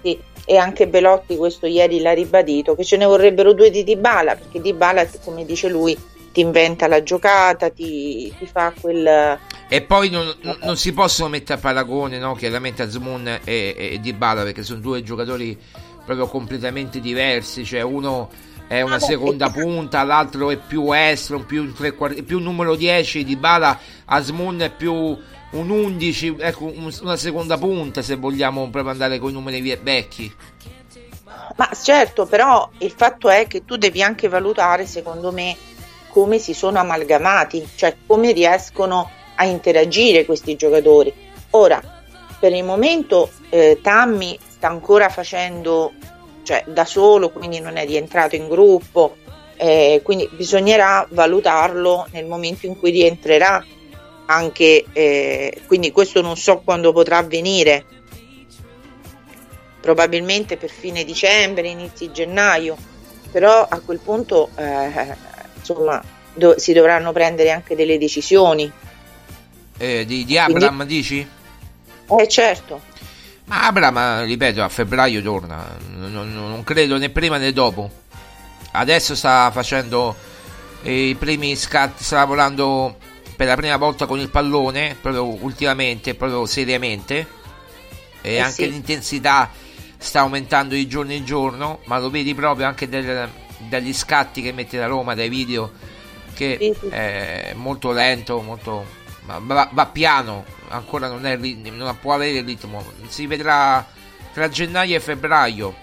Sì, 0.03 0.19
e 0.45 0.57
anche 0.57 0.87
Belotti 0.87 1.37
questo 1.37 1.67
ieri 1.67 2.01
l'ha 2.01 2.13
ribadito 2.13 2.75
che 2.75 2.85
ce 2.85 2.97
ne 2.97 3.07
vorrebbero 3.07 3.53
due 3.55 3.71
di 3.71 3.83
Dybala 3.83 4.37
perché 4.37 4.61
Dybala 4.61 5.07
come 5.25 5.45
dice 5.45 5.69
lui 5.69 5.97
ti 6.33 6.41
inventa 6.41 6.87
la 6.87 7.03
giocata 7.03 7.71
ti, 7.71 8.33
ti 8.39 8.47
fa 8.47 8.73
quel 8.79 9.39
E 9.69 9.83
poi 9.83 10.11
non, 10.11 10.33
non- 10.43 10.59
non 10.63 10.77
si 10.77 10.93
possono 10.93 11.29
mettere 11.29 11.59
a 11.59 11.63
paragone, 11.63 12.19
no? 12.19 12.35
Chiaramente 12.35 12.83
Azmoun 12.83 13.27
e, 13.27 13.41
e, 13.45 13.99
Dybala 14.01 14.43
perché 14.43 14.63
sono 14.63 14.81
due 14.81 15.03
giocatori 15.03 15.59
proprio 16.05 16.27
completamente 16.27 17.01
diversi. 17.01 17.65
Cioè, 17.65 17.81
uno 17.81 18.29
è 18.67 18.81
una 18.83 18.99
seconda 18.99 19.51
punta, 19.51 20.03
l'altro 20.03 20.51
è 20.51 20.59
più 20.59 20.93
estro, 20.93 21.41
più, 21.41 21.63
un 21.63 22.25
più 22.25 22.37
un 22.37 22.43
numero 22.43 22.77
10. 22.77 23.25
Dybala, 23.25 23.79
Azmoun 24.07 24.61
è 24.61 24.71
più 24.71 25.17
un 25.55 25.71
11, 25.71 26.37
ecco, 26.39 26.65
un- 26.65 26.93
una 27.03 27.17
seconda 27.17 27.57
punta 27.59 28.03
se 28.03 28.17
vogliamo 28.17 28.69
proprio 28.71 28.93
andare 28.93 29.19
con 29.19 29.31
i 29.31 29.33
numeri 29.33 29.61
vecchi. 29.83 30.33
ma 31.57 31.69
certo 31.81 32.27
però 32.27 32.69
il 32.79 32.91
fatto 32.91 33.29
è 33.29 33.47
che 33.47 33.65
tu 33.65 33.77
devi 33.77 34.03
anche 34.03 34.29
valutare 34.29 34.87
secondo 34.87 35.31
me 35.33 35.57
come 36.09 36.39
si 36.39 36.55
sono 36.55 36.79
amalgamati 36.79 37.69
cioè 37.75 37.97
come 38.07 38.33
riescono 38.33 39.11
a 39.37 39.45
interagire 39.45 40.25
questi 40.25 40.57
giocatori 40.57 41.13
ora 41.51 41.81
per 42.39 42.53
il 42.53 42.65
momento 42.65 43.31
eh, 43.51 43.79
Tammy 43.83 44.39
sta 44.49 44.69
ancora 44.69 45.09
facendo 45.09 45.93
cioè 46.43 46.65
da 46.67 46.85
solo 46.85 47.31
quindi 47.31 47.61
non 47.61 47.77
è 47.77 47.85
rientrato 47.87 48.35
in 48.37 48.49
gruppo 48.49 49.17
eh, 49.57 50.01
quindi 50.03 50.29
bisognerà 50.33 51.07
valutarlo 51.11 52.07
nel 52.13 52.27
momento 52.27 52.67
in 52.67 52.79
cui 52.79 52.91
rientrerà 52.91 53.65
anche 54.27 54.85
eh, 54.93 55.63
quindi 55.67 55.93
questo 55.93 56.21
non 56.21 56.37
so 56.37 56.59
quando 56.59 56.93
potrà 56.93 57.19
avvenire 57.19 57.85
probabilmente 59.81 60.57
per 60.57 60.71
fine 60.71 61.05
dicembre, 61.05 61.69
inizi 61.69 62.11
gennaio, 62.11 62.77
però 63.31 63.67
a 63.69 63.81
quel 63.81 63.99
punto 63.99 64.49
eh, 64.57 65.15
insomma 65.57 66.03
do- 66.33 66.59
si 66.59 66.73
dovranno 66.73 67.13
prendere 67.13 67.51
anche 67.51 67.77
delle 67.77 67.99
decisioni. 67.99 68.71
Eh, 69.77 70.05
di, 70.07 70.25
di 70.25 70.39
Abram 70.39 70.85
dici? 70.85 71.27
Eh 72.07 72.29
certo, 72.29 72.81
Ma 73.47 73.67
Abram, 73.67 74.25
ripeto, 74.25 74.63
a 74.63 74.69
febbraio 74.71 75.21
torna. 75.21 75.77
Non, 75.97 76.33
non- 76.33 76.65
credo 76.65 76.97
né 76.97 77.11
prima 77.11 77.37
né 77.37 77.53
dopo. 77.53 77.91
Adesso 78.73 79.15
sta 79.15 79.51
facendo 79.51 80.17
i 80.83 81.15
primi 81.19 81.55
scatti, 81.57 82.03
sta 82.03 82.17
lavorando 82.17 82.97
per 83.37 83.47
la 83.47 83.57
prima 83.57 83.77
volta 83.77 84.07
con 84.07 84.19
il 84.19 84.29
pallone, 84.29 84.97
proprio 85.01 85.25
ultimamente, 85.25 86.15
proprio 86.15 86.47
seriamente. 86.47 87.27
E 88.21 88.35
Eh 88.35 88.39
anche 88.39 88.65
sì. 88.65 88.71
l'intensità 88.71 89.51
sta 89.99 90.21
aumentando 90.21 90.75
di 90.75 90.87
giorno 90.87 91.13
in 91.13 91.25
giorno, 91.25 91.81
ma 91.85 91.99
lo 91.99 92.11
vedi 92.11 92.35
proprio 92.35 92.67
anche 92.67 92.89
del- 92.89 93.29
dagli 93.69 93.93
scatti 93.93 94.43
che 94.43 94.53
mette 94.53 94.79
la 94.79 94.87
Roma, 94.87 95.15
dai 95.15 95.29
video, 95.29 95.73
che 96.35 96.57
Sì, 96.61 96.75
sì. 96.81 96.87
è 96.89 97.53
molto 97.57 97.93
lento, 97.93 98.41
molto, 98.41 98.87
va, 99.25 99.69
va 99.73 99.87
piano, 99.87 100.45
ancora 100.69 101.09
non, 101.09 101.25
è, 101.27 101.37
non 101.37 101.97
può 102.01 102.15
avere 102.15 102.39
il 102.39 102.45
ritmo, 102.45 102.85
si 103.09 103.27
vedrà 103.27 103.87
tra 104.33 104.49
gennaio 104.49 104.97
e 104.97 105.01
febbraio. 105.01 105.75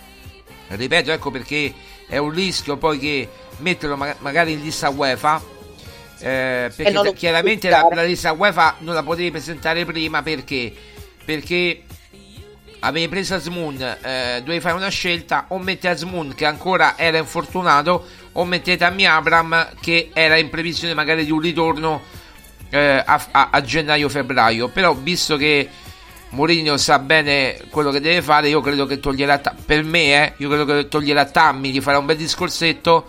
Ripeto, 0.67 1.11
ecco 1.11 1.31
perché 1.31 1.73
è 2.07 2.17
un 2.17 2.29
rischio 2.31 2.77
poi 2.77 2.97
che 2.97 3.29
metterlo 3.57 3.97
ma- 3.97 4.15
magari 4.19 4.53
in 4.53 4.61
lista 4.61 4.89
UEFA. 4.89 5.59
Eh, 6.21 6.71
perché 6.75 7.13
chiaramente 7.13 7.69
la, 7.69 7.87
la 7.91 8.03
lista 8.03 8.31
UEFA 8.31 8.75
non 8.79 8.93
la 8.93 9.03
potevi 9.03 9.31
presentare 9.31 9.85
prima 9.85 10.21
perché 10.21 10.73
perché 11.23 11.83
avevi 12.81 13.07
preso 13.07 13.35
Asmun, 13.35 13.81
eh, 13.81 14.41
dovevi 14.43 14.59
fare 14.59 14.75
una 14.75 14.89
scelta, 14.89 15.45
o 15.49 15.59
metti 15.59 15.87
Asmun 15.87 16.33
che 16.35 16.45
ancora 16.45 16.97
era 16.97 17.17
infortunato, 17.17 18.05
o 18.33 18.45
mettete 18.45 18.77
Tammy 18.77 19.05
Abram 19.05 19.69
che 19.79 20.09
era 20.13 20.37
in 20.37 20.49
previsione 20.49 20.93
magari 20.93 21.25
di 21.25 21.31
un 21.31 21.39
ritorno 21.39 22.01
eh, 22.69 23.03
a, 23.05 23.27
a- 23.31 23.49
a 23.51 23.61
gennaio-febbraio. 23.61 24.69
Però 24.69 24.93
visto 24.93 25.37
che 25.37 25.69
Mourinho 26.29 26.77
sa 26.77 26.97
bene 26.99 27.59
quello 27.69 27.91
che 27.91 27.99
deve 27.99 28.21
fare, 28.21 28.49
io 28.49 28.61
credo 28.61 28.85
che 28.85 28.99
toglierà, 28.99 29.39
per 29.39 29.83
me, 29.83 30.13
eh, 30.13 30.33
io 30.37 30.49
credo 30.49 30.65
che 30.65 30.87
toglierà 30.87 31.25
Tammy, 31.25 31.71
gli 31.71 31.81
farà 31.81 31.99
un 31.99 32.05
bel 32.05 32.17
discorsetto, 32.17 33.05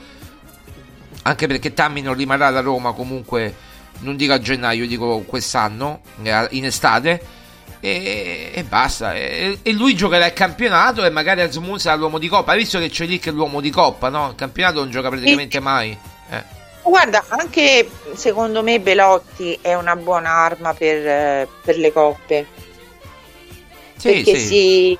anche 1.22 1.46
perché 1.46 1.72
Tammy 1.72 2.00
non 2.00 2.14
rimarrà 2.14 2.48
alla 2.48 2.60
Roma 2.60 2.92
comunque, 2.92 3.54
non 4.00 4.16
dico 4.16 4.32
a 4.32 4.40
gennaio, 4.40 4.86
dico 4.86 5.20
quest'anno, 5.26 6.00
eh, 6.22 6.48
in 6.50 6.64
estate. 6.64 7.40
E, 7.84 8.52
e 8.54 8.62
basta. 8.62 9.12
E, 9.12 9.58
e 9.60 9.72
lui 9.72 9.96
giocherà 9.96 10.26
il 10.26 10.32
campionato 10.32 11.04
e 11.04 11.10
magari 11.10 11.40
Asmun 11.40 11.80
sarà 11.80 11.96
l'uomo 11.96 12.18
di 12.18 12.28
coppa. 12.28 12.52
Hai 12.52 12.58
visto 12.58 12.78
che 12.78 12.88
c'è 12.88 13.06
lì 13.06 13.18
che 13.18 13.30
è 13.30 13.32
l'uomo 13.32 13.60
di 13.60 13.70
coppa, 13.70 14.08
no? 14.08 14.28
Il 14.28 14.34
campionato 14.36 14.78
non 14.78 14.90
gioca 14.90 15.08
praticamente 15.08 15.58
mai. 15.58 15.98
Eh. 16.30 16.42
Guarda, 16.84 17.24
anche 17.26 17.88
secondo 18.14 18.62
me 18.62 18.78
Belotti 18.78 19.58
è 19.60 19.74
una 19.74 19.96
buona 19.96 20.30
arma 20.30 20.74
per, 20.74 21.06
eh, 21.06 21.48
per 21.64 21.76
le 21.76 21.92
coppe. 21.92 22.46
Sì, 23.96 24.12
perché 24.12 24.36
sì. 24.36 24.46
Si, 24.46 24.98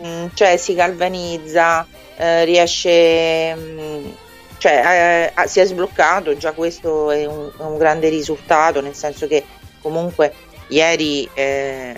mh, 0.00 0.26
cioè, 0.34 0.56
si 0.56 0.74
galvanizza, 0.74 1.84
eh, 2.16 2.44
riesce, 2.44 3.54
mh, 3.54 4.14
cioè, 4.60 5.32
eh, 5.34 5.48
si 5.48 5.58
è 5.60 5.64
sbloccato, 5.64 6.36
già 6.36 6.52
questo 6.52 7.10
è 7.10 7.24
un, 7.24 7.50
un 7.56 7.78
grande 7.78 8.10
risultato, 8.10 8.82
nel 8.82 8.94
senso 8.94 9.26
che 9.26 9.42
comunque 9.80 10.34
ieri 10.68 11.26
eh, 11.32 11.94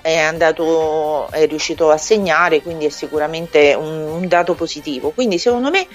è 0.00 0.16
andato, 0.16 1.28
è 1.30 1.46
riuscito 1.46 1.90
a 1.90 1.98
segnare, 1.98 2.62
quindi 2.62 2.86
è 2.86 2.88
sicuramente 2.88 3.74
un, 3.74 3.92
un 3.92 4.26
dato 4.26 4.54
positivo. 4.54 5.10
Quindi 5.10 5.36
secondo 5.36 5.68
me 5.68 5.86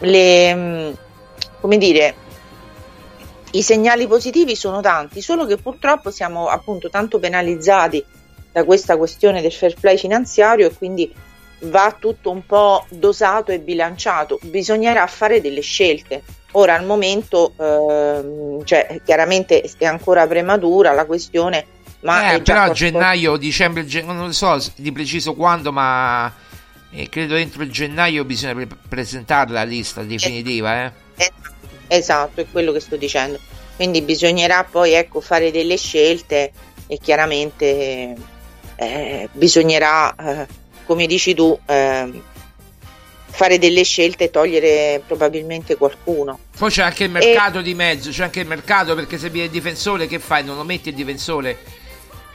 le, 0.00 0.54
mh, 0.54 0.96
come 1.60 1.78
dire, 1.78 2.14
i 3.52 3.62
segnali 3.62 4.06
positivi 4.06 4.54
sono 4.54 4.82
tanti, 4.82 5.22
solo 5.22 5.46
che 5.46 5.56
purtroppo 5.56 6.10
siamo 6.10 6.48
appunto 6.48 6.90
tanto 6.90 7.18
penalizzati 7.18 8.04
da 8.52 8.64
questa 8.64 8.98
questione 8.98 9.40
del 9.40 9.52
fair 9.52 9.76
play 9.80 9.96
finanziario 9.96 10.66
e 10.66 10.76
quindi 10.76 11.10
va 11.60 11.96
tutto 11.98 12.30
un 12.30 12.44
po' 12.46 12.86
dosato 12.88 13.50
e 13.52 13.58
bilanciato. 13.58 14.38
Bisognerà 14.42 15.06
fare 15.06 15.40
delle 15.40 15.60
scelte. 15.60 16.22
Ora 16.52 16.74
al 16.74 16.84
momento, 16.86 17.52
ehm, 17.58 18.64
cioè, 18.64 19.00
chiaramente 19.04 19.62
è 19.76 19.84
ancora 19.84 20.26
prematura 20.26 20.92
la 20.92 21.04
questione, 21.04 21.66
ma 22.00 22.32
Eh, 22.32 22.40
però 22.40 22.62
a 22.62 22.70
gennaio, 22.70 23.36
dicembre, 23.36 23.84
non 24.04 24.32
so 24.32 24.56
di 24.76 24.92
preciso 24.92 25.34
quando, 25.34 25.72
ma 25.72 26.32
eh, 26.90 27.08
credo 27.08 27.34
entro 27.34 27.62
il 27.62 27.70
gennaio 27.70 28.24
bisogna 28.24 28.54
pre- 28.54 28.68
presentare 28.88 29.50
la 29.50 29.64
lista 29.64 30.02
definitiva. 30.02 30.84
Eh. 30.84 30.92
Eh, 31.16 31.32
Esatto, 31.88 32.42
è 32.42 32.46
quello 32.50 32.72
che 32.72 32.80
sto 32.80 32.96
dicendo. 32.96 33.38
Quindi 33.76 34.02
bisognerà 34.02 34.64
poi 34.64 34.92
ecco, 34.92 35.20
fare 35.20 35.50
delle 35.50 35.76
scelte 35.76 36.52
e 36.86 36.98
chiaramente 36.98 38.14
eh, 38.76 39.28
bisognerà, 39.32 40.14
eh, 40.14 40.46
come 40.88 41.06
dici 41.06 41.34
tu, 41.34 41.56
ehm, 41.66 42.22
fare 43.30 43.58
delle 43.58 43.84
scelte 43.84 44.24
e 44.24 44.30
togliere 44.30 45.00
probabilmente 45.06 45.76
qualcuno. 45.76 46.40
Poi 46.56 46.70
c'è 46.70 46.82
anche 46.82 47.04
il 47.04 47.10
mercato 47.10 47.60
di 47.60 47.74
mezzo, 47.74 48.10
c'è 48.10 48.24
anche 48.24 48.40
il 48.40 48.46
mercato 48.48 48.94
perché 48.96 49.18
se 49.18 49.28
viene 49.30 49.46
il 49.46 49.52
difensore 49.52 50.06
che 50.08 50.18
fai? 50.18 50.42
Non 50.42 50.56
lo 50.56 50.64
metti 50.64 50.88
il 50.88 50.94
difensore. 50.96 51.56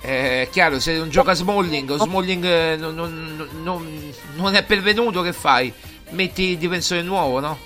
Eh, 0.02 0.44
È 0.44 0.50
chiaro, 0.50 0.80
se 0.80 0.94
non 0.94 1.10
gioca 1.10 1.34
Smalling, 1.34 1.90
o 1.90 1.98
Smalling 1.98 2.46
eh, 2.46 2.76
non, 2.78 2.94
non- 2.94 3.50
non- 3.64 4.14
non 4.36 4.56
è 4.56 4.64
pervenuto, 4.64 5.22
che 5.24 5.34
fai? 5.34 5.74
Metti 6.12 6.44
il 6.52 6.58
difensore 6.58 7.02
nuovo, 7.02 7.40
no? 7.40 7.58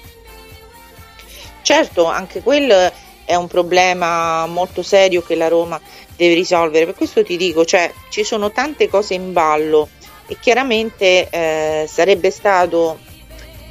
Certo, 1.61 2.05
anche 2.05 2.41
quello 2.41 2.91
è 3.25 3.35
un 3.35 3.47
problema 3.47 4.45
molto 4.45 4.81
serio 4.83 5.21
che 5.21 5.35
la 5.35 5.47
Roma 5.49 5.79
deve 6.15 6.33
risolvere. 6.35 6.85
Per 6.85 6.95
questo 6.95 7.23
ti 7.23 7.35
dico, 7.37 7.65
cioè, 7.65 7.91
ci 8.09 8.23
sono 8.23 8.51
tante 8.51 8.87
cose 8.87 9.15
in 9.15 9.33
ballo 9.33 9.89
e 10.27 10.37
chiaramente 10.39 11.27
eh, 11.29 11.85
sarebbe 11.87 12.31
stato 12.31 12.99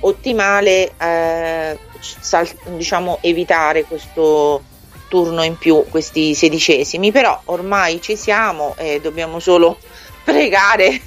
ottimale 0.00 0.92
eh, 0.98 1.78
sal- 2.00 2.48
diciamo, 2.76 3.18
evitare 3.22 3.84
questo 3.84 4.62
turno 5.08 5.42
in 5.44 5.56
più, 5.56 5.84
questi 5.88 6.34
sedicesimi, 6.34 7.12
però 7.12 7.40
ormai 7.46 8.00
ci 8.02 8.16
siamo 8.16 8.74
e 8.76 9.00
dobbiamo 9.00 9.38
solo 9.38 9.78
pregare 10.24 11.00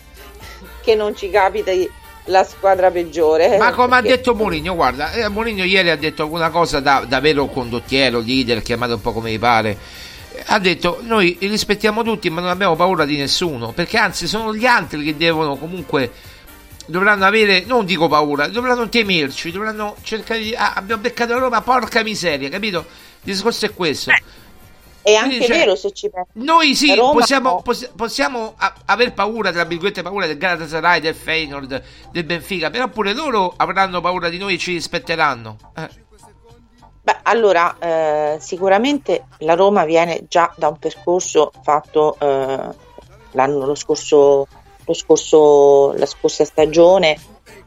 che 0.81 0.95
non 0.95 1.15
ci 1.15 1.29
capiti 1.29 1.89
la 2.25 2.43
squadra 2.43 2.91
peggiore. 2.91 3.57
Ma 3.57 3.71
come 3.71 3.95
ha 3.97 4.01
perché- 4.01 4.17
detto 4.17 4.35
Mourinho, 4.35 4.75
guarda, 4.75 5.11
eh, 5.13 5.27
Mourinho 5.29 5.63
ieri 5.63 5.89
ha 5.89 5.97
detto 5.97 6.27
una 6.31 6.49
cosa 6.49 6.79
da, 6.79 7.03
da 7.07 7.19
vero 7.19 7.47
condottiero, 7.47 8.19
leader, 8.19 8.61
chiamate 8.61 8.93
un 8.93 9.01
po' 9.01 9.11
come 9.13 9.31
vi 9.31 9.39
pare. 9.39 9.77
Eh, 10.39 10.43
Ha 10.47 10.59
detto 10.59 10.99
noi 11.01 11.37
rispettiamo 11.39 12.03
tutti, 12.03 12.29
ma 12.29 12.41
non 12.41 12.49
abbiamo 12.49 12.75
paura 12.75 13.05
di 13.05 13.17
nessuno, 13.17 13.71
perché 13.71 13.97
anzi 13.97 14.27
sono 14.27 14.55
gli 14.55 14.65
altri 14.65 15.03
che 15.03 15.17
devono 15.17 15.55
comunque 15.57 16.11
dovranno 16.85 17.25
avere, 17.25 17.63
non 17.65 17.85
dico 17.85 18.07
paura, 18.07 18.47
dovranno 18.47 18.89
temerci, 18.89 19.51
dovranno 19.51 19.95
cercare 20.01 20.39
di 20.39 20.55
ah, 20.55 20.73
abbiamo 20.73 21.01
beccato 21.01 21.33
la 21.33 21.39
Roma, 21.39 21.61
porca 21.61 22.01
miseria, 22.03 22.49
capito? 22.49 22.85
Il 23.23 23.33
discorso 23.33 23.65
è 23.65 23.73
questo. 23.73 24.11
È 25.01 25.17
Quindi, 25.17 25.35
anche 25.35 25.45
cioè, 25.45 25.57
vero 25.57 25.75
se 25.75 25.91
ci 25.91 26.09
pensi. 26.09 26.29
Noi 26.33 26.75
sì, 26.75 26.93
Roma- 26.95 27.11
possiamo, 27.13 27.61
poss- 27.61 27.91
possiamo 27.95 28.53
a- 28.57 28.73
aver 28.85 29.13
paura, 29.13 29.51
tra 29.51 29.63
virgolette, 29.65 30.01
paura 30.01 30.25
del 30.25 30.37
Galatasaray, 30.37 30.99
del 30.99 31.15
Feyenoord, 31.15 31.83
del 32.11 32.23
Benfica, 32.23 32.69
però 32.69 32.87
pure 32.89 33.13
loro 33.13 33.53
avranno 33.55 34.01
paura 34.01 34.29
di 34.29 34.37
noi 34.37 34.55
e 34.55 34.57
ci 34.57 34.73
rispetteranno. 34.73 35.57
Eh. 35.75 35.89
Beh, 37.09 37.21
allora, 37.23 37.75
eh, 37.79 38.37
sicuramente 38.39 39.25
la 39.39 39.55
Roma 39.55 39.83
viene 39.83 40.25
già 40.27 40.53
da 40.55 40.67
un 40.67 40.77
percorso 40.77 41.51
fatto 41.63 42.15
eh, 42.19 42.69
l'anno 43.31 43.65
lo 43.65 43.73
scorso, 43.73 44.45
lo 44.85 44.93
scorso, 44.93 45.93
la 45.93 46.05
scorsa 46.05 46.45
stagione 46.45 47.17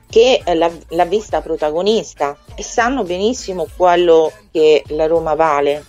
che 0.08 0.42
eh, 0.44 0.54
l'ha, 0.54 0.70
l'ha 0.90 1.04
vista 1.06 1.40
protagonista 1.40 2.36
e 2.54 2.62
sanno 2.62 3.02
benissimo 3.02 3.66
quello 3.76 4.30
che 4.52 4.84
la 4.90 5.08
Roma 5.08 5.34
vale 5.34 5.84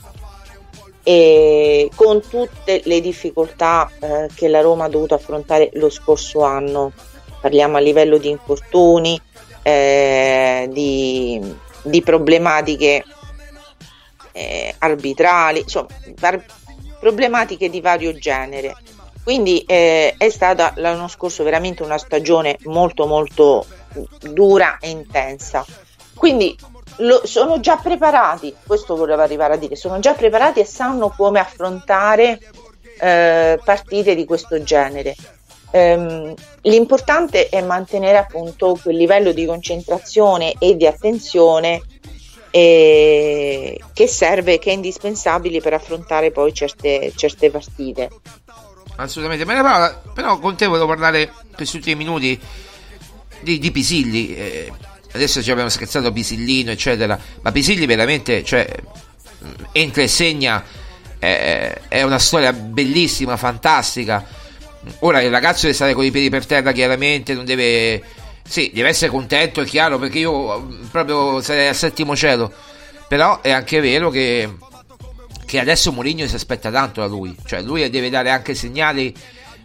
e 1.04 1.92
con 1.94 2.22
tutte 2.28 2.82
le 2.86 3.02
difficoltà 3.02 3.88
eh, 4.00 4.30
che 4.34 4.48
la 4.48 4.62
Roma 4.62 4.86
ha 4.86 4.90
dovuto 4.90 5.14
affrontare 5.14 5.70
lo 5.74 5.92
scorso 5.92 6.42
anno. 6.42 6.92
Parliamo 7.40 7.78
a 7.78 7.82
livello 7.82 8.18
di 8.18 8.30
infortuni, 8.30 9.22
eh, 9.62 10.68
di, 10.72 11.40
di 11.84 12.02
problematiche 12.02 13.04
eh, 14.34 14.76
arbitrali, 14.80 15.62
insomma, 15.62 15.88
var- 16.20 16.44
problematiche 17.00 17.70
di 17.70 17.80
vario 17.80 18.14
genere. 18.14 18.76
Quindi 19.24 19.62
eh, 19.62 20.16
è 20.18 20.30
stata 20.30 20.74
l'anno 20.76 21.08
scorso 21.08 21.44
veramente 21.44 21.82
una 21.82 21.98
stagione 21.98 22.58
molto 22.64 23.06
molto 23.06 23.66
dura 24.20 24.78
e 24.82 24.90
intensa. 24.90 25.66
Quindi 26.14 26.58
lo- 26.98 27.22
sono 27.26 27.60
già 27.60 27.78
preparati, 27.78 28.54
questo 28.66 28.96
volevo 28.96 29.22
arrivare 29.22 29.54
a 29.54 29.58
dire, 29.58 29.76
sono 29.76 30.00
già 30.00 30.14
preparati 30.14 30.60
e 30.60 30.66
sanno 30.66 31.14
come 31.16 31.40
affrontare 31.40 32.40
eh, 33.00 33.60
partite 33.64 34.14
di 34.14 34.26
questo 34.26 34.62
genere. 34.62 35.16
Ehm, 35.72 36.34
l'importante 36.62 37.50
è 37.50 37.62
mantenere 37.62 38.18
appunto 38.18 38.78
quel 38.82 38.96
livello 38.96 39.32
di 39.32 39.46
concentrazione 39.46 40.54
e 40.60 40.76
di 40.76 40.86
attenzione 40.86 41.82
eh, 42.56 43.80
che 43.94 44.08
serve, 44.08 44.60
che 44.60 44.70
è 44.70 44.74
indispensabile 44.74 45.60
per 45.60 45.74
affrontare 45.74 46.30
poi 46.30 46.54
certe, 46.54 47.12
certe 47.16 47.50
partite. 47.50 48.10
Assolutamente, 48.98 49.44
ma 49.44 49.56
però, 49.56 50.12
però 50.14 50.38
con 50.38 50.56
te 50.56 50.68
volevo 50.68 50.86
parlare 50.86 51.34
questi 51.56 51.78
ultimi 51.78 51.96
minuti 51.96 52.40
di, 53.42 53.58
di 53.58 53.72
Pisilli. 53.72 54.36
eh, 54.36 54.72
adesso 55.14 55.42
ci 55.42 55.50
abbiamo 55.50 55.70
scherzato 55.70 56.12
Pisillino, 56.12 56.70
eccetera, 56.70 57.20
ma 57.42 57.52
Pisilli 57.52 57.88
veramente, 57.88 58.44
cioè, 58.44 58.68
entra 59.72 60.04
e 60.04 60.08
segna, 60.08 60.64
eh, 61.18 61.74
è 61.88 62.04
una 62.04 62.20
storia 62.20 62.54
bellissima, 62.54 63.36
fantastica. 63.36 64.24
Ora 65.00 65.24
il 65.24 65.32
ragazzo 65.32 65.62
deve 65.62 65.74
stare 65.74 65.96
con 65.96 66.06
i 66.06 66.12
piedi 66.12 66.30
per 66.30 66.46
terra, 66.46 66.72
chiaramente, 66.72 67.34
non 67.34 67.46
deve. 67.46 68.22
Sì, 68.46 68.72
deve 68.74 68.90
essere 68.90 69.12
contento, 69.12 69.62
è 69.62 69.66
chiaro, 69.66 69.98
perché 69.98 70.20
io 70.20 70.60
mh, 70.60 70.90
proprio 70.92 71.42
sarei 71.42 71.68
al 71.68 71.76
settimo 71.76 72.16
cielo. 72.16 72.52
Però 73.08 73.42
è 73.42 73.52
anche 73.52 73.80
vero 73.80 74.10
che 74.10 74.50
che 75.46 75.60
adesso 75.60 75.92
Mourinho 75.92 76.26
si 76.28 76.34
aspetta 76.34 76.72
tanto 76.72 77.02
da 77.02 77.06
lui, 77.06 77.36
cioè 77.46 77.62
lui 77.62 77.88
deve 77.92 78.10
dare 78.10 78.32
anche 78.32 78.56
segnali, 78.56 79.14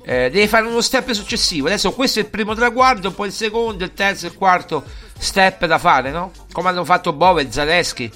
eh, 0.03 0.29
deve 0.29 0.47
fare 0.47 0.67
uno 0.67 0.83
step 0.83 1.13
successivo. 1.13 1.67
Adesso 1.67 1.93
questo 1.93 2.19
è 2.19 2.23
il 2.23 2.29
primo 2.29 2.55
traguardo, 2.55 3.11
poi 3.11 3.29
il 3.29 3.33
secondo, 3.33 3.85
il 3.85 3.95
terzo 3.95 4.27
il 4.27 4.35
quarto 4.35 4.85
step 5.19 5.65
da 5.65 5.79
fare, 5.79 6.11
no? 6.11 6.33
Come 6.53 6.69
hanno 6.69 6.85
fatto 6.85 7.15
Bove 7.15 7.43
e 7.43 7.51
Zaleschi. 7.51 8.13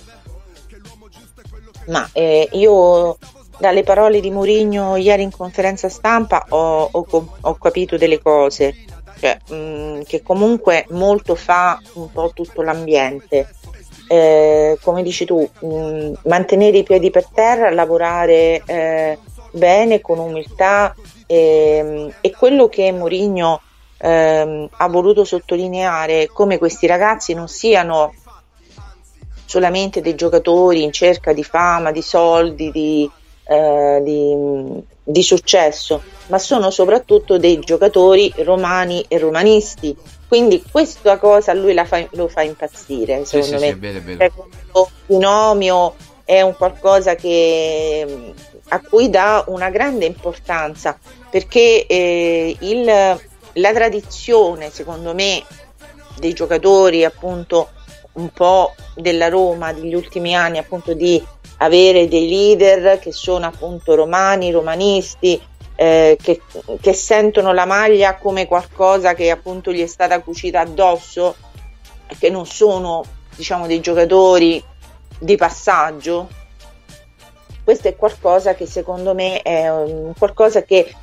Ma 1.87 2.07
eh, 2.13 2.47
io 2.53 3.17
dalle 3.59 3.83
parole 3.85 4.21
di 4.21 4.31
Mourinho 4.31 4.97
ieri 4.97 5.23
in 5.23 5.31
conferenza 5.31 5.89
stampa 5.89 6.45
ho, 6.51 6.89
ho 6.93 7.29
ho 7.41 7.55
capito 7.55 7.97
delle 7.97 8.21
cose, 8.21 8.75
cioè, 9.23 9.39
mh, 9.55 10.03
che 10.03 10.21
comunque 10.21 10.85
molto 10.91 11.37
fa 11.37 11.81
un 11.93 12.11
po' 12.11 12.33
tutto 12.35 12.63
l'ambiente. 12.63 13.55
Eh, 14.09 14.77
come 14.83 15.05
dici 15.05 15.25
tu, 15.25 15.49
mh, 15.61 16.13
mantenere 16.25 16.79
i 16.79 16.83
piedi 16.83 17.11
per 17.11 17.29
terra, 17.33 17.71
lavorare 17.71 18.63
eh, 18.67 19.19
bene, 19.53 20.01
con 20.01 20.19
umiltà 20.19 20.93
ehm, 21.27 22.15
e 22.21 22.31
quello 22.33 22.69
che 22.69 22.91
Mourinho 22.91 23.61
ehm, 23.99 24.69
ha 24.71 24.89
voluto 24.89 25.25
sottolineare 25.25 26.27
come 26.27 26.59
questi 26.59 26.89
ragazzi 26.89 27.33
non 27.33 27.47
siano 27.47 28.13
solamente 29.45 30.01
dei 30.01 30.17
giocatori 30.17 30.83
in 30.83 30.91
cerca 30.91 31.33
di 31.33 31.45
fama, 31.45 31.93
di 31.93 32.03
soldi, 32.03 32.73
di, 32.73 33.09
eh, 33.45 34.01
di, 34.03 34.83
di 35.05 35.23
successo, 35.23 36.03
ma 36.27 36.39
sono 36.39 36.71
soprattutto 36.71 37.39
dei 37.39 37.59
giocatori 37.59 38.33
romani 38.39 39.05
e 39.09 39.19
romanisti. 39.19 39.97
Quindi 40.29 40.63
questa 40.71 41.19
cosa 41.19 41.51
a 41.51 41.55
lui 41.55 41.75
la 41.75 41.85
fa- 41.85 42.07
lo 42.13 42.29
fa 42.29 42.43
impazzire, 42.43 43.25
Sì, 43.25 43.43
secondo 43.43 43.59
sì, 43.59 43.75
me. 43.75 43.91
sì, 43.91 43.97
è 43.97 44.01
vero. 44.01 44.17
Cioè, 44.19 44.31
questo 44.31 44.91
binomio 45.07 45.95
è 46.25 46.41
un 46.41 46.55
qualcosa 46.57 47.15
che, 47.15 48.33
a 48.69 48.81
cui 48.81 49.11
dà 49.11 49.45
una 49.49 49.69
grande 49.71 50.07
importanza 50.07 50.99
perché 51.29 51.85
eh, 51.87 52.57
il, 52.61 52.85
la 52.85 53.73
tradizione, 53.73 54.71
secondo 54.71 55.13
me, 55.15 55.43
dei 56.19 56.33
giocatori 56.33 57.05
appunto 57.05 57.71
un 58.13 58.29
po' 58.31 58.75
della 58.95 59.29
Roma 59.29 59.73
degli 59.73 59.95
ultimi 59.95 60.35
anni, 60.35 60.59
appunto 60.59 60.95
di 60.95 61.23
avere 61.63 62.09
dei 62.09 62.29
leader 62.29 62.99
che 62.99 63.13
sono 63.13 63.47
appunto 63.47 63.95
romani, 63.95 64.51
romanisti, 64.51 65.41
eh, 65.77 66.17
che, 66.21 66.41
che 66.81 66.93
sentono 66.93 67.53
la 67.53 67.65
maglia 67.67 68.17
come 68.17 68.47
qualcosa 68.47 69.15
che 69.15 69.31
appunto 69.31 69.73
gli 69.73 69.83
è 69.83 69.87
stata 69.87 70.21
cucita 70.21 70.61
addosso, 70.61 71.35
che 72.19 72.31
non 72.31 72.47
sono 72.47 73.03
diciamo 73.35 73.67
dei 73.67 73.81
giocatori 73.81 74.63
di 75.19 75.37
passaggio. 75.37 76.29
Questo 77.65 77.89
è 77.89 77.97
qualcosa 77.97 78.55
che 78.55 78.67
secondo 78.67 79.15
me 79.15 79.41
è 79.41 79.71
um, 79.73 80.13
qualcosa 80.19 80.63
che 80.63 80.95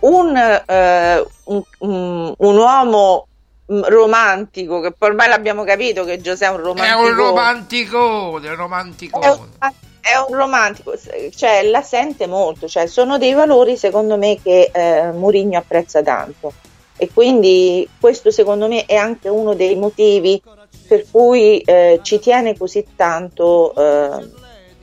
un, 0.00 0.36
eh, 0.36 1.24
un, 1.44 1.62
un- 1.78 2.34
un 2.36 2.56
uomo 2.56 3.26
mm, 3.72 3.82
romantico, 3.84 4.80
che 4.80 4.92
ormai 4.98 5.28
l'abbiamo 5.28 5.62
capito 5.62 6.04
che 6.04 6.20
Giuseppe 6.20 6.46
è 6.46 6.56
un 6.56 6.60
È 6.60 6.62
romantico. 6.64 6.98
un 7.08 7.14
romanticone, 7.16 8.48
un 8.48 8.56
romanticone. 8.56 9.26
È 9.26 9.30
un, 9.30 9.48
è 10.00 10.16
un 10.28 10.34
romantico, 10.36 10.94
cioè 11.34 11.62
la 11.62 11.82
sente 11.82 12.26
molto, 12.26 12.66
cioè 12.66 12.86
sono 12.86 13.18
dei 13.18 13.32
valori 13.32 13.76
secondo 13.76 14.16
me 14.16 14.38
che 14.42 14.70
eh, 14.72 15.12
Mourinho 15.12 15.58
apprezza 15.58 16.02
tanto 16.02 16.52
e 16.96 17.10
quindi 17.12 17.88
questo 17.98 18.30
secondo 18.30 18.68
me 18.68 18.84
è 18.84 18.94
anche 18.94 19.28
uno 19.28 19.54
dei 19.54 19.76
motivi 19.76 20.42
per 20.86 21.04
cui 21.10 21.58
eh, 21.60 22.00
ci 22.02 22.18
tiene 22.18 22.56
così 22.56 22.84
tanto 22.96 23.74
eh, 23.74 24.28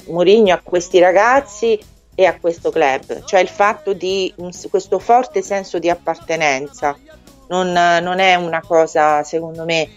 Mourinho 0.07 0.53
a 0.53 0.61
questi 0.63 0.99
ragazzi 0.99 1.79
e 2.15 2.25
a 2.25 2.39
questo 2.39 2.71
club, 2.71 3.23
cioè 3.25 3.41
il 3.41 3.47
fatto 3.47 3.93
di 3.93 4.33
un- 4.37 4.51
questo 4.69 4.97
forte 4.97 5.41
senso 5.43 5.77
di 5.77 5.89
appartenenza. 5.89 6.97
Non, 7.49 7.71
non 7.71 8.19
è 8.19 8.35
una 8.35 8.61
cosa 8.61 9.23
secondo 9.23 9.63
me 9.63 9.87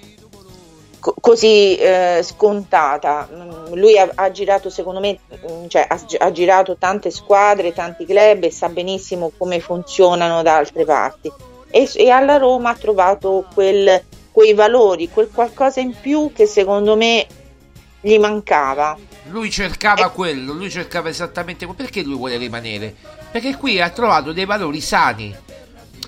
così 1.21 1.77
eh, 1.77 2.21
scontata. 2.25 3.29
Mm, 3.33 3.75
Lui 3.75 3.99
ha, 3.99 4.11
ha 4.15 4.31
girato, 4.31 4.71
secondo 4.71 5.01
me, 5.01 5.19
mm, 5.51 5.67
cioè, 5.69 5.87
ha, 5.89 6.01
ha 6.19 6.33
girato 6.33 6.77
tante 6.77 7.11
squadre, 7.11 7.73
tanti 7.73 8.05
club 8.05 8.45
e 8.45 8.51
sa 8.51 8.69
benissimo 8.69 9.31
come 9.37 9.61
funzionano 9.61 10.43
da 10.43 10.57
altre 10.57 10.85
parti. 10.85 11.31
E, 11.71 11.89
e 11.95 12.11
alla 12.11 12.37
Roma 12.37 12.71
ha 12.71 12.75
trovato 12.75 13.47
quel- 13.55 14.03
quei 14.33 14.55
valori, 14.55 15.09
quel 15.09 15.29
qualcosa 15.33 15.81
in 15.81 15.95
più 16.01 16.33
che 16.35 16.47
secondo 16.47 16.97
me 16.97 17.27
gli 18.01 18.19
mancava. 18.19 18.97
Lui 19.29 19.51
cercava 19.51 20.09
quello, 20.11 20.53
lui 20.53 20.71
cercava 20.71 21.09
esattamente 21.09 21.67
quello. 21.67 21.81
Perché 21.83 22.03
lui 22.03 22.17
vuole 22.17 22.37
rimanere? 22.37 22.95
Perché 23.31 23.57
qui 23.57 23.81
ha 23.81 23.91
trovato 23.91 24.33
dei 24.33 24.45
valori 24.47 24.81
sani. 24.81 25.37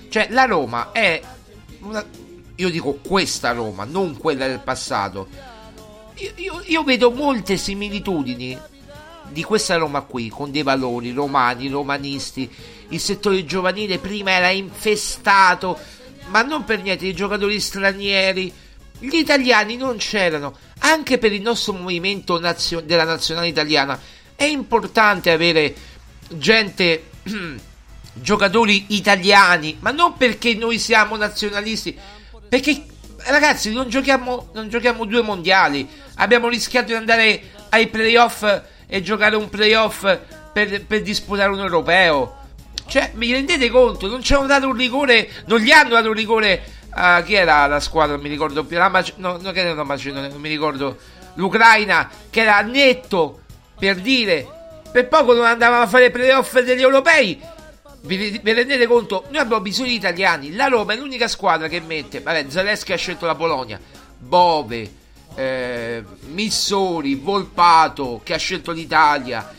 Cioè, 0.09 0.27
la 0.31 0.45
Roma 0.45 0.91
è 0.91 1.21
una- 1.81 2.03
Io 2.63 2.69
dico 2.69 2.97
questa 3.05 3.51
Roma, 3.51 3.83
non 3.83 4.15
quella 4.15 4.47
del 4.47 4.61
passato. 4.61 5.27
Io, 6.15 6.31
io- 6.35 6.63
io 6.65 6.83
vedo 6.83 7.11
molte 7.11 7.57
similitudini 7.57 8.57
di 9.27 9.43
questa 9.43 9.75
Roma 9.75 9.99
qui, 9.99 10.29
con 10.29 10.49
dei 10.49 10.63
valori 10.63 11.11
romani, 11.11 11.67
romanisti. 11.67 12.49
Il 12.87 13.01
settore 13.01 13.43
giovanile 13.43 13.99
prima 13.99 14.31
era 14.31 14.47
infestato, 14.47 15.77
ma 16.27 16.41
non 16.41 16.63
per 16.63 16.81
niente, 16.81 17.03
di 17.03 17.13
giocatori 17.13 17.59
stranieri. 17.59 18.53
Gli 18.97 19.15
italiani 19.15 19.75
non 19.75 19.97
c'erano. 19.97 20.55
Anche 20.79 21.17
per 21.17 21.33
il 21.33 21.41
nostro 21.41 21.73
movimento 21.73 22.39
nazio- 22.39 22.79
della 22.79 23.03
nazionale 23.03 23.49
italiana 23.49 23.99
è 24.35 24.45
importante 24.45 25.31
avere 25.31 25.75
gente, 26.29 27.09
giocatori 28.13 28.85
italiani, 28.89 29.75
ma 29.81 29.91
non 29.91 30.15
perché 30.15 30.53
noi 30.53 30.79
siamo 30.79 31.17
nazionalisti, 31.17 31.97
perché 32.53 32.85
ragazzi 33.29 33.73
non 33.73 33.89
giochiamo, 33.89 34.49
non 34.53 34.69
giochiamo 34.69 35.05
due 35.05 35.23
mondiali, 35.23 35.89
abbiamo 36.17 36.49
rischiato 36.49 36.85
di 36.85 36.93
andare 36.93 37.41
ai 37.69 37.87
playoff 37.87 38.45
e 38.85 39.01
giocare 39.01 39.35
un 39.35 39.49
playoff 39.49 40.05
per, 40.53 40.85
per 40.85 41.01
disputare 41.01 41.49
un 41.49 41.57
europeo. 41.57 42.41
Cioè, 42.85 43.09
mi 43.15 43.31
rendete 43.31 43.71
conto? 43.71 44.05
Non 44.05 44.21
ci 44.21 44.35
hanno 44.35 44.45
dato 44.45 44.67
un 44.67 44.75
rigore, 44.75 45.27
non 45.47 45.61
gli 45.61 45.71
hanno 45.71 45.95
dato 45.95 46.09
un 46.09 46.13
rigore 46.13 46.61
a 46.91 47.23
chi 47.23 47.33
era 47.33 47.65
la 47.65 47.79
squadra? 47.79 48.13
Non 48.13 48.23
mi 48.23 48.29
ricordo 48.29 48.63
più. 48.63 48.77
La 48.77 48.89
Mace- 48.89 49.13
no, 49.15 49.39
no, 49.41 49.49
che 49.49 49.61
era 49.61 49.73
la 49.73 49.83
Macedonia, 49.83 50.29
non 50.29 50.39
mi 50.39 50.49
ricordo. 50.49 50.95
L'Ucraina, 51.33 52.07
che 52.29 52.41
era 52.41 52.61
netto 52.61 53.39
per 53.79 53.95
dire, 53.95 54.47
per 54.91 55.07
poco 55.07 55.33
non 55.33 55.45
andavamo 55.45 55.81
a 55.81 55.87
fare 55.87 56.05
i 56.05 56.11
playoff 56.11 56.59
degli 56.59 56.81
europei. 56.81 57.41
Vi, 58.05 58.39
vi 58.43 58.53
rendete 58.53 58.85
conto? 58.85 59.25
Noi 59.29 59.41
abbiamo 59.41 59.61
bisogno 59.61 59.87
di 59.87 59.95
italiani. 59.95 60.53
La 60.53 60.67
Roma 60.67 60.93
è 60.93 60.97
l'unica 60.97 61.29
squadra 61.29 61.69
che 61.69 61.79
mette. 61.79 62.19
Vabbè, 62.19 62.45
Zaleschi 62.49 62.91
ha 62.91 62.97
scelto 62.97 63.25
la 63.25 63.35
Polonia. 63.35 63.79
Bove, 64.17 64.91
eh, 65.35 66.03
Missori, 66.27 67.15
Volpato 67.15 68.19
che 68.21 68.33
ha 68.33 68.37
scelto 68.37 68.71
l'Italia. 68.71 69.49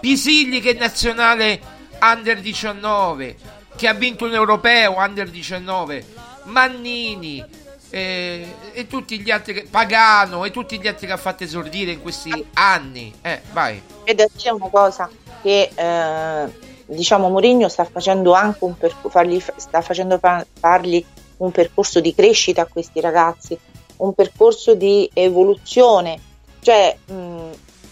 Pisilli 0.00 0.60
che 0.60 0.76
è 0.76 0.78
nazionale 0.78 1.60
under 2.00 2.40
19 2.40 3.36
che 3.74 3.88
ha 3.88 3.94
vinto 3.94 4.26
un 4.26 4.34
europeo 4.34 4.96
under 4.96 5.28
19. 5.28 6.04
Mannini 6.44 7.44
eh, 7.90 8.54
e 8.72 8.86
tutti 8.86 9.18
gli 9.18 9.30
altri 9.30 9.54
che, 9.54 9.66
Pagano 9.68 10.44
e 10.44 10.52
tutti 10.52 10.78
gli 10.78 10.86
altri 10.86 11.08
che 11.08 11.12
ha 11.12 11.16
fatto 11.16 11.42
esordire 11.42 11.90
in 11.90 12.00
questi 12.00 12.46
anni. 12.54 13.12
Eh, 13.22 13.42
vai. 13.50 13.82
Ed 14.04 14.24
c'è 14.36 14.50
una 14.50 14.68
cosa 14.68 15.10
che 15.42 15.70
eh, 15.74 16.67
diciamo 16.88 17.28
Mourinho 17.28 17.68
sta 17.68 17.84
facendo 17.84 18.32
anche 18.32 18.64
un 18.64 18.76
percorso, 18.76 19.08
fargli, 19.08 19.40
sta 19.56 19.80
facendo 19.80 20.18
fa- 20.18 20.44
fargli 20.58 21.04
un 21.38 21.50
percorso 21.50 22.00
di 22.00 22.14
crescita 22.14 22.62
a 22.62 22.66
questi 22.66 23.00
ragazzi, 23.00 23.58
un 23.98 24.12
percorso 24.14 24.74
di 24.74 25.08
evoluzione, 25.12 26.18
cioè 26.60 26.96
mh, 27.06 27.50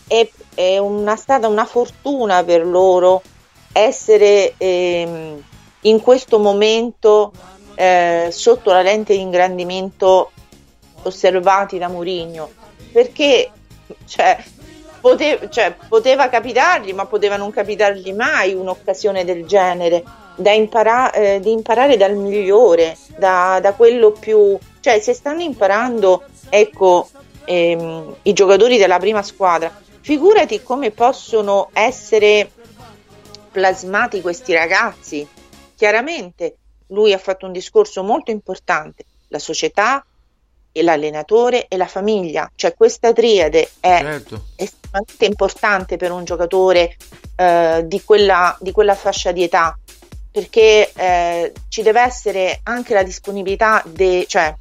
è, 0.09 0.29
è 0.55 0.79
una, 0.79 1.17
stata 1.17 1.49
una 1.49 1.65
fortuna 1.65 2.43
per 2.45 2.67
loro 2.67 3.23
essere 3.73 4.55
ehm, 4.57 5.43
in 5.83 6.01
questo 6.01 6.39
momento 6.39 7.33
eh, 7.75 8.29
sotto 8.33 8.73
la 8.73 8.83
lente 8.83 9.15
di 9.15 9.21
ingrandimento 9.21 10.31
osservati 11.03 11.79
da 11.79 11.89
Mourinho. 11.89 12.51
Perché 12.91 13.51
cioè, 14.07 14.43
pote- 15.09 15.49
cioè, 15.51 15.75
poteva 15.89 16.29
capitargli 16.29 16.93
ma 16.93 17.07
poteva 17.07 17.37
non 17.37 17.51
capitargli 17.51 18.13
mai 18.13 18.55
un'occasione 18.55 19.25
del 19.25 19.47
genere 19.47 20.03
da 20.35 20.53
impara- 20.53 21.13
eh, 21.13 21.41
di 21.41 21.53
imparare 21.53 21.97
dal 21.97 22.15
migliore 22.15 22.97
da, 23.17 23.59
da 23.61 23.73
quello 23.73 24.11
più 24.13 24.59
cioè 24.81 24.99
se 25.01 25.13
stanno 25.15 25.43
imparando 25.43 26.25
ecco 26.49 27.09
ehm, 27.47 28.17
i 28.23 28.33
giocatori 28.33 28.77
della 28.77 28.99
prima 28.99 29.23
squadra. 29.23 29.73
Figurati 30.01 30.63
come 30.63 30.91
possono 30.91 31.71
essere 31.73 32.51
plasmati 33.51 34.21
questi 34.21 34.53
ragazzi. 34.53 35.27
Chiaramente 35.75 36.57
lui 36.89 37.13
ha 37.13 37.19
fatto 37.19 37.47
un 37.47 37.53
discorso 37.53 38.03
molto 38.03 38.31
importante 38.31 39.05
la 39.29 39.39
società 39.39 40.05
l'allenatore 40.83 41.67
e 41.69 41.77
la 41.77 41.87
famiglia 41.87 42.51
cioè 42.55 42.75
questa 42.75 43.13
triade 43.13 43.71
è 43.81 43.99
Certo. 44.01 44.45
estremamente 44.57 45.25
importante 45.25 45.97
per 45.97 46.13
un 46.13 46.25
giocatore 46.25 46.97
eh, 47.37 47.83
di, 47.87 48.03
quella, 48.03 48.57
di 48.61 48.73
quella 48.73 48.95
fascia 48.95 49.33
di 49.33 49.43
età 49.43 49.77
perché 50.31 50.93
eh, 50.95 51.53
ci 51.69 51.83
deve 51.83 52.03
essere 52.03 52.61
anche 52.65 52.93
la 52.93 53.03
disponibilità 53.03 53.83
de, 53.87 54.27
cioè 54.29 54.55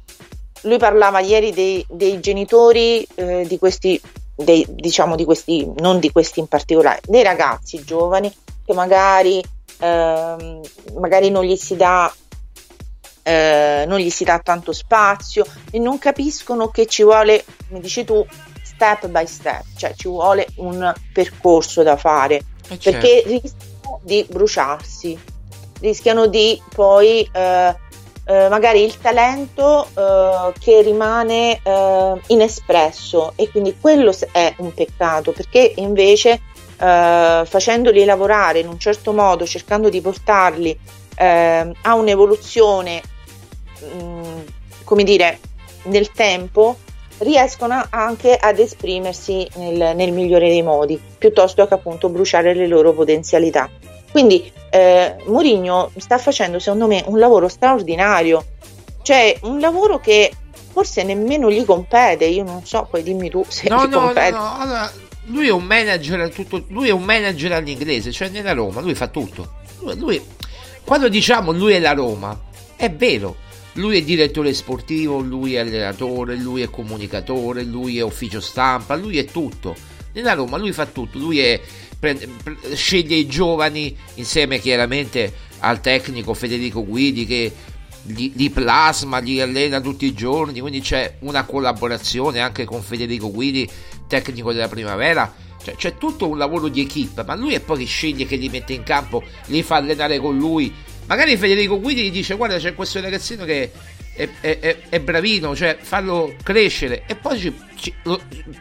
lui 0.62 0.78
parlava 0.78 1.20
ieri 1.20 1.52
dei, 1.52 1.84
dei 1.88 2.18
genitori 2.20 3.06
eh, 3.14 3.44
di 3.46 3.58
questi 3.58 4.00
dei, 4.36 4.66
diciamo 4.68 5.16
di 5.16 5.24
questi, 5.24 5.70
non 5.78 5.98
di 5.98 6.12
questi 6.12 6.40
in 6.40 6.46
particolare, 6.46 7.00
dei 7.04 7.22
ragazzi 7.22 7.82
giovani 7.82 8.32
che 8.64 8.74
magari, 8.74 9.42
ehm, 9.78 10.60
magari 10.98 11.30
non 11.30 11.44
gli 11.44 11.56
si 11.56 11.76
dà 11.76 12.12
eh, 13.28 13.84
non 13.88 13.98
gli 13.98 14.10
si 14.10 14.22
dà 14.22 14.38
tanto 14.38 14.72
spazio 14.72 15.44
e 15.72 15.80
non 15.80 15.98
capiscono 15.98 16.68
che 16.68 16.86
ci 16.86 17.02
vuole, 17.02 17.44
come 17.66 17.80
dici 17.80 18.04
tu, 18.04 18.24
step 18.62 19.08
by 19.08 19.26
step, 19.26 19.64
cioè 19.76 19.94
ci 19.96 20.06
vuole 20.06 20.46
un 20.56 20.92
percorso 21.12 21.82
da 21.82 21.96
fare 21.96 22.36
Eh, 22.68 22.76
perché 22.76 23.22
certo. 23.24 23.28
rischiano 23.28 24.00
di 24.02 24.26
bruciarsi, 24.28 25.18
rischiano 25.80 26.26
di 26.26 26.62
poi 26.72 27.28
eh, 27.32 27.76
eh, 28.26 28.48
magari 28.48 28.84
il 28.84 28.96
talento 28.98 29.88
eh, 29.92 30.52
che 30.60 30.82
rimane 30.82 31.60
eh, 31.62 32.20
inespresso 32.28 33.32
e 33.34 33.50
quindi 33.50 33.76
quello 33.80 34.14
è 34.30 34.54
un 34.58 34.72
peccato 34.72 35.32
perché 35.32 35.72
invece 35.76 36.40
facendoli 36.78 38.04
lavorare 38.04 38.58
in 38.58 38.68
un 38.68 38.78
certo 38.78 39.14
modo, 39.14 39.46
cercando 39.46 39.88
di 39.88 40.02
portarli 40.02 40.78
eh, 41.16 41.72
a 41.80 41.94
un'evoluzione, 41.94 43.00
mh, 43.80 44.44
come 44.84 45.04
dire, 45.04 45.38
nel 45.84 46.10
tempo, 46.12 46.76
riescono 47.18 47.82
anche 47.90 48.36
ad 48.36 48.58
esprimersi 48.58 49.48
nel, 49.54 49.96
nel 49.96 50.12
migliore 50.12 50.48
dei 50.48 50.62
modi, 50.62 51.00
piuttosto 51.18 51.66
che 51.66 51.74
appunto 51.74 52.08
bruciare 52.08 52.54
le 52.54 52.66
loro 52.66 52.92
potenzialità. 52.92 53.70
Quindi 54.10 54.50
eh, 54.70 55.16
Mourinho 55.26 55.90
sta 55.96 56.18
facendo 56.18 56.58
secondo 56.58 56.86
me 56.86 57.02
un 57.06 57.18
lavoro 57.18 57.48
straordinario, 57.48 58.44
cioè 59.02 59.38
un 59.42 59.60
lavoro 59.60 59.98
che 59.98 60.30
forse 60.72 61.04
nemmeno 61.04 61.50
gli 61.50 61.64
compete, 61.64 62.26
io 62.26 62.44
non 62.44 62.64
so, 62.64 62.86
poi 62.90 63.02
dimmi 63.02 63.30
tu 63.30 63.44
se 63.48 63.68
No, 63.68 63.84
gli 63.86 63.88
no, 63.88 63.98
no, 64.00 64.04
compete. 64.06 64.30
no, 64.30 64.56
allora, 64.58 64.92
lui 65.26 65.46
è 65.48 65.52
un 65.52 65.64
manager 65.64 66.30
tutto, 66.30 66.64
lui 66.68 66.88
è 66.88 66.92
un 66.92 67.02
manager 67.02 67.52
all'inglese, 67.52 68.12
cioè 68.12 68.28
nella 68.28 68.52
Roma, 68.52 68.80
lui 68.82 68.94
fa 68.94 69.08
tutto. 69.08 69.54
Lui, 69.80 69.98
lui- 69.98 70.26
quando 70.84 71.08
diciamo 71.08 71.52
lui 71.52 71.72
è 71.72 71.78
la 71.78 71.92
Roma, 71.92 72.38
è 72.76 72.90
vero. 72.90 73.36
Lui 73.76 73.98
è 73.98 74.02
direttore 74.02 74.52
sportivo, 74.54 75.20
lui 75.20 75.54
è 75.54 75.58
allenatore, 75.58 76.36
lui 76.36 76.62
è 76.62 76.70
comunicatore, 76.70 77.62
lui 77.62 77.98
è 77.98 78.02
ufficio 78.02 78.40
stampa, 78.40 78.94
lui 78.96 79.18
è 79.18 79.24
tutto. 79.24 79.74
Nella 80.12 80.32
Roma 80.32 80.56
lui 80.56 80.72
fa 80.72 80.86
tutto, 80.86 81.18
lui 81.18 81.40
è- 81.40 81.60
prende- 81.98 82.28
pre- 82.42 82.74
sceglie 82.74 83.16
i 83.16 83.26
giovani 83.26 83.94
insieme 84.14 84.58
chiaramente 84.58 85.32
al 85.58 85.80
tecnico 85.80 86.32
Federico 86.34 86.84
Guidi 86.84 87.26
che 87.26 87.52
li, 88.06 88.32
li 88.34 88.50
plasma, 88.50 89.18
li 89.18 89.40
allena 89.40 89.80
tutti 89.80 90.06
i 90.06 90.14
giorni, 90.14 90.60
quindi 90.60 90.80
c'è 90.80 91.16
una 91.20 91.44
collaborazione 91.44 92.40
anche 92.40 92.64
con 92.64 92.82
Federico 92.82 93.30
Guidi, 93.30 93.68
tecnico 94.06 94.52
della 94.52 94.68
primavera. 94.68 95.34
Cioè, 95.62 95.74
c'è 95.74 95.98
tutto 95.98 96.28
un 96.28 96.38
lavoro 96.38 96.68
di 96.68 96.82
equip, 96.82 97.24
ma 97.26 97.34
lui 97.34 97.54
è 97.54 97.60
poi 97.60 97.78
che 97.78 97.84
sceglie 97.86 98.24
che 98.24 98.36
li 98.36 98.48
mette 98.48 98.72
in 98.72 98.84
campo, 98.84 99.22
li 99.46 99.62
fa 99.62 99.76
allenare 99.76 100.18
con 100.18 100.36
lui. 100.38 100.72
Magari 101.06 101.36
Federico 101.36 101.80
Guidi 101.80 102.04
gli 102.04 102.10
dice: 102.10 102.34
Guarda, 102.34 102.58
c'è 102.58 102.74
questo 102.74 103.00
ragazzino 103.00 103.44
che 103.44 103.70
è, 104.14 104.28
è- 104.40 104.58
è- 104.58 104.76
è 104.88 105.00
bravino, 105.00 105.54
cioè 105.54 105.76
farlo 105.80 106.34
crescere. 106.42 107.04
E 107.06 107.14
poi 107.16 107.38
ci- 107.38 107.54
ci- 107.76 107.94
lo, 108.04 108.20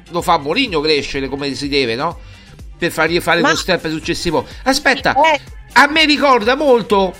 lo 0.10 0.22
fa 0.22 0.38
Mourinho 0.38 0.80
crescere 0.82 1.28
come 1.28 1.54
si 1.56 1.68
deve, 1.68 1.96
no? 1.96 2.20
Per 2.78 2.92
fargli 2.92 3.20
fare 3.22 3.42
Ma- 3.42 3.50
lo 3.52 3.56
step 3.56 3.88
successivo. 3.90 4.46
Aspetta, 4.64 5.16
Eh, 5.34 5.40
a 5.74 5.88
me 5.88 6.06
ricorda 6.06 6.56
molto 6.56 7.14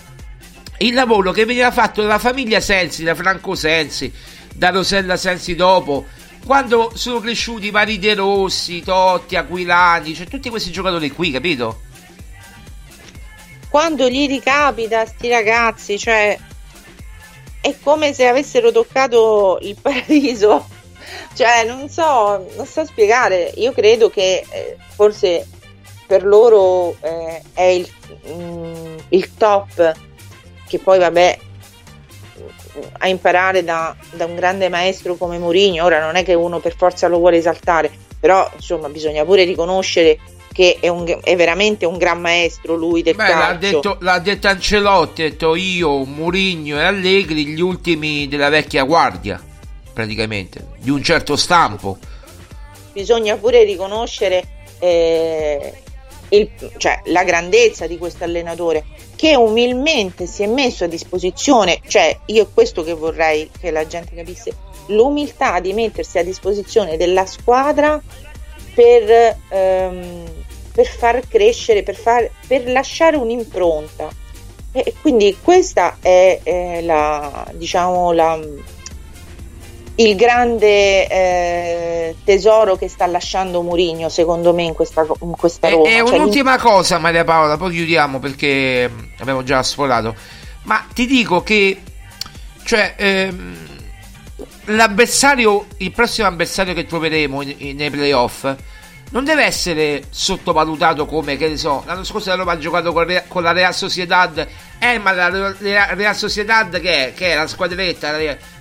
il 0.80 0.94
lavoro 0.94 1.32
che 1.32 1.46
veniva 1.46 1.72
fatto 1.72 2.02
dalla 2.02 2.20
famiglia 2.20 2.60
Sensi, 2.60 3.04
da 3.04 3.16
Franco 3.16 3.56
Sensi, 3.56 4.12
da 4.54 4.70
Rosella 4.70 5.16
Sensi 5.16 5.56
dopo, 5.56 6.06
quando 6.46 6.92
sono 6.96 7.20
cresciuti 7.22 7.68
i 7.68 7.72
vari 7.72 7.98
De 7.98 8.14
Rossi, 8.14 8.82
Totti, 8.82 9.36
Aquilani, 9.38 10.14
cioè 10.14 10.28
tutti 10.28 10.50
questi 10.50 10.72
giocatori 10.72 11.10
qui, 11.10 11.32
capito? 11.32 11.82
Quando 13.76 14.08
gli 14.08 14.26
ricapita 14.26 15.06
sti 15.06 15.28
ragazzi, 15.28 16.00
cioè 16.00 16.40
è 17.60 17.76
come 17.84 18.14
se 18.14 18.26
avessero 18.26 18.72
toccato 18.72 19.58
il 19.64 19.76
paradiso. 19.82 20.66
Cioè, 21.34 21.66
non 21.66 21.90
so, 21.90 22.50
non 22.56 22.66
so 22.66 22.86
spiegare. 22.86 23.52
Io 23.56 23.74
credo 23.74 24.10
che 24.10 24.46
eh, 24.50 24.78
forse 24.96 25.46
per 26.08 26.24
loro 26.24 26.96
eh, 27.02 27.42
è 27.54 27.64
il, 27.64 27.92
mm, 28.30 28.98
il 29.10 29.36
top 29.36 29.94
che 30.70 30.80
poi 30.80 30.98
vabbè 30.98 31.40
a 33.00 33.08
imparare 33.10 33.66
da, 33.66 33.94
da 34.12 34.24
un 34.24 34.36
grande 34.36 34.70
maestro 34.70 35.16
come 35.16 35.38
Mourinho. 35.38 35.84
Ora 35.84 36.00
non 36.00 36.16
è 36.16 36.24
che 36.24 36.34
uno 36.34 36.60
per 36.60 36.78
forza 36.78 37.10
lo 37.10 37.18
vuole 37.18 37.36
esaltare, 37.36 37.92
però 38.26 38.50
insomma 38.56 38.90
bisogna 38.90 39.24
pure 39.24 39.44
riconoscere 39.44 40.18
che 40.52 40.78
è, 40.80 40.88
un- 40.88 41.20
è 41.22 41.36
veramente 41.36 41.86
un 41.86 41.98
gran 42.00 42.20
maestro 42.20 42.76
lui 42.76 43.04
del 43.04 43.14
Beh, 43.14 43.28
l'ha 43.28 43.38
calcio. 43.38 43.58
detto, 43.60 43.98
l'ha 44.00 44.18
detto 44.18 44.48
Ancelotti, 44.48 45.22
ha 45.22 45.30
detto 45.30 45.54
io, 45.56 46.04
Mourinho 46.06 46.80
e 46.80 46.84
Allegri, 46.84 47.46
gli 47.46 47.62
ultimi 47.62 48.28
della 48.28 48.50
vecchia 48.50 48.84
guardia, 48.84 49.40
praticamente, 49.94 50.70
di 50.80 50.90
un 50.90 51.04
certo 51.04 51.36
stampo. 51.36 52.00
bisogna 52.94 53.36
pure 53.38 53.64
riconoscere 53.64 54.44
eh, 54.80 55.74
il- 56.30 56.50
cioè, 56.78 57.02
la 57.06 57.24
grandezza 57.24 57.86
di 57.86 58.00
questo 58.00 58.24
allenatore 58.24 58.86
che 59.16 59.36
umilmente 59.36 60.26
si 60.26 60.42
è 60.44 60.48
messo 60.48 60.86
a 60.86 60.88
disposizione, 60.88 61.80
cioè 61.88 62.18
io 62.28 62.44
è 62.44 62.48
questo 62.54 62.84
che 62.84 62.94
vorrei 62.94 63.50
che 63.60 63.70
la 63.72 63.86
gente 63.86 64.16
capisse, 64.16 64.52
l'umiltà 64.88 65.60
di 65.60 65.74
mettersi 65.74 66.18
a 66.18 66.24
disposizione 66.24 66.98
della 66.98 67.26
squadra 67.26 68.02
per, 68.74 69.38
ehm, 69.50 70.24
per 70.74 70.88
far 70.88 71.28
crescere, 71.28 71.84
per, 71.84 71.96
far, 71.96 72.30
per 72.48 72.70
lasciare 72.70 73.18
un'impronta. 73.18 74.10
E 74.72 74.94
quindi 75.00 75.38
questa 75.42 75.98
è 76.02 76.40
eh, 76.44 76.82
la, 76.82 77.48
diciamo, 77.54 78.12
la, 78.12 78.38
il 79.96 80.16
grande 80.18 81.08
eh, 81.08 82.16
tesoro 82.26 82.76
che 82.76 82.90
sta 82.90 83.06
lasciando 83.06 83.62
Mourinho, 83.62 84.10
secondo 84.10 84.54
me, 84.54 84.64
in 84.64 84.74
questa, 84.74 85.08
in 85.22 85.32
questa 85.32 85.68
E, 85.68 85.72
Roma. 85.72 85.88
e 85.88 86.06
Cioè, 86.06 86.18
un'ultima 86.18 86.58
cosa, 86.58 86.98
Maria 86.98 87.24
Paola, 87.24 87.56
poi 87.56 87.72
chiudiamo 87.72 88.20
perché 88.20 88.92
abbiamo 89.20 89.44
già 89.44 89.64
sforato. 89.64 90.14
Ma 90.64 90.86
ti 90.94 91.06
dico 91.06 91.42
che, 91.42 91.82
cioè, 92.66 92.96
ehm, 92.98 93.65
l'avversario, 94.66 95.68
il 95.78 95.92
prossimo 95.92 96.28
avversario 96.28 96.74
che 96.74 96.86
troveremo 96.86 97.42
in- 97.42 97.56
in- 97.58 97.76
nei 97.76 97.90
playoff 97.90 98.54
non 99.12 99.24
deve 99.24 99.44
essere 99.44 100.06
sottovalutato 100.10 101.06
come, 101.06 101.38
che 101.38 101.48
ne 101.48 101.58
so, 101.58 101.84
l'anno 101.86 102.04
scorso 102.04 102.30
la 102.30 102.36
Roma 102.36 102.54
ha 102.54 102.58
giocato 102.58 102.92
con, 102.92 103.04
Re- 103.04 103.26
con 103.28 103.44
la 103.44 103.52
Real 103.52 103.74
Sociedad, 103.74 104.46
eh, 104.80 104.98
ma 104.98 105.12
la 105.12 105.30
Re- 105.30 105.56
Real, 105.60 105.88
Real 105.96 106.16
Sociedad 106.16 106.80
che 106.80 107.08
è? 107.08 107.14
Che 107.14 107.32
è 107.32 107.36
la 107.36 107.48
squadretta, 107.48 108.12
la 108.12 108.18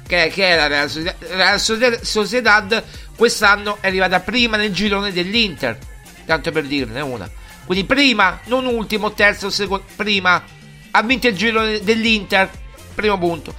che, 0.07 0.31
che 0.33 0.49
è 0.51 0.57
la 0.57 0.67
Real 0.67 0.91
Sociedad? 0.91 1.15
Real 1.31 1.61
Sociedad 2.03 2.85
quest'anno 3.17 3.79
è 3.81 3.87
arrivata 3.87 4.21
prima 4.21 4.57
nel 4.57 4.73
girone 4.73 5.13
dell'Inter, 5.13 5.79
tanto 6.27 6.53
per 6.53 6.65
dirne 6.65 7.01
una. 7.01 7.29
Quindi 7.65 7.85
prima, 7.87 8.41
non 8.45 8.67
ultimo, 8.67 9.13
terzo, 9.13 9.49
secondo, 9.49 9.85
prima, 9.97 10.43
ha 10.91 11.03
vinto 11.03 11.27
il 11.29 11.35
girone 11.35 11.81
dell'Inter, 11.83 12.51
primo 12.95 13.19
punto. 13.19 13.55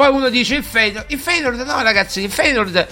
Poi 0.00 0.08
uno 0.08 0.30
dice 0.30 0.54
il 0.54 0.64
Feyenoord. 0.64 1.10
Il 1.10 1.18
Feyenoord, 1.18 1.60
no, 1.60 1.82
ragazzi, 1.82 2.22
il 2.22 2.30
Feyenoord 2.30 2.86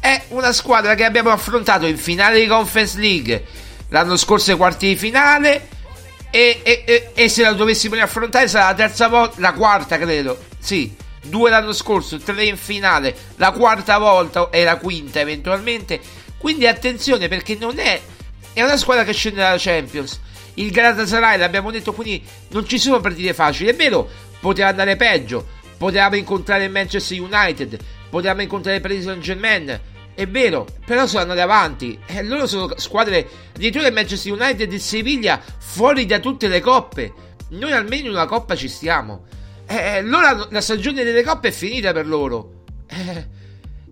è 0.00 0.24
una 0.30 0.50
squadra 0.50 0.96
che 0.96 1.04
abbiamo 1.04 1.30
affrontato 1.30 1.86
in 1.86 1.96
finale 1.96 2.40
di 2.40 2.48
Conference 2.48 2.98
League 2.98 3.44
l'anno 3.90 4.16
scorso 4.16 4.50
ai 4.50 4.56
quarti 4.56 4.88
di 4.88 4.96
finale. 4.96 5.68
E, 6.32 6.60
e- 6.64 6.82
e- 6.84 7.10
e 7.14 7.28
se 7.28 7.42
la 7.42 7.52
dovessimo 7.52 7.94
riaffrontare 7.94 8.48
sarà 8.48 8.70
la 8.70 8.74
terza 8.74 9.06
volta, 9.06 9.40
la 9.40 9.52
quarta 9.52 9.98
credo. 9.98 10.36
Sì, 10.58 10.92
due 11.22 11.48
l'anno 11.48 11.72
scorso, 11.72 12.18
tre 12.18 12.46
in 12.46 12.56
finale, 12.56 13.14
la 13.36 13.52
quarta 13.52 13.96
volta 13.98 14.50
e 14.50 14.64
la 14.64 14.78
quinta 14.78 15.20
eventualmente. 15.20 16.00
Quindi 16.38 16.66
attenzione 16.66 17.28
perché 17.28 17.54
non 17.54 17.78
è. 17.78 18.00
È 18.52 18.62
una 18.64 18.76
squadra 18.76 19.04
che 19.04 19.12
scende 19.12 19.42
dalla 19.42 19.58
Champions. 19.60 20.18
Il 20.54 20.72
Galatasaray, 20.72 21.38
l'abbiamo 21.38 21.70
detto, 21.70 21.92
quindi 21.92 22.20
non 22.48 22.66
ci 22.66 22.80
sono 22.80 22.98
partite 22.98 23.32
facili. 23.32 23.70
È 23.70 23.76
vero, 23.76 24.10
poteva 24.40 24.66
andare 24.66 24.96
peggio. 24.96 25.54
Potevamo 25.78 26.16
incontrare 26.16 26.64
il 26.64 26.70
Manchester 26.70 27.20
United. 27.20 27.78
Potevamo 28.10 28.42
incontrare 28.42 28.76
il 28.76 28.82
Paris 28.82 29.04
Saint 29.04 29.22
Germain. 29.22 29.80
È 30.14 30.26
vero, 30.26 30.66
però 30.84 31.06
sono 31.06 31.22
andati 31.22 31.40
avanti. 31.40 31.98
E 32.04 32.22
loro 32.24 32.46
sono 32.46 32.74
squadre. 32.76 33.26
Addirittura 33.54 33.86
il 33.86 33.94
Manchester 33.94 34.32
United 34.32 34.72
e 34.72 34.78
Siviglia 34.78 35.40
fuori 35.58 36.04
da 36.04 36.18
tutte 36.18 36.48
le 36.48 36.60
coppe. 36.60 37.12
Noi 37.50 37.72
almeno 37.72 38.06
in 38.06 38.12
una 38.12 38.26
coppa 38.26 38.56
ci 38.56 38.68
stiamo. 38.68 39.24
Eh, 39.66 40.02
loro, 40.02 40.48
la 40.50 40.60
stagione 40.60 41.04
delle 41.04 41.22
coppe 41.22 41.48
è 41.48 41.52
finita 41.52 41.92
per 41.92 42.06
loro. 42.06 42.64
Eh, 42.88 43.26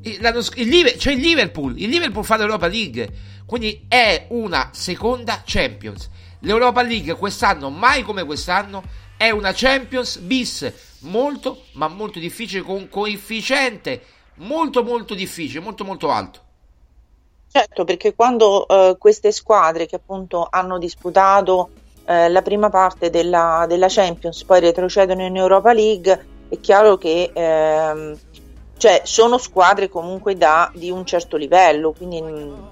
il, 0.02 0.68
Liver- 0.68 0.96
cioè 0.96 1.12
il 1.12 1.20
Liverpool, 1.20 1.78
il 1.78 1.88
Liverpool 1.88 2.24
fa 2.24 2.36
l'Europa 2.36 2.66
League, 2.66 3.08
quindi 3.44 3.84
è 3.88 4.26
una 4.30 4.70
seconda 4.72 5.42
Champions. 5.44 6.08
L'Europa 6.40 6.82
League 6.82 7.14
quest'anno, 7.14 7.70
mai 7.70 8.02
come 8.02 8.24
quest'anno, 8.24 8.82
è 9.16 9.30
una 9.30 9.52
Champions 9.54 10.18
bis 10.18 10.72
molto, 11.06 11.62
ma 11.72 11.88
molto 11.88 12.18
difficile, 12.18 12.62
con 12.62 12.88
coefficiente 12.88 14.02
molto 14.36 14.82
molto 14.82 15.14
difficile, 15.14 15.60
molto 15.60 15.84
molto 15.84 16.10
alto. 16.10 16.40
Certo, 17.48 17.84
perché 17.84 18.14
quando 18.14 18.66
eh, 18.68 18.96
queste 18.98 19.32
squadre 19.32 19.86
che 19.86 19.96
appunto 19.96 20.46
hanno 20.50 20.78
disputato 20.78 21.70
eh, 22.04 22.28
la 22.28 22.42
prima 22.42 22.68
parte 22.68 23.08
della, 23.08 23.64
della 23.66 23.86
Champions 23.88 24.44
poi 24.44 24.60
retrocedono 24.60 25.24
in 25.24 25.36
Europa 25.36 25.72
League, 25.72 26.26
è 26.48 26.60
chiaro 26.60 26.98
che 26.98 27.30
ehm, 27.32 28.18
cioè, 28.76 29.00
sono 29.04 29.38
squadre 29.38 29.88
comunque 29.88 30.36
da, 30.36 30.70
di 30.74 30.90
un 30.90 31.06
certo 31.06 31.36
livello, 31.36 31.92
quindi 31.92 32.20
mh, 32.20 32.70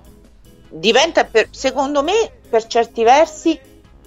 diventa 0.68 1.24
per- 1.24 1.48
secondo 1.50 2.02
me 2.02 2.30
per 2.48 2.66
certi 2.66 3.02
versi 3.04 3.58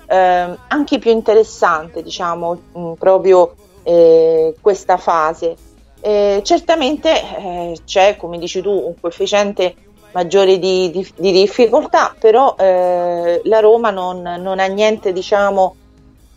ehm, 0.05 0.57
anche 0.67 0.99
più 0.99 1.11
interessante, 1.11 2.03
diciamo, 2.03 2.61
mh, 2.73 2.91
proprio 2.93 3.55
eh, 3.88 4.53
questa 4.59 4.97
fase. 4.97 5.55
Eh, 6.01 6.41
certamente 6.43 7.09
eh, 7.09 7.77
c'è, 7.85 8.17
come 8.17 8.38
dici 8.38 8.61
tu, 8.61 8.69
un 8.69 8.93
coefficiente 8.99 9.75
maggiore 10.11 10.59
di, 10.59 10.91
di- 10.91 11.13
di 11.15 11.31
difficoltà, 11.31 12.13
però 12.19 12.55
eh, 12.57 13.41
la 13.45 13.59
Roma 13.59 13.89
non, 13.89 14.21
non 14.21 14.59
ha 14.59 14.65
niente, 14.65 15.13
diciamo, 15.13 15.75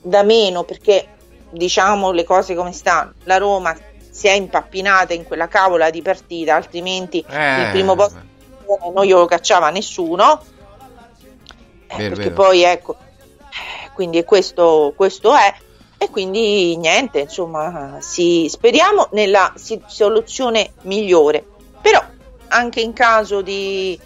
da 0.00 0.22
meno 0.22 0.62
perché 0.62 1.06
diciamo 1.50 2.12
le 2.12 2.22
cose 2.24 2.54
come 2.54 2.72
stanno. 2.72 3.14
La 3.24 3.38
Roma 3.38 3.76
si 4.08 4.28
è 4.28 4.32
impappinata 4.32 5.12
in 5.12 5.24
quella 5.24 5.48
cavola 5.48 5.90
di 5.90 6.02
partita, 6.02 6.54
altrimenti 6.54 7.24
Eh, 7.28 7.62
il 7.62 7.70
primo 7.70 7.96
posto 7.96 8.28
non 8.94 9.04
glielo 9.04 9.26
cacciava 9.26 9.70
nessuno. 9.70 10.40
Eh, 11.88 11.96
Vero, 11.96 12.14
perché 12.14 12.30
vero. 12.30 12.42
poi 12.42 12.62
ecco, 12.62 12.96
eh, 12.98 13.90
quindi 13.94 14.22
questo, 14.24 14.92
questo 14.94 15.34
è. 15.34 15.52
E 16.02 16.08
quindi 16.08 16.78
niente, 16.78 17.20
insomma, 17.20 17.98
si, 18.00 18.46
speriamo 18.48 19.08
nella 19.12 19.52
soluzione 19.86 20.72
migliore. 20.84 21.44
Però 21.82 22.02
anche 22.48 22.80
in 22.80 22.94
caso 22.94 23.42
di, 23.42 24.00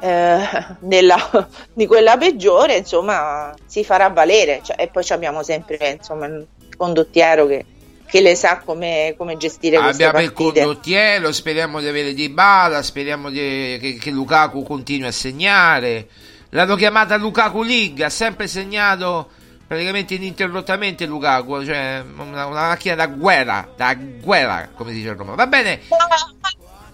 eh, 0.00 0.38
della- 0.80 1.48
di 1.72 1.86
quella 1.86 2.18
peggiore, 2.18 2.76
insomma, 2.76 3.54
si 3.64 3.82
farà 3.84 4.08
valere. 4.08 4.60
Cioè, 4.62 4.76
e 4.82 4.88
poi 4.88 5.02
abbiamo 5.08 5.42
sempre 5.42 5.96
insomma, 5.98 6.26
il 6.26 6.46
condottiero 6.76 7.46
che, 7.46 7.64
che 8.04 8.20
le 8.20 8.34
sa 8.34 8.58
come, 8.62 9.14
come 9.16 9.38
gestire 9.38 9.78
Abbiamo 9.78 10.20
il 10.20 10.34
condottiero, 10.34 11.32
speriamo 11.32 11.80
di 11.80 11.88
avere 11.88 12.12
Di 12.12 12.28
Bala, 12.28 12.82
speriamo 12.82 13.30
di- 13.30 13.78
che, 13.80 13.96
che 13.98 14.10
Lukaku 14.10 14.62
continui 14.62 15.08
a 15.08 15.12
segnare. 15.12 16.06
L'hanno 16.50 16.74
chiamata 16.76 17.16
Lukaku 17.16 17.62
League, 17.62 18.04
ha 18.04 18.10
sempre 18.10 18.46
segnato 18.46 19.30
praticamente 19.70 20.14
ininterrottamente 20.14 21.06
Lukaku, 21.06 21.64
cioè 21.64 22.02
una, 22.16 22.46
una 22.46 22.66
macchina 22.66 22.96
da 22.96 23.06
guerra, 23.06 23.68
da 23.76 23.94
guerra, 23.94 24.68
come 24.74 24.90
dice 24.90 25.12
Roma. 25.12 25.36
Va 25.36 25.46
bene, 25.46 25.82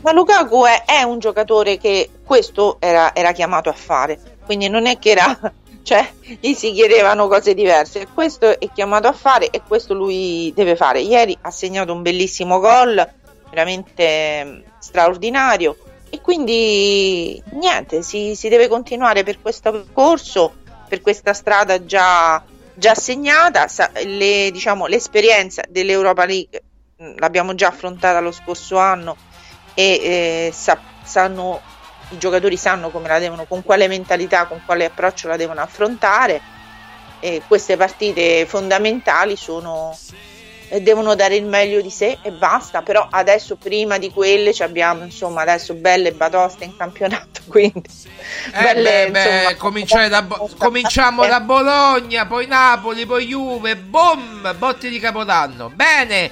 Ma 0.02 0.12
Lukaku 0.12 0.64
è, 0.64 0.84
è 0.84 1.02
un 1.02 1.18
giocatore 1.18 1.78
che 1.78 2.10
questo 2.22 2.76
era, 2.78 3.14
era 3.14 3.32
chiamato 3.32 3.70
a 3.70 3.72
fare, 3.72 4.20
quindi 4.44 4.68
non 4.68 4.84
è 4.84 4.98
che 4.98 5.12
era, 5.12 5.40
cioè, 5.82 6.12
gli 6.38 6.52
si 6.52 6.72
chiedevano 6.72 7.28
cose 7.28 7.54
diverse. 7.54 8.08
Questo 8.12 8.60
è 8.60 8.70
chiamato 8.70 9.08
a 9.08 9.14
fare 9.14 9.48
e 9.48 9.62
questo 9.66 9.94
lui 9.94 10.52
deve 10.54 10.76
fare. 10.76 11.00
Ieri 11.00 11.34
ha 11.40 11.50
segnato 11.50 11.94
un 11.94 12.02
bellissimo 12.02 12.60
gol, 12.60 13.10
veramente 13.48 14.44
mm, 14.44 14.60
straordinario. 14.80 15.78
E 16.10 16.20
quindi 16.20 17.42
niente, 17.52 18.02
si, 18.02 18.34
si 18.34 18.50
deve 18.50 18.68
continuare 18.68 19.24
per 19.24 19.40
questo 19.40 19.70
percorso, 19.70 20.52
per 20.86 21.00
questa 21.00 21.32
strada 21.32 21.82
già, 21.82 22.44
già 22.76 22.94
segnata. 22.94 23.66
Le- 24.04 24.50
diciamo, 24.50 24.86
l'esperienza 24.86 25.62
dell'Europa 25.68 26.24
League 26.24 26.62
mh, 26.96 27.14
l'abbiamo 27.18 27.54
già 27.54 27.68
affrontata 27.68 28.20
lo 28.20 28.32
scorso 28.32 28.76
anno 28.78 29.16
e 29.74 29.82
eh, 29.84 30.50
sa- 30.52 30.80
sanno, 31.02 31.60
i 32.10 32.18
giocatori 32.18 32.56
sanno 32.56 32.90
come 32.90 33.08
la 33.08 33.18
devono, 33.18 33.46
con 33.46 33.62
quale 33.62 33.88
mentalità, 33.88 34.46
con 34.46 34.60
quale 34.64 34.84
approccio 34.84 35.28
la 35.28 35.36
devono 35.36 35.60
affrontare. 35.60 36.40
E 37.18 37.42
queste 37.46 37.76
partite 37.76 38.46
fondamentali 38.46 39.36
sono 39.36 39.96
devono 40.82 41.14
dare 41.14 41.36
il 41.36 41.44
meglio 41.44 41.80
di 41.80 41.90
sé 41.90 42.18
e 42.22 42.30
basta. 42.30 42.82
Però 42.82 43.06
adesso, 43.10 43.56
prima 43.56 43.98
di 43.98 44.10
quelle, 44.10 44.52
ci 44.52 44.62
abbiamo 44.62 45.04
insomma 45.04 45.42
adesso 45.42 45.74
belle 45.74 46.12
batoste 46.12 46.64
in 46.64 46.76
campionato. 46.76 47.40
Quindi 47.48 47.82
Eh, 48.52 48.60
belle, 48.62 49.06
beh, 49.06 49.10
beh, 49.10 49.36
insomma, 49.36 49.54
cominciare 49.56 50.08
da 50.08 50.22
Bo- 50.22 50.50
cominciamo 50.58 51.26
da 51.26 51.40
Bologna, 51.40 52.26
poi 52.26 52.46
Napoli, 52.46 53.06
poi 53.06 53.26
Juve, 53.26 53.76
boom, 53.76 54.54
botti 54.58 54.88
di 54.88 54.98
Capodanno. 54.98 55.70
Bene, 55.70 56.30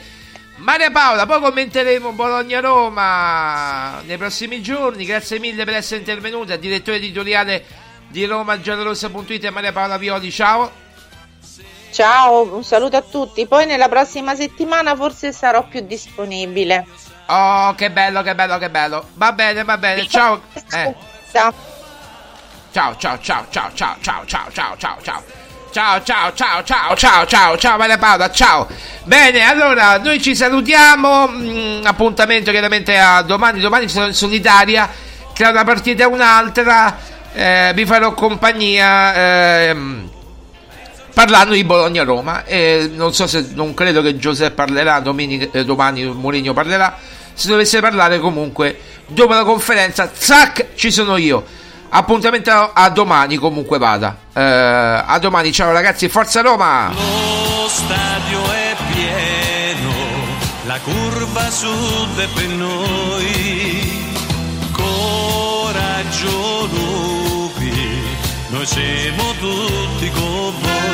Maria 0.56 0.90
Paola, 0.90 1.26
poi 1.26 1.40
commenteremo 1.40 2.12
Bologna-Roma 2.12 4.00
nei 4.04 4.16
prossimi 4.16 4.60
giorni. 4.60 5.04
Grazie 5.04 5.38
mille 5.38 5.64
per 5.64 5.74
essere 5.74 6.00
intervenuta, 6.00 6.56
direttore 6.56 6.96
editoriale 6.98 7.64
di 8.08 8.24
RomaGiallorossa.it 8.24 9.44
e 9.44 9.50
Maria 9.50 9.72
Paola 9.72 9.96
Violi, 9.96 10.30
ciao. 10.30 10.82
Ciao, 11.94 12.52
un 12.52 12.64
saluto 12.64 12.96
a 12.96 13.02
tutti. 13.08 13.46
Poi 13.46 13.66
nella 13.66 13.88
prossima 13.88 14.34
settimana 14.34 14.96
forse 14.96 15.32
sarò 15.32 15.62
più 15.68 15.78
disponibile. 15.86 16.84
Oh, 17.26 17.72
che 17.76 17.88
bello, 17.88 18.20
che 18.22 18.34
bello, 18.34 18.58
che 18.58 18.68
bello. 18.68 19.10
Va 19.14 19.30
bene, 19.30 19.62
va 19.62 19.78
bene, 19.78 20.04
ciao. 20.08 20.40
Eh. 20.72 20.92
Ciao. 21.30 21.54
Ciao, 22.72 22.96
ciao, 22.96 23.16
ciao, 23.20 23.46
ciao, 23.48 23.70
ciao, 23.74 23.96
ciao, 24.00 24.24
ciao, 24.26 24.50
ciao, 24.50 24.76
ciao, 24.76 24.96
ciao. 25.02 25.22
Ciao, 25.70 26.02
ciao, 26.02 26.32
ciao, 26.34 26.64
ciao, 26.64 27.26
ciao, 27.26 27.56
ciao, 27.56 27.76
Maria 27.78 27.96
Paola, 27.98 28.28
ciao. 28.28 28.66
Bene, 29.04 29.42
allora, 29.42 29.96
noi 29.98 30.20
ci 30.20 30.34
salutiamo. 30.34 31.28
mm, 31.28 31.86
appuntamento 31.86 32.50
chiaramente 32.50 32.98
a 32.98 33.22
domani. 33.22 33.60
Domani 33.60 33.86
sono 33.86 34.06
in 34.06 34.14
solitaria. 34.14 34.90
Tra 35.32 35.50
una 35.50 35.62
partita 35.62 36.02
e 36.02 36.06
un'altra 36.06 36.98
eh, 37.34 37.70
vi 37.72 37.86
farò 37.86 38.14
compagnia 38.14 39.14
ehm, 39.14 40.10
parlando 41.14 41.54
di 41.54 41.64
Bologna-Roma. 41.64 42.44
E 42.44 42.90
non 42.92 43.14
so 43.14 43.26
se, 43.26 43.52
non 43.54 43.72
credo 43.72 44.02
che 44.02 44.18
Giuseppe 44.18 44.54
parlerà, 44.54 45.00
domini- 45.00 45.48
eh, 45.50 45.64
domani 45.64 46.04
Mourinho 46.04 46.52
parlerà. 46.52 46.98
Se 47.32 47.48
dovesse 47.48 47.80
parlare 47.80 48.18
comunque, 48.18 48.78
dopo 49.06 49.32
la 49.32 49.44
conferenza, 49.44 50.10
zac, 50.12 50.74
ci 50.74 50.90
sono 50.90 51.16
io. 51.16 51.44
Appuntamento 51.88 52.50
a, 52.50 52.72
a 52.74 52.90
domani 52.90 53.36
comunque 53.36 53.78
vada. 53.78 54.16
Eh, 54.32 54.40
a 54.42 55.18
domani, 55.20 55.52
ciao 55.52 55.72
ragazzi, 55.72 56.08
forza 56.08 56.40
Roma! 56.42 56.90
Lo 56.92 57.68
stadio 57.68 58.42
è 58.52 58.76
pieno, 58.92 59.92
la 60.66 60.78
curva 60.80 61.50
sud 61.50 62.18
è 62.18 62.26
per 62.34 62.48
noi. 62.48 64.12
Coraggio 64.72 66.68
lupi, 66.72 68.02
noi 68.48 68.66
siamo 68.66 69.32
tutti 69.38 70.10
con 70.10 70.52
voi. 70.60 70.93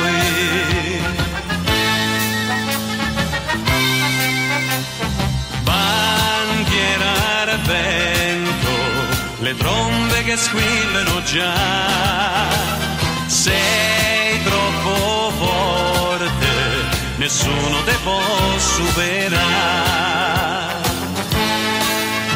Che 10.31 10.37
squillano 10.37 11.21
già. 11.23 12.47
Sei 13.25 14.41
troppo 14.43 15.31
forte, 15.37 16.47
nessuno 17.17 17.83
te 17.83 17.97
può 18.01 18.21
superare. 18.57 19.91